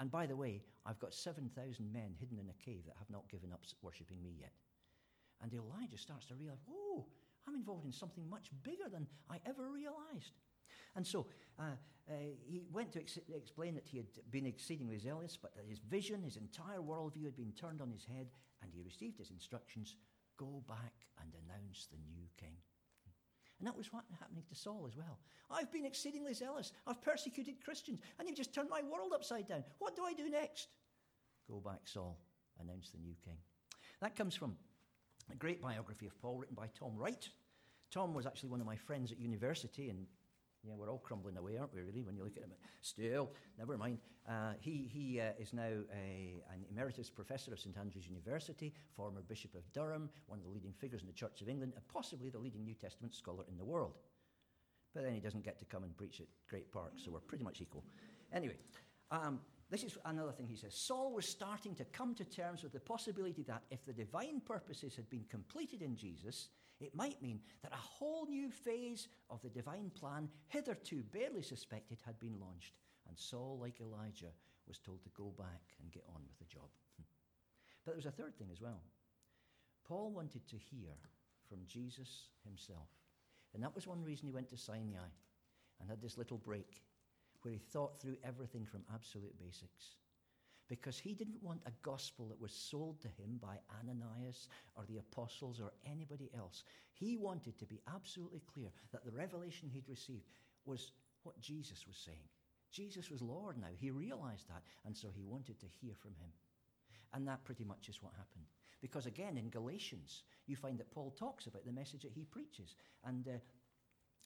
And 0.00 0.10
by 0.10 0.26
the 0.26 0.36
way, 0.36 0.62
I've 0.84 0.98
got 0.98 1.14
7,000 1.14 1.92
men 1.92 2.14
hidden 2.18 2.38
in 2.38 2.50
a 2.50 2.64
cave 2.64 2.82
that 2.86 2.96
have 2.98 3.10
not 3.10 3.28
given 3.30 3.52
up 3.52 3.62
worshipping 3.80 4.22
me 4.22 4.34
yet. 4.40 4.52
And 5.40 5.52
Elijah 5.54 5.98
starts 5.98 6.26
to 6.26 6.34
realize, 6.34 6.58
whoa, 6.66 7.06
I'm 7.46 7.54
involved 7.54 7.86
in 7.86 7.92
something 7.92 8.28
much 8.28 8.50
bigger 8.62 8.88
than 8.90 9.06
I 9.30 9.38
ever 9.46 9.70
realized. 9.70 10.32
And 10.96 11.06
so 11.06 11.26
uh, 11.58 11.76
uh, 12.10 12.12
he 12.46 12.62
went 12.72 12.92
to 12.92 13.00
ex- 13.00 13.18
explain 13.34 13.74
that 13.74 13.86
he 13.86 13.98
had 13.98 14.06
been 14.30 14.46
exceedingly 14.46 14.98
zealous, 14.98 15.38
but 15.40 15.54
that 15.54 15.64
his 15.68 15.78
vision, 15.78 16.22
his 16.22 16.36
entire 16.36 16.80
worldview 16.80 17.24
had 17.24 17.36
been 17.36 17.52
turned 17.52 17.80
on 17.80 17.90
his 17.90 18.04
head, 18.04 18.28
and 18.62 18.72
he 18.72 18.80
received 18.80 19.18
his 19.18 19.30
instructions 19.30 19.96
go 20.36 20.62
back 20.68 20.92
and 21.22 21.32
announce 21.34 21.86
the 21.86 21.98
new 22.12 22.26
king. 22.38 22.56
And 23.58 23.68
that 23.68 23.76
was 23.76 23.92
what 23.92 24.04
happening 24.18 24.44
to 24.48 24.54
Saul 24.54 24.86
as 24.88 24.96
well. 24.96 25.18
I've 25.50 25.72
been 25.72 25.84
exceedingly 25.86 26.34
zealous. 26.34 26.72
I've 26.86 27.00
persecuted 27.02 27.64
Christians, 27.64 28.00
and 28.18 28.28
you've 28.28 28.36
just 28.36 28.52
turned 28.52 28.68
my 28.68 28.82
world 28.82 29.12
upside 29.14 29.46
down. 29.46 29.64
What 29.78 29.96
do 29.96 30.02
I 30.04 30.12
do 30.12 30.28
next? 30.28 30.68
Go 31.48 31.60
back, 31.60 31.80
Saul, 31.84 32.18
announce 32.60 32.90
the 32.90 32.98
new 32.98 33.14
king. 33.24 33.36
That 34.00 34.16
comes 34.16 34.34
from 34.34 34.56
a 35.32 35.36
great 35.36 35.62
biography 35.62 36.06
of 36.06 36.18
Paul 36.20 36.36
written 36.36 36.56
by 36.56 36.68
Tom 36.78 36.96
Wright. 36.96 37.28
Tom 37.90 38.12
was 38.12 38.26
actually 38.26 38.50
one 38.50 38.60
of 38.60 38.66
my 38.66 38.76
friends 38.76 39.12
at 39.12 39.18
university, 39.18 39.88
and 39.88 40.06
yeah, 40.66 40.74
we're 40.76 40.90
all 40.90 40.98
crumbling 40.98 41.36
away, 41.36 41.58
aren't 41.58 41.74
we, 41.74 41.82
really, 41.82 42.02
when 42.02 42.16
you 42.16 42.24
look 42.24 42.36
at 42.36 42.42
him? 42.42 42.52
Still, 42.80 43.30
never 43.58 43.76
mind. 43.76 43.98
Uh, 44.26 44.54
he 44.58 44.88
he 44.90 45.20
uh, 45.20 45.30
is 45.38 45.52
now 45.52 45.62
a, 45.62 46.42
an 46.52 46.64
emeritus 46.70 47.10
professor 47.10 47.52
of 47.52 47.60
St 47.60 47.76
Andrews 47.76 48.08
University, 48.08 48.72
former 48.96 49.20
Bishop 49.20 49.54
of 49.54 49.70
Durham, 49.72 50.08
one 50.26 50.38
of 50.38 50.44
the 50.44 50.50
leading 50.50 50.72
figures 50.72 51.02
in 51.02 51.06
the 51.06 51.12
Church 51.12 51.42
of 51.42 51.48
England, 51.48 51.74
and 51.76 51.86
possibly 51.88 52.30
the 52.30 52.38
leading 52.38 52.64
New 52.64 52.74
Testament 52.74 53.14
scholar 53.14 53.44
in 53.48 53.58
the 53.58 53.64
world. 53.64 53.98
But 54.94 55.04
then 55.04 55.12
he 55.12 55.20
doesn't 55.20 55.44
get 55.44 55.58
to 55.58 55.64
come 55.64 55.82
and 55.82 55.94
preach 55.96 56.20
at 56.20 56.26
Great 56.48 56.72
Park, 56.72 56.92
so 56.96 57.10
we're 57.10 57.20
pretty 57.20 57.44
much 57.44 57.60
equal. 57.60 57.84
Anyway, 58.32 58.56
um, 59.10 59.40
this 59.70 59.84
is 59.84 59.98
another 60.04 60.32
thing 60.32 60.46
he 60.46 60.56
says. 60.56 60.74
Saul 60.74 61.12
was 61.12 61.28
starting 61.28 61.74
to 61.74 61.84
come 61.84 62.14
to 62.14 62.24
terms 62.24 62.62
with 62.62 62.72
the 62.72 62.80
possibility 62.80 63.42
that 63.42 63.62
if 63.70 63.84
the 63.84 63.92
divine 63.92 64.40
purposes 64.40 64.94
had 64.94 65.10
been 65.10 65.24
completed 65.28 65.82
in 65.82 65.96
Jesus, 65.96 66.48
it 66.80 66.94
might 66.94 67.22
mean 67.22 67.40
that 67.62 67.72
a 67.72 67.76
whole 67.76 68.26
new 68.26 68.50
phase 68.50 69.08
of 69.30 69.40
the 69.42 69.48
divine 69.48 69.90
plan, 69.90 70.28
hitherto 70.48 71.02
barely 71.12 71.42
suspected, 71.42 71.98
had 72.04 72.18
been 72.18 72.38
launched. 72.40 72.74
And 73.08 73.18
Saul, 73.18 73.58
like 73.60 73.80
Elijah, 73.80 74.32
was 74.66 74.78
told 74.78 75.02
to 75.02 75.10
go 75.10 75.32
back 75.38 75.62
and 75.80 75.92
get 75.92 76.04
on 76.08 76.22
with 76.26 76.38
the 76.38 76.52
job. 76.52 76.68
But 77.84 77.92
there 77.92 77.96
was 77.96 78.06
a 78.06 78.10
third 78.10 78.34
thing 78.38 78.48
as 78.50 78.62
well. 78.62 78.80
Paul 79.86 80.10
wanted 80.10 80.48
to 80.48 80.56
hear 80.56 80.96
from 81.46 81.58
Jesus 81.66 82.28
himself. 82.42 82.88
And 83.52 83.62
that 83.62 83.74
was 83.74 83.86
one 83.86 84.02
reason 84.02 84.26
he 84.26 84.32
went 84.32 84.48
to 84.48 84.56
Sinai 84.56 85.12
and 85.80 85.90
had 85.90 86.00
this 86.00 86.16
little 86.16 86.38
break 86.38 86.82
where 87.42 87.52
he 87.52 87.58
thought 87.58 88.00
through 88.00 88.16
everything 88.24 88.64
from 88.64 88.84
absolute 88.92 89.38
basics. 89.38 89.96
Because 90.68 90.98
he 90.98 91.12
didn't 91.12 91.42
want 91.42 91.60
a 91.66 91.72
gospel 91.82 92.26
that 92.28 92.40
was 92.40 92.52
sold 92.52 93.00
to 93.02 93.08
him 93.08 93.38
by 93.40 93.56
Ananias 93.80 94.48
or 94.76 94.84
the 94.88 94.98
apostles 94.98 95.60
or 95.60 95.72
anybody 95.90 96.30
else. 96.36 96.64
He 96.92 97.16
wanted 97.16 97.58
to 97.58 97.66
be 97.66 97.82
absolutely 97.94 98.40
clear 98.52 98.70
that 98.92 99.04
the 99.04 99.12
revelation 99.12 99.68
he'd 99.68 99.88
received 99.88 100.30
was 100.64 100.92
what 101.22 101.40
Jesus 101.40 101.86
was 101.86 101.96
saying. 101.96 102.28
Jesus 102.72 103.10
was 103.10 103.22
Lord 103.22 103.58
now. 103.58 103.68
He 103.76 103.90
realized 103.90 104.48
that, 104.48 104.62
and 104.84 104.96
so 104.96 105.08
he 105.14 105.22
wanted 105.22 105.60
to 105.60 105.66
hear 105.80 105.94
from 105.94 106.12
him. 106.12 106.30
And 107.12 107.28
that 107.28 107.44
pretty 107.44 107.64
much 107.64 107.88
is 107.88 108.02
what 108.02 108.12
happened. 108.14 108.46
Because 108.80 109.06
again, 109.06 109.38
in 109.38 109.48
Galatians, 109.50 110.24
you 110.46 110.56
find 110.56 110.78
that 110.78 110.90
Paul 110.90 111.14
talks 111.16 111.46
about 111.46 111.64
the 111.64 111.72
message 111.72 112.02
that 112.02 112.12
he 112.12 112.24
preaches. 112.24 112.74
And 113.04 113.26
uh, 113.28 113.32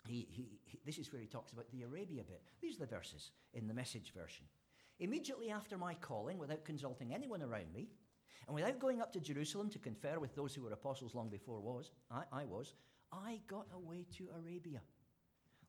he, 0.06 0.26
he, 0.30 0.60
he, 0.64 0.80
this 0.86 0.98
is 0.98 1.12
where 1.12 1.20
he 1.20 1.28
talks 1.28 1.52
about 1.52 1.70
the 1.70 1.82
Arabia 1.82 2.22
bit. 2.24 2.42
These 2.60 2.76
are 2.76 2.86
the 2.86 2.94
verses 2.94 3.30
in 3.52 3.68
the 3.68 3.74
message 3.74 4.12
version. 4.16 4.46
Immediately 5.00 5.50
after 5.50 5.78
my 5.78 5.94
calling, 5.94 6.38
without 6.38 6.64
consulting 6.64 7.14
anyone 7.14 7.42
around 7.42 7.72
me, 7.72 7.88
and 8.46 8.54
without 8.54 8.78
going 8.78 9.00
up 9.00 9.12
to 9.12 9.20
Jerusalem 9.20 9.68
to 9.70 9.78
confer 9.78 10.18
with 10.18 10.34
those 10.34 10.54
who 10.54 10.62
were 10.62 10.72
apostles 10.72 11.14
long 11.14 11.28
before 11.28 11.60
was, 11.60 11.90
I, 12.10 12.22
I 12.32 12.44
was, 12.44 12.74
I 13.12 13.40
got 13.46 13.66
away 13.74 14.06
to 14.16 14.28
Arabia. 14.36 14.80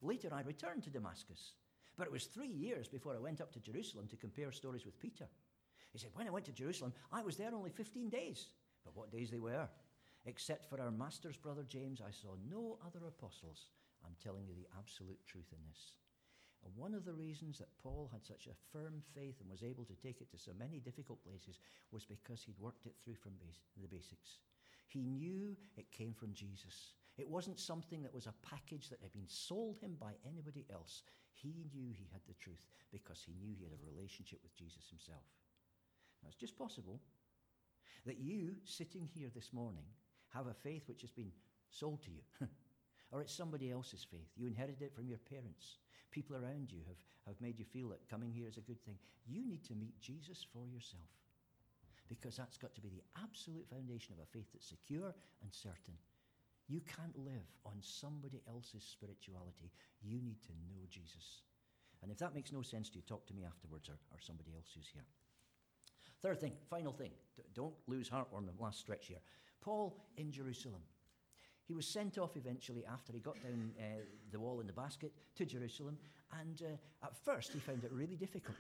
Later, 0.02 0.30
I 0.34 0.42
returned 0.42 0.84
to 0.84 0.90
Damascus. 0.90 1.54
But 1.98 2.08
it 2.08 2.14
was 2.14 2.26
three 2.26 2.48
years 2.48 2.88
before 2.88 3.14
I 3.14 3.20
went 3.20 3.42
up 3.42 3.52
to 3.52 3.60
Jerusalem 3.60 4.08
to 4.08 4.16
compare 4.16 4.52
stories 4.54 4.86
with 4.86 5.00
Peter. 5.00 5.28
He 5.92 6.00
said, 6.00 6.12
When 6.14 6.28
I 6.28 6.32
went 6.32 6.46
to 6.46 6.54
Jerusalem, 6.54 6.94
I 7.12 7.22
was 7.22 7.36
there 7.36 7.54
only 7.54 7.72
15 7.72 8.10
days. 8.10 8.48
But 8.86 8.96
what 8.96 9.12
days 9.12 9.30
they 9.30 9.40
were. 9.40 9.68
Except 10.26 10.70
for 10.70 10.80
our 10.80 10.92
master's 10.92 11.38
brother 11.38 11.64
James, 11.68 12.02
I 12.02 12.12
saw 12.12 12.36
no 12.50 12.78
other 12.86 13.06
apostles. 13.06 13.68
I'm 14.06 14.16
telling 14.24 14.46
you 14.48 14.54
the 14.56 14.68
absolute 14.78 15.20
truth 15.26 15.52
in 15.52 15.60
this. 15.68 15.94
And 16.66 16.76
one 16.76 16.94
of 16.94 17.06
the 17.06 17.14
reasons 17.14 17.58
that 17.60 17.78
Paul 17.82 18.10
had 18.12 18.26
such 18.26 18.48
a 18.48 18.60
firm 18.72 19.02
faith 19.16 19.36
and 19.40 19.50
was 19.50 19.64
able 19.64 19.86
to 19.86 19.96
take 19.96 20.22
it 20.22 20.30
to 20.32 20.38
so 20.38 20.52
many 20.58 20.80
difficult 20.80 21.24
places 21.24 21.60
was 21.92 22.06
because 22.06 22.44
he'd 22.44 22.60
worked 22.60 22.86
it 22.86 22.96
through 23.04 23.16
from 23.16 23.34
base, 23.40 23.60
the 23.82 23.88
basics. 23.88 24.40
He 24.88 25.04
knew 25.04 25.56
it 25.78 25.92
came 25.92 26.14
from 26.14 26.34
Jesus. 26.34 26.94
It 27.18 27.30
wasn't 27.30 27.60
something 27.60 28.02
that 28.04 28.14
was 28.14 28.28
a 28.28 28.34
package 28.42 28.90
that 28.90 29.02
had 29.02 29.14
been 29.14 29.28
sold 29.28 29.78
him 29.80 29.96
by 30.00 30.14
anybody 30.28 30.66
else. 30.72 31.04
He 31.34 31.66
knew 31.74 31.92
he 31.92 32.10
had 32.12 32.22
the 32.28 32.34
truth 32.34 32.66
because 32.92 33.22
he 33.26 33.34
knew 33.40 33.54
he 33.58 33.64
had 33.64 33.74
a 33.74 33.92
relationship 33.96 34.40
with 34.44 34.56
Jesus 34.56 34.90
himself. 34.90 35.24
Now, 36.22 36.30
it's 36.30 36.38
just 36.40 36.58
possible 36.58 37.00
that 38.06 38.20
you, 38.20 38.56
sitting 38.66 39.08
here 39.14 39.30
this 39.34 39.54
morning, 39.54 39.86
have 40.34 40.48
a 40.48 40.54
faith 40.54 40.84
which 40.88 41.02
has 41.02 41.12
been 41.12 41.32
sold 41.70 42.04
to 42.04 42.12
you. 42.12 42.22
or 43.12 43.22
it's 43.22 43.34
somebody 43.34 43.72
else's 43.72 44.06
faith. 44.10 44.30
You 44.36 44.48
inherited 44.48 44.82
it 44.82 44.96
from 44.96 45.08
your 45.08 45.18
parents. 45.18 45.78
People 46.12 46.36
around 46.36 46.72
you 46.72 46.80
have, 46.88 46.98
have 47.28 47.42
made 47.42 47.60
you 47.60 47.66
feel 47.66 47.90
that 47.90 48.10
coming 48.10 48.32
here 48.32 48.48
is 48.48 48.58
a 48.58 48.68
good 48.68 48.82
thing. 48.86 48.98
You 49.28 49.46
need 49.46 49.64
to 49.66 49.76
meet 49.76 50.00
Jesus 50.02 50.46
for 50.52 50.66
yourself 50.68 51.10
because 52.08 52.36
that's 52.36 52.58
got 52.58 52.74
to 52.74 52.82
be 52.82 52.90
the 52.90 53.04
absolute 53.24 53.70
foundation 53.70 54.14
of 54.14 54.24
a 54.24 54.32
faith 54.34 54.48
that's 54.52 54.68
secure 54.68 55.14
and 55.42 55.54
certain. 55.54 55.94
You 56.68 56.82
can't 56.82 57.18
live 57.18 57.46
on 57.66 57.78
somebody 57.82 58.42
else's 58.48 58.84
spirituality. 58.84 59.72
You 60.02 60.22
need 60.22 60.42
to 60.44 60.54
know 60.68 60.86
Jesus. 60.90 61.42
And 62.02 62.12
if 62.12 62.18
that 62.20 62.34
makes 62.34 62.52
no 62.52 62.62
sense 62.62 62.90
to 62.90 62.98
you, 62.98 63.04
talk 63.08 63.26
to 63.28 63.34
me 63.34 63.44
afterwards 63.46 63.90
or, 63.90 63.98
or 64.12 64.20
somebody 64.20 64.52
else 64.56 64.72
who's 64.74 64.90
here. 64.92 65.06
Third 66.22 66.40
thing, 66.40 66.54
final 66.70 66.92
thing, 66.92 67.12
don't 67.54 67.74
lose 67.88 68.10
heart 68.10 68.28
on 68.34 68.46
the 68.46 68.54
last 68.62 68.80
stretch 68.80 69.08
here. 69.08 69.22
Paul 69.62 69.96
in 70.18 70.32
Jerusalem. 70.32 70.82
He 71.70 71.76
was 71.76 71.86
sent 71.86 72.18
off 72.18 72.36
eventually 72.36 72.84
after 72.92 73.14
he 73.14 73.20
got 73.20 73.36
down 73.44 73.72
uh, 73.80 73.84
the 74.32 74.40
wall 74.40 74.60
in 74.60 74.66
the 74.66 74.74
basket 74.74 75.14
to 75.36 75.46
Jerusalem. 75.46 76.00
And 76.42 76.60
uh, 76.64 77.06
at 77.06 77.16
first, 77.16 77.54
he 77.54 77.60
found 77.60 77.84
it 77.84 77.92
really 77.92 78.16
difficult. 78.16 78.58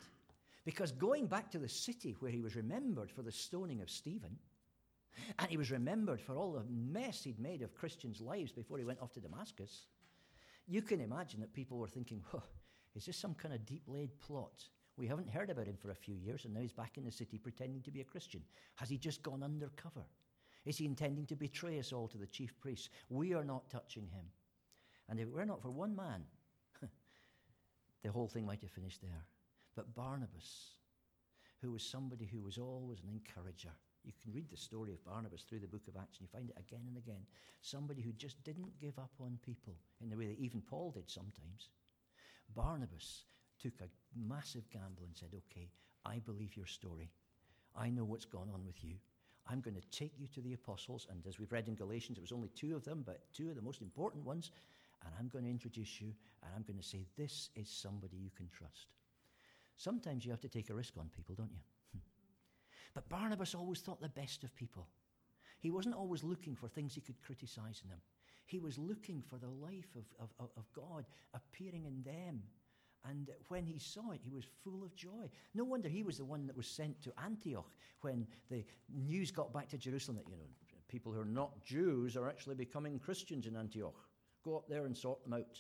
Because 0.63 0.91
going 0.91 1.26
back 1.26 1.50
to 1.52 1.58
the 1.58 1.67
city 1.67 2.15
where 2.19 2.32
he 2.32 2.39
was 2.39 2.56
remembered 2.56 3.10
for 3.10 3.24
the 3.24 3.32
stoning 3.32 3.82
of 3.82 3.89
Stephen, 3.89 4.38
and 5.39 5.50
he 5.50 5.58
was 5.58 5.72
remembered 5.72 6.22
for 6.22 6.38
all 6.38 6.52
the 6.52 6.63
mess 6.69 7.24
he'd 7.24 7.39
made 7.39 7.63
of 7.63 7.74
Christians' 7.74 8.22
lives 8.22 8.52
before 8.52 8.78
he 8.78 8.86
went 8.86 9.02
off 9.02 9.13
to 9.13 9.19
Damascus, 9.19 9.88
you 10.67 10.84
can 10.84 11.02
imagine 11.02 11.39
that 11.39 11.52
people 11.52 11.80
were 11.80 11.88
thinking, 11.88 12.22
Whoa, 12.30 12.43
is 12.95 13.08
this 13.08 13.17
some 13.17 13.34
kind 13.34 13.56
of 13.56 13.65
deep 13.65 13.86
laid 13.88 14.19
plot? 14.19 14.63
We 14.98 15.08
haven't 15.08 15.32
heard 15.32 15.50
about 15.50 15.65
him 15.65 15.78
for 15.82 15.89
a 15.89 15.95
few 15.95 16.13
years, 16.13 16.45
and 16.45 16.54
now 16.54 16.62
he's 16.62 16.74
back 16.74 17.00
in 17.00 17.06
the 17.06 17.12
city 17.12 17.39
pretending 17.39 17.82
to 17.82 17.91
be 17.91 18.02
a 18.02 18.06
Christian. 18.06 18.43
Has 18.76 18.88
he 18.88 19.00
just 19.00 19.24
gone 19.24 19.41
undercover? 19.41 20.06
Is 20.65 20.78
he 20.78 20.86
intending 20.86 21.26
to 21.28 21.36
betray 21.36 21.80
us 21.80 21.93
all 21.93 22.08
to 22.10 22.17
the 22.17 22.28
chief 22.28 22.60
priests? 22.60 22.89
We 23.10 23.34
are 23.34 23.43
not 23.43 23.69
touching 23.69 24.08
him. 24.08 24.26
And 25.08 25.19
if 25.19 25.28
it 25.28 25.34
were 25.34 25.45
not 25.45 25.62
for 25.62 25.72
one 25.72 25.95
man, 25.95 26.24
the 28.04 28.12
whole 28.12 28.28
thing 28.28 28.45
might 28.45 28.62
have 28.62 28.72
finished 28.72 29.02
there. 29.02 29.26
But 29.76 29.95
Barnabas, 29.95 30.76
who 31.62 31.72
was 31.72 31.84
somebody 31.84 32.26
who 32.26 32.41
was 32.41 32.58
always 32.58 33.00
an 33.00 33.10
encourager, 33.10 33.72
you 34.04 34.13
can 34.22 34.32
read 34.34 34.50
the 34.50 34.58
story 34.58 34.93
of 34.93 35.04
Barnabas 35.04 35.43
through 35.43 35.60
the 35.60 35.67
book 35.67 35.88
of 35.88 35.95
Acts 35.98 36.19
and 36.19 36.28
you 36.28 36.32
find 36.32 36.50
it 36.50 36.58
again 36.58 36.86
and 36.88 36.98
again. 36.98 37.26
Somebody 37.62 38.02
who 38.02 38.12
just 38.13 38.41
didn't 38.43 38.80
give 38.80 38.98
up 38.98 39.12
on 39.19 39.39
people 39.45 39.76
in 40.02 40.10
the 40.10 40.17
way 40.17 40.28
that 40.28 40.39
even 40.39 40.62
Paul 40.62 40.91
did 40.91 41.10
sometimes. 41.10 41.69
Barnabas 42.56 43.26
took 43.62 43.74
a 43.82 43.89
massive 44.15 44.69
gamble 44.72 45.04
and 45.06 45.15
said, 45.15 45.30
Okay, 45.34 45.69
I 46.06 46.19
believe 46.19 46.56
your 46.56 46.65
story. 46.65 47.12
I 47.76 47.89
know 47.89 48.06
what's 48.06 48.26
gone 48.26 48.50
on 48.54 48.65
with 48.65 48.84
you. 48.84 48.95
I'm 49.50 49.62
going 49.62 49.76
to 49.76 49.98
take 49.98 50.14
you 50.20 50.28
to 50.28 50.42
the 50.42 50.54
apostles. 50.54 51.08
And 51.10 51.26
as 51.28 51.40
we've 51.40 51.52
read 51.52 51.68
in 51.68 51.76
Galatians, 51.76 52.18
it 52.18 52.22
was 52.22 52.32
only 52.32 52.50
two 52.50 52.76
of 52.76 52.84
them, 52.84 53.04
but 53.06 53.22
two 53.34 53.50
of 53.50 53.56
the 53.56 53.62
most 53.62 53.82
important 53.82 54.24
ones. 54.24 54.52
And 55.06 55.14
I'm 55.18 55.28
going 55.28 55.46
to 55.46 55.50
introduce 55.50 56.00
you, 56.00 56.14
and 56.44 56.52
I'm 56.56 56.64
going 56.64 56.78
to 56.78 56.86
say, 56.86 57.06
This 57.18 57.50
is 57.56 57.70
somebody 57.70 58.18
you 58.18 58.32
can 58.36 58.50
trust. 58.50 58.88
Sometimes 59.78 60.26
you 60.26 60.32
have 60.32 60.42
to 60.42 60.50
take 60.50 60.70
a 60.70 60.74
risk 60.74 60.94
on 61.00 61.10
people, 61.16 61.36
don't 61.36 61.52
you? 61.52 62.00
but 62.94 63.08
Barnabas 63.10 63.56
always 63.56 63.80
thought 63.80 64.02
the 64.02 64.10
best 64.10 64.44
of 64.44 64.56
people. 64.56 64.88
He 65.60 65.72
wasn't 65.72 65.96
always 65.96 66.24
looking 66.24 66.56
for 66.56 66.68
things 66.68 66.94
he 66.94 67.02
could 67.02 67.22
criticize 67.22 67.82
in 67.84 67.90
them. 67.90 68.02
He 68.46 68.60
was 68.60 68.78
looking 68.78 69.22
for 69.22 69.38
the 69.38 69.48
life 69.48 69.96
of, 69.96 70.06
of, 70.40 70.50
of 70.58 70.72
God 70.74 71.06
appearing 71.34 71.86
in 71.86 72.04
them 72.04 72.42
and 73.08 73.30
when 73.48 73.66
he 73.66 73.80
saw 73.80 74.12
it, 74.12 74.20
he 74.24 74.34
was 74.34 74.46
full 74.64 74.84
of 74.84 74.96
joy. 74.96 75.30
No 75.54 75.64
wonder 75.64 75.88
he 75.88 76.04
was 76.04 76.18
the 76.18 76.26
one 76.26 76.46
that 76.48 76.58
was 76.58 76.68
sent 76.68 77.02
to 77.04 77.14
Antioch 77.24 77.72
when 78.02 78.28
the 78.50 78.66
news 78.94 79.32
got 79.32 79.54
back 79.54 79.70
to 79.70 79.78
Jerusalem 79.78 80.18
that, 80.18 80.30
you 80.30 80.38
know, 80.38 80.44
people 80.88 81.14
who 81.14 81.22
are 81.22 81.26
not 81.26 81.64
Jews 81.64 82.18
are 82.18 82.28
actually 82.28 82.56
becoming 82.56 83.00
Christians 83.00 83.46
in 83.46 83.56
Antioch. 83.56 83.96
Go 84.44 84.58
up 84.58 84.68
there 84.68 84.86
and 84.86 84.98
sort 84.98 85.24
them 85.24 85.34
out. 85.34 85.60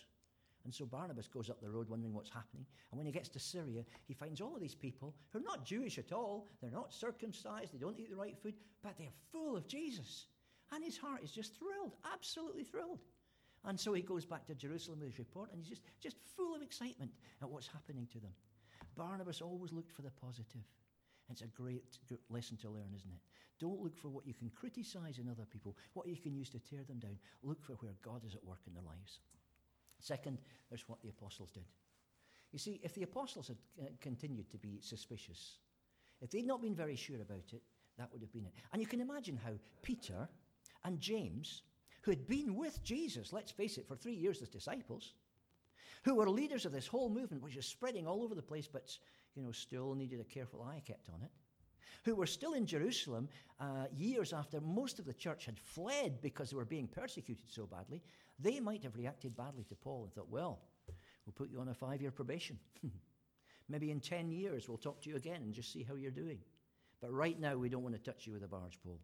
And 0.65 0.73
so 0.73 0.85
Barnabas 0.85 1.27
goes 1.27 1.49
up 1.49 1.61
the 1.61 1.69
road 1.69 1.89
wondering 1.89 2.13
what's 2.13 2.29
happening. 2.29 2.65
And 2.91 2.97
when 2.97 3.05
he 3.05 3.13
gets 3.13 3.29
to 3.29 3.39
Syria, 3.39 3.85
he 4.05 4.13
finds 4.13 4.41
all 4.41 4.55
of 4.55 4.61
these 4.61 4.75
people 4.75 5.15
who 5.31 5.39
are 5.39 5.43
not 5.43 5.65
Jewish 5.65 5.97
at 5.97 6.11
all. 6.11 6.47
They're 6.61 6.69
not 6.69 6.93
circumcised. 6.93 7.73
They 7.73 7.77
don't 7.77 7.97
eat 7.99 8.09
the 8.09 8.17
right 8.17 8.37
food, 8.37 8.55
but 8.83 8.97
they're 8.97 9.07
full 9.31 9.55
of 9.55 9.67
Jesus. 9.67 10.27
And 10.71 10.83
his 10.83 10.97
heart 10.97 11.23
is 11.23 11.31
just 11.31 11.55
thrilled, 11.57 11.95
absolutely 12.13 12.63
thrilled. 12.63 12.99
And 13.65 13.79
so 13.79 13.93
he 13.93 14.01
goes 14.01 14.25
back 14.25 14.45
to 14.47 14.55
Jerusalem 14.55 14.99
with 14.99 15.09
his 15.09 15.19
report, 15.19 15.51
and 15.51 15.59
he's 15.59 15.69
just, 15.69 15.81
just 16.01 16.17
full 16.35 16.55
of 16.55 16.61
excitement 16.61 17.11
at 17.41 17.49
what's 17.49 17.67
happening 17.67 18.07
to 18.13 18.19
them. 18.19 18.31
Barnabas 18.95 19.41
always 19.41 19.73
looked 19.73 19.91
for 19.91 20.01
the 20.01 20.11
positive. 20.11 20.63
It's 21.29 21.41
a 21.41 21.47
great, 21.47 21.83
lesson 22.29 22.57
to 22.57 22.69
learn, 22.69 22.93
isn't 22.95 23.11
it? 23.11 23.21
Don't 23.59 23.81
look 23.81 23.97
for 23.97 24.09
what 24.09 24.25
you 24.25 24.33
can 24.33 24.49
criticize 24.49 25.19
in 25.19 25.29
other 25.29 25.45
people, 25.45 25.75
what 25.93 26.07
you 26.07 26.15
can 26.15 26.33
use 26.33 26.49
to 26.49 26.59
tear 26.59 26.83
them 26.87 26.99
down. 26.99 27.17
Look 27.43 27.61
for 27.61 27.73
where 27.73 27.93
God 28.01 28.23
is 28.25 28.33
at 28.33 28.43
work 28.43 28.61
in 28.65 28.73
their 28.73 28.83
lives. 28.83 29.19
Second, 29.99 30.39
there's 30.69 30.87
what 30.87 31.01
the 31.01 31.09
apostles 31.09 31.51
did. 31.51 31.65
You 32.51 32.59
see, 32.59 32.79
if 32.83 32.95
the 32.95 33.03
apostles 33.03 33.49
had 33.49 33.57
uh, 33.81 33.89
continued 34.01 34.49
to 34.51 34.57
be 34.57 34.79
suspicious, 34.81 35.57
if 36.21 36.31
they'd 36.31 36.47
not 36.47 36.61
been 36.61 36.73
very 36.75 36.95
sure 36.95 37.21
about 37.21 37.53
it, 37.53 37.61
that 37.97 38.09
would 38.11 38.21
have 38.21 38.31
been 38.31 38.45
it. 38.45 38.53
And 38.71 38.81
you 38.81 38.87
can 38.87 39.01
imagine 39.01 39.37
how 39.43 39.51
Peter 39.83 40.27
and 40.85 40.99
James 40.99 41.61
who 42.09 42.15
had 42.15 42.27
been 42.27 42.55
with 42.55 42.83
Jesus, 42.83 43.31
let's 43.31 43.51
face 43.51 43.77
it, 43.77 43.87
for 43.87 43.95
three 43.95 44.15
years 44.15 44.41
as 44.41 44.49
disciples, 44.49 45.13
who 46.03 46.15
were 46.15 46.27
leaders 46.27 46.65
of 46.65 46.71
this 46.71 46.87
whole 46.87 47.07
movement, 47.07 47.43
which 47.43 47.55
is 47.55 47.67
spreading 47.67 48.07
all 48.07 48.23
over 48.23 48.33
the 48.33 48.41
place, 48.41 48.67
but 48.67 48.97
you 49.35 49.43
know, 49.43 49.51
still 49.51 49.93
needed 49.93 50.19
a 50.19 50.23
careful 50.23 50.63
eye 50.63 50.81
kept 50.83 51.07
on 51.09 51.21
it, 51.21 51.29
who 52.03 52.15
were 52.15 52.25
still 52.25 52.53
in 52.53 52.65
Jerusalem 52.65 53.29
uh, 53.59 53.85
years 53.95 54.33
after 54.33 54.59
most 54.59 54.97
of 54.97 55.05
the 55.05 55.13
church 55.13 55.45
had 55.45 55.59
fled 55.59 56.19
because 56.19 56.49
they 56.49 56.57
were 56.57 56.65
being 56.65 56.87
persecuted 56.87 57.45
so 57.47 57.67
badly, 57.67 58.01
they 58.39 58.59
might 58.59 58.81
have 58.81 58.95
reacted 58.95 59.37
badly 59.37 59.65
to 59.65 59.75
Paul 59.75 60.05
and 60.05 60.11
thought, 60.11 60.31
well, 60.31 60.61
we'll 61.27 61.33
put 61.35 61.51
you 61.51 61.59
on 61.59 61.67
a 61.67 61.75
five 61.75 62.01
year 62.01 62.09
probation. 62.09 62.57
Maybe 63.69 63.91
in 63.91 63.99
10 63.99 64.31
years 64.31 64.67
we'll 64.67 64.79
talk 64.79 64.99
to 65.03 65.11
you 65.11 65.15
again 65.15 65.43
and 65.43 65.53
just 65.53 65.71
see 65.71 65.83
how 65.83 65.93
you're 65.93 66.09
doing. 66.09 66.39
But 67.01 67.13
right 67.13 67.39
now 67.39 67.55
we 67.55 67.69
don't 67.69 67.83
want 67.83 67.93
to 67.93 68.01
touch 68.01 68.25
you 68.25 68.33
with 68.33 68.43
a 68.43 68.47
barge 68.47 68.79
pole. 68.81 68.99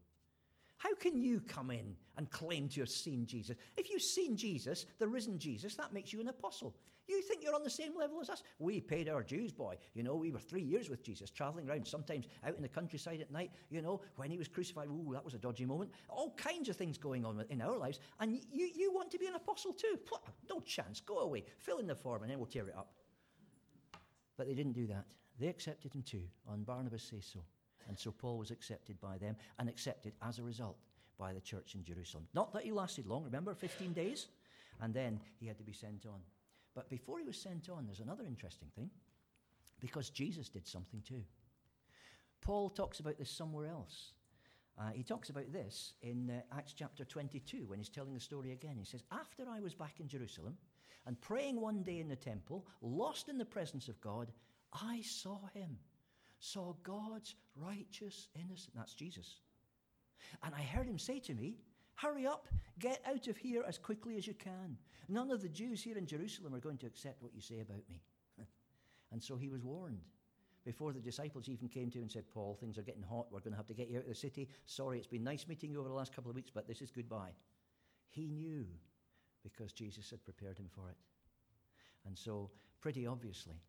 How 0.77 0.93
can 0.95 1.17
you 1.17 1.41
come 1.41 1.71
in 1.71 1.95
and 2.17 2.29
claim 2.29 2.67
to 2.69 2.81
have 2.81 2.89
seen 2.89 3.25
Jesus? 3.25 3.55
If 3.77 3.89
you've 3.89 4.01
seen 4.01 4.35
Jesus, 4.35 4.85
the 4.99 5.07
risen 5.07 5.39
Jesus, 5.39 5.75
that 5.75 5.93
makes 5.93 6.11
you 6.11 6.21
an 6.21 6.27
apostle. 6.27 6.75
You 7.07 7.21
think 7.21 7.43
you're 7.43 7.55
on 7.55 7.63
the 7.63 7.69
same 7.69 7.95
level 7.97 8.19
as 8.19 8.29
us? 8.29 8.41
We 8.57 8.81
paid 8.81 9.07
our 9.09 9.21
dues, 9.21 9.51
boy. 9.51 9.77
You 9.93 10.01
know, 10.01 10.15
we 10.15 10.31
were 10.31 10.39
three 10.39 10.63
years 10.63 10.89
with 10.89 11.03
Jesus, 11.03 11.29
traveling 11.29 11.69
around, 11.69 11.87
sometimes 11.87 12.27
out 12.43 12.55
in 12.55 12.63
the 12.63 12.67
countryside 12.67 13.21
at 13.21 13.31
night. 13.31 13.51
You 13.69 13.81
know, 13.81 14.01
when 14.15 14.31
he 14.31 14.37
was 14.37 14.47
crucified, 14.47 14.87
ooh, 14.87 15.11
that 15.13 15.23
was 15.23 15.35
a 15.35 15.37
dodgy 15.37 15.65
moment. 15.65 15.91
All 16.09 16.33
kinds 16.35 16.67
of 16.67 16.75
things 16.75 16.97
going 16.97 17.23
on 17.23 17.43
in 17.49 17.61
our 17.61 17.77
lives. 17.77 17.99
And 18.19 18.39
you, 18.51 18.69
you 18.75 18.91
want 18.91 19.11
to 19.11 19.19
be 19.19 19.27
an 19.27 19.35
apostle 19.35 19.73
too? 19.73 19.99
No 20.49 20.59
chance. 20.61 20.99
Go 20.99 21.19
away. 21.19 21.45
Fill 21.59 21.77
in 21.77 21.87
the 21.87 21.95
form 21.95 22.23
and 22.23 22.31
then 22.31 22.39
we'll 22.39 22.47
tear 22.47 22.67
it 22.67 22.75
up. 22.75 22.91
But 24.35 24.47
they 24.47 24.55
didn't 24.55 24.73
do 24.73 24.87
that. 24.87 25.05
They 25.39 25.47
accepted 25.47 25.93
him 25.93 26.01
too, 26.01 26.23
on 26.47 26.63
Barnabas' 26.63 27.03
say 27.03 27.21
so. 27.21 27.39
And 27.87 27.97
so 27.97 28.11
Paul 28.11 28.37
was 28.37 28.51
accepted 28.51 28.99
by 28.99 29.17
them 29.17 29.35
and 29.59 29.69
accepted 29.69 30.13
as 30.21 30.39
a 30.39 30.43
result 30.43 30.77
by 31.17 31.33
the 31.33 31.41
church 31.41 31.75
in 31.75 31.83
Jerusalem. 31.83 32.27
Not 32.33 32.53
that 32.53 32.63
he 32.63 32.71
lasted 32.71 33.05
long, 33.05 33.23
remember, 33.23 33.53
15 33.53 33.93
days? 33.93 34.27
And 34.81 34.93
then 34.93 35.19
he 35.39 35.47
had 35.47 35.57
to 35.57 35.63
be 35.63 35.73
sent 35.73 36.05
on. 36.05 36.19
But 36.73 36.89
before 36.89 37.19
he 37.19 37.25
was 37.25 37.37
sent 37.37 37.69
on, 37.69 37.85
there's 37.85 38.01
another 38.01 38.25
interesting 38.25 38.67
thing 38.75 38.89
because 39.79 40.09
Jesus 40.09 40.49
did 40.49 40.67
something 40.67 41.01
too. 41.07 41.23
Paul 42.41 42.69
talks 42.69 42.99
about 42.99 43.17
this 43.17 43.31
somewhere 43.31 43.67
else. 43.67 44.11
Uh, 44.77 44.89
he 44.93 45.03
talks 45.03 45.29
about 45.29 45.51
this 45.53 45.93
in 46.01 46.29
uh, 46.29 46.57
Acts 46.57 46.73
chapter 46.73 47.05
22 47.05 47.65
when 47.67 47.79
he's 47.79 47.89
telling 47.89 48.13
the 48.13 48.19
story 48.19 48.51
again. 48.51 48.75
He 48.77 48.83
says, 48.83 49.03
After 49.11 49.43
I 49.49 49.61
was 49.61 49.73
back 49.73 49.99
in 49.99 50.09
Jerusalem 50.09 50.57
and 51.05 51.19
praying 51.21 51.61
one 51.61 51.81
day 51.81 51.99
in 51.99 52.09
the 52.09 52.15
temple, 52.15 52.67
lost 52.81 53.29
in 53.29 53.37
the 53.37 53.45
presence 53.45 53.87
of 53.87 54.01
God, 54.01 54.31
I 54.73 55.01
saw 55.01 55.39
him 55.53 55.77
saw 56.39 56.73
God's 56.83 57.35
righteous 57.55 58.27
innocent. 58.35 58.75
That's 58.75 58.93
Jesus. 58.93 59.41
And 60.43 60.53
I 60.53 60.61
heard 60.61 60.87
him 60.87 60.99
say 60.99 61.19
to 61.19 61.33
me, 61.33 61.57
Hurry 61.95 62.27
up, 62.27 62.49
get 62.77 63.01
out 63.07 63.27
of 63.27 63.37
here 63.37 63.63
as 63.65 63.77
quickly 63.77 64.17
as 64.17 64.27
you 64.27 64.33
can. 64.33 64.77
None 65.07 65.31
of 65.31 65.41
the 65.41 65.47
Jews 65.47 65.81
here 65.81 65.97
in 65.97 66.05
Jerusalem 66.05 66.53
are 66.53 66.59
going 66.59 66.77
to 66.79 66.87
accept 66.87 67.23
what 67.23 67.33
you 67.33 67.39
say 67.39 67.61
about 67.61 67.87
me. 67.89 68.01
and 69.13 69.23
so 69.23 69.37
he 69.37 69.47
was 69.47 69.63
warned. 69.63 70.01
Before 70.65 70.91
the 70.91 70.99
disciples 70.99 71.47
even 71.47 71.69
came 71.69 71.89
to 71.91 71.99
him 71.99 72.03
and 72.03 72.11
said, 72.11 72.29
Paul, 72.33 72.57
things 72.59 72.77
are 72.77 72.83
getting 72.83 73.03
hot. 73.03 73.27
We're 73.31 73.39
going 73.39 73.53
to 73.53 73.57
have 73.57 73.67
to 73.67 73.73
get 73.73 73.87
you 73.87 73.97
out 73.97 74.03
of 74.03 74.09
the 74.09 74.15
city. 74.15 74.49
Sorry, 74.65 74.97
it's 74.97 75.07
been 75.07 75.23
nice 75.23 75.47
meeting 75.47 75.71
you 75.71 75.79
over 75.79 75.87
the 75.87 75.95
last 75.95 76.13
couple 76.13 76.31
of 76.31 76.35
weeks, 76.35 76.51
but 76.53 76.67
this 76.67 76.81
is 76.81 76.91
goodbye. 76.91 77.31
He 78.09 78.27
knew 78.27 78.65
because 79.43 79.71
Jesus 79.71 80.09
had 80.09 80.23
prepared 80.25 80.57
him 80.57 80.67
for 80.73 80.89
it. 80.89 80.97
And 82.05 82.17
so, 82.17 82.49
pretty 82.81 83.05
obviously, 83.05 83.61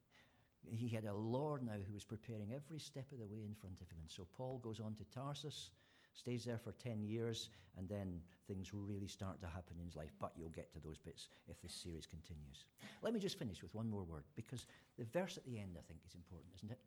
he 0.70 0.88
had 0.88 1.04
a 1.04 1.14
Lord 1.14 1.62
now 1.62 1.78
who 1.86 1.94
was 1.94 2.04
preparing 2.04 2.52
every 2.54 2.78
step 2.78 3.10
of 3.12 3.18
the 3.18 3.26
way 3.26 3.44
in 3.44 3.54
front 3.54 3.80
of 3.80 3.88
him. 3.90 3.98
And 4.00 4.10
so 4.10 4.26
Paul 4.36 4.58
goes 4.58 4.80
on 4.80 4.94
to 4.94 5.04
Tarsus, 5.14 5.70
stays 6.14 6.44
there 6.44 6.58
for 6.58 6.72
10 6.72 7.04
years, 7.04 7.50
and 7.76 7.88
then 7.88 8.20
things 8.48 8.72
really 8.72 9.08
start 9.08 9.40
to 9.40 9.46
happen 9.46 9.76
in 9.78 9.86
his 9.86 9.96
life. 9.96 10.12
But 10.18 10.32
you'll 10.36 10.48
get 10.48 10.72
to 10.72 10.80
those 10.80 10.98
bits 10.98 11.28
if 11.48 11.60
this 11.60 11.74
series 11.74 12.06
continues. 12.06 12.64
Let 13.02 13.12
me 13.12 13.20
just 13.20 13.38
finish 13.38 13.62
with 13.62 13.74
one 13.74 13.90
more 13.90 14.04
word, 14.04 14.24
because 14.34 14.66
the 14.98 15.04
verse 15.04 15.36
at 15.36 15.44
the 15.44 15.58
end, 15.58 15.76
I 15.78 15.84
think, 15.86 16.00
is 16.06 16.14
important, 16.14 16.54
isn't 16.56 16.72
it? 16.72 16.78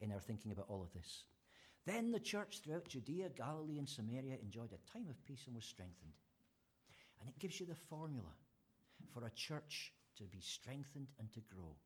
In 0.00 0.12
our 0.12 0.20
thinking 0.20 0.52
about 0.52 0.66
all 0.68 0.82
of 0.82 0.92
this. 0.92 1.24
Then 1.86 2.10
the 2.10 2.20
church 2.20 2.60
throughout 2.62 2.88
Judea, 2.88 3.30
Galilee, 3.36 3.78
and 3.78 3.88
Samaria 3.88 4.36
enjoyed 4.42 4.72
a 4.72 4.92
time 4.92 5.06
of 5.08 5.24
peace 5.24 5.44
and 5.46 5.54
was 5.54 5.64
strengthened. 5.64 6.12
And 7.20 7.28
it 7.28 7.38
gives 7.38 7.60
you 7.60 7.66
the 7.66 7.74
formula 7.74 8.34
for 9.14 9.24
a 9.24 9.30
church 9.30 9.92
to 10.18 10.24
be 10.24 10.40
strengthened 10.40 11.08
and 11.18 11.32
to 11.32 11.40
grow 11.54 11.76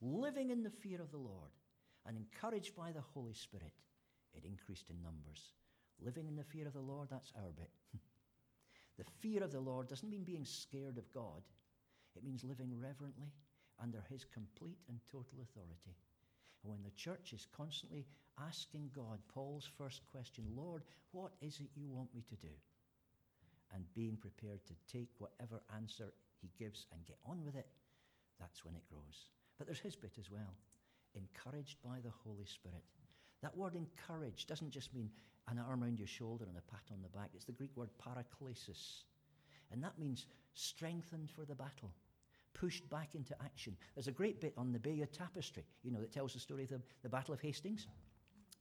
living 0.00 0.50
in 0.50 0.62
the 0.62 0.70
fear 0.70 1.00
of 1.00 1.10
the 1.10 1.18
Lord, 1.18 1.50
and 2.06 2.16
encouraged 2.16 2.76
by 2.76 2.92
the 2.92 3.00
Holy 3.14 3.34
Spirit, 3.34 3.72
it 4.34 4.44
increased 4.44 4.90
in 4.90 5.02
numbers. 5.02 5.52
Living 6.00 6.28
in 6.28 6.36
the 6.36 6.44
fear 6.44 6.66
of 6.66 6.74
the 6.74 6.80
Lord, 6.80 7.08
that's 7.10 7.32
our 7.36 7.50
bit. 7.56 7.70
the 8.98 9.04
fear 9.20 9.42
of 9.42 9.50
the 9.50 9.60
Lord 9.60 9.88
doesn't 9.88 10.10
mean 10.10 10.24
being 10.24 10.44
scared 10.44 10.98
of 10.98 11.10
God, 11.12 11.42
it 12.14 12.24
means 12.24 12.44
living 12.44 12.70
reverently 12.80 13.32
under 13.82 14.02
His 14.08 14.24
complete 14.24 14.78
and 14.88 15.00
total 15.10 15.42
authority. 15.42 15.96
And 16.62 16.72
when 16.72 16.82
the 16.82 16.96
church 16.96 17.32
is 17.32 17.46
constantly 17.56 18.06
asking 18.40 18.90
God, 18.94 19.18
Paul's 19.28 19.68
first 19.76 20.00
question, 20.10 20.44
Lord, 20.56 20.82
what 21.12 21.32
is 21.40 21.60
it 21.60 21.68
you 21.74 21.90
want 21.90 22.14
me 22.14 22.22
to 22.28 22.36
do? 22.36 22.54
And 23.74 23.84
being 23.94 24.16
prepared 24.16 24.60
to 24.66 24.74
take 24.90 25.10
whatever 25.18 25.60
answer 25.74 26.12
He 26.40 26.50
gives 26.58 26.86
and 26.92 27.04
get 27.04 27.18
on 27.26 27.44
with 27.44 27.56
it, 27.56 27.66
that's 28.40 28.64
when 28.64 28.74
it 28.76 28.88
grows. 28.88 29.28
But 29.58 29.66
there's 29.66 29.80
his 29.80 29.96
bit 29.96 30.12
as 30.18 30.30
well. 30.30 30.54
Encouraged 31.14 31.78
by 31.82 31.98
the 32.02 32.12
Holy 32.24 32.44
Spirit. 32.44 32.84
That 33.42 33.56
word 33.56 33.74
encouraged 33.74 34.48
doesn't 34.48 34.70
just 34.70 34.94
mean 34.94 35.10
an 35.48 35.58
arm 35.58 35.82
around 35.82 35.98
your 35.98 36.08
shoulder 36.08 36.44
and 36.48 36.56
a 36.56 36.72
pat 36.72 36.82
on 36.92 37.02
the 37.02 37.08
back. 37.08 37.30
It's 37.34 37.44
the 37.44 37.52
Greek 37.52 37.76
word 37.76 37.90
paraklesis. 37.98 39.04
And 39.72 39.82
that 39.82 39.98
means 39.98 40.26
strengthened 40.54 41.30
for 41.30 41.44
the 41.44 41.54
battle, 41.54 41.92
pushed 42.54 42.88
back 42.88 43.14
into 43.14 43.34
action. 43.42 43.76
There's 43.94 44.08
a 44.08 44.12
great 44.12 44.40
bit 44.40 44.54
on 44.56 44.72
the 44.72 44.78
Bayeux 44.78 45.06
Tapestry, 45.06 45.64
you 45.82 45.90
know, 45.90 46.00
that 46.00 46.12
tells 46.12 46.34
the 46.34 46.40
story 46.40 46.64
of 46.64 46.70
the, 46.70 46.80
the 47.02 47.08
Battle 47.08 47.34
of 47.34 47.40
Hastings, 47.40 47.86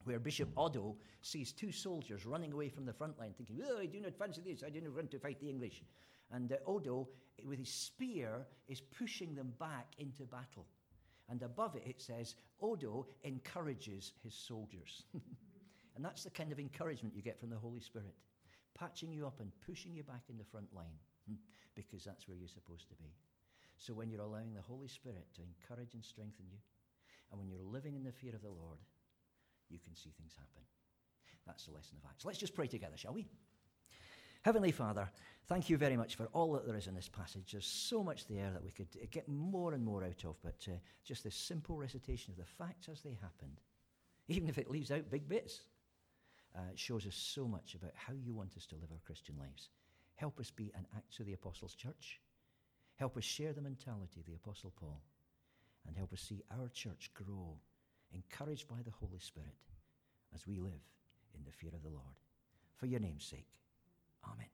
where 0.03 0.19
Bishop 0.19 0.49
Odo 0.57 0.95
sees 1.21 1.51
two 1.51 1.71
soldiers 1.71 2.25
running 2.25 2.53
away 2.53 2.69
from 2.69 2.85
the 2.85 2.93
front 2.93 3.17
line, 3.19 3.33
thinking, 3.35 3.61
Oh, 3.67 3.79
I 3.79 3.85
do 3.85 3.99
not 3.99 4.15
fancy 4.15 4.41
this, 4.45 4.63
I 4.63 4.69
do 4.69 4.81
not 4.81 4.93
want 4.93 5.11
to 5.11 5.19
fight 5.19 5.39
the 5.39 5.49
English. 5.49 5.83
And 6.31 6.51
uh, 6.51 6.57
Odo, 6.65 7.07
with 7.45 7.59
his 7.59 7.69
spear, 7.69 8.45
is 8.67 8.81
pushing 8.81 9.35
them 9.35 9.53
back 9.59 9.87
into 9.99 10.23
battle. 10.23 10.65
And 11.29 11.41
above 11.41 11.75
it, 11.75 11.83
it 11.85 12.01
says, 12.01 12.35
Odo 12.61 13.07
encourages 13.23 14.13
his 14.23 14.33
soldiers. 14.33 15.03
and 15.95 16.05
that's 16.05 16.23
the 16.23 16.29
kind 16.29 16.51
of 16.51 16.59
encouragement 16.59 17.15
you 17.15 17.21
get 17.21 17.39
from 17.39 17.49
the 17.49 17.57
Holy 17.57 17.79
Spirit, 17.79 18.13
patching 18.77 19.11
you 19.11 19.25
up 19.25 19.39
and 19.39 19.51
pushing 19.65 19.93
you 19.93 20.03
back 20.03 20.23
in 20.29 20.37
the 20.37 20.43
front 20.43 20.67
line, 20.75 20.99
because 21.75 22.03
that's 22.03 22.27
where 22.27 22.37
you're 22.37 22.47
supposed 22.47 22.87
to 22.89 22.95
be. 22.95 23.11
So 23.77 23.93
when 23.93 24.09
you're 24.09 24.21
allowing 24.21 24.53
the 24.53 24.61
Holy 24.61 24.87
Spirit 24.87 25.25
to 25.35 25.41
encourage 25.41 25.93
and 25.95 26.05
strengthen 26.05 26.45
you, 26.49 26.59
and 27.31 27.39
when 27.39 27.49
you're 27.49 27.63
living 27.63 27.95
in 27.95 28.03
the 28.03 28.11
fear 28.11 28.35
of 28.35 28.41
the 28.41 28.49
Lord, 28.49 28.79
you 29.69 29.79
can 29.79 29.95
see 29.95 30.13
things 30.17 30.35
happen. 30.37 30.61
That's 31.45 31.65
the 31.65 31.73
lesson 31.73 31.97
of 31.97 32.09
Acts. 32.09 32.25
Let's 32.25 32.37
just 32.37 32.55
pray 32.55 32.67
together, 32.67 32.97
shall 32.97 33.13
we? 33.13 33.27
Heavenly 34.45 34.71
Father, 34.71 35.09
thank 35.47 35.71
you 35.71 35.77
very 35.77 35.97
much 35.97 36.13
for 36.13 36.27
all 36.27 36.51
that 36.53 36.67
there 36.67 36.77
is 36.77 36.85
in 36.85 36.93
this 36.93 37.09
passage. 37.09 37.51
There's 37.51 37.65
so 37.65 38.03
much 38.03 38.27
there 38.27 38.51
that 38.51 38.63
we 38.63 38.69
could 38.69 38.89
get 39.09 39.27
more 39.27 39.73
and 39.73 39.83
more 39.83 40.03
out 40.03 40.23
of, 40.23 40.35
but 40.43 40.67
uh, 40.67 40.75
just 41.03 41.23
this 41.23 41.35
simple 41.35 41.75
recitation 41.75 42.31
of 42.31 42.37
the 42.37 42.45
facts 42.63 42.87
as 42.87 43.01
they 43.01 43.17
happened, 43.19 43.59
even 44.27 44.47
if 44.47 44.59
it 44.59 44.69
leaves 44.69 44.91
out 44.91 45.09
big 45.09 45.27
bits, 45.27 45.63
uh, 46.55 46.59
shows 46.75 47.07
us 47.07 47.15
so 47.15 47.47
much 47.47 47.73
about 47.73 47.93
how 47.95 48.13
you 48.13 48.35
want 48.35 48.55
us 48.55 48.67
to 48.67 48.75
live 48.75 48.91
our 48.91 48.99
Christian 49.03 49.33
lives. 49.39 49.69
Help 50.13 50.39
us 50.39 50.51
be 50.51 50.71
an 50.75 50.85
Acts 50.95 51.19
of 51.19 51.25
the 51.25 51.33
Apostles' 51.33 51.73
church. 51.73 52.21
Help 52.97 53.17
us 53.17 53.23
share 53.23 53.51
the 53.51 53.61
mentality 53.61 54.19
of 54.19 54.27
the 54.27 54.35
Apostle 54.35 54.71
Paul. 54.79 55.01
And 55.87 55.97
help 55.97 56.13
us 56.13 56.21
see 56.21 56.43
our 56.51 56.69
church 56.69 57.09
grow, 57.15 57.57
encouraged 58.13 58.67
by 58.67 58.83
the 58.85 58.91
Holy 58.91 59.17
Spirit, 59.17 59.57
as 60.35 60.45
we 60.45 60.59
live 60.59 60.85
in 61.33 61.43
the 61.43 61.51
fear 61.51 61.71
of 61.73 61.81
the 61.81 61.89
Lord. 61.89 62.19
For 62.75 62.85
your 62.85 62.99
name's 62.99 63.25
sake. 63.25 63.47
Amen. 64.25 64.49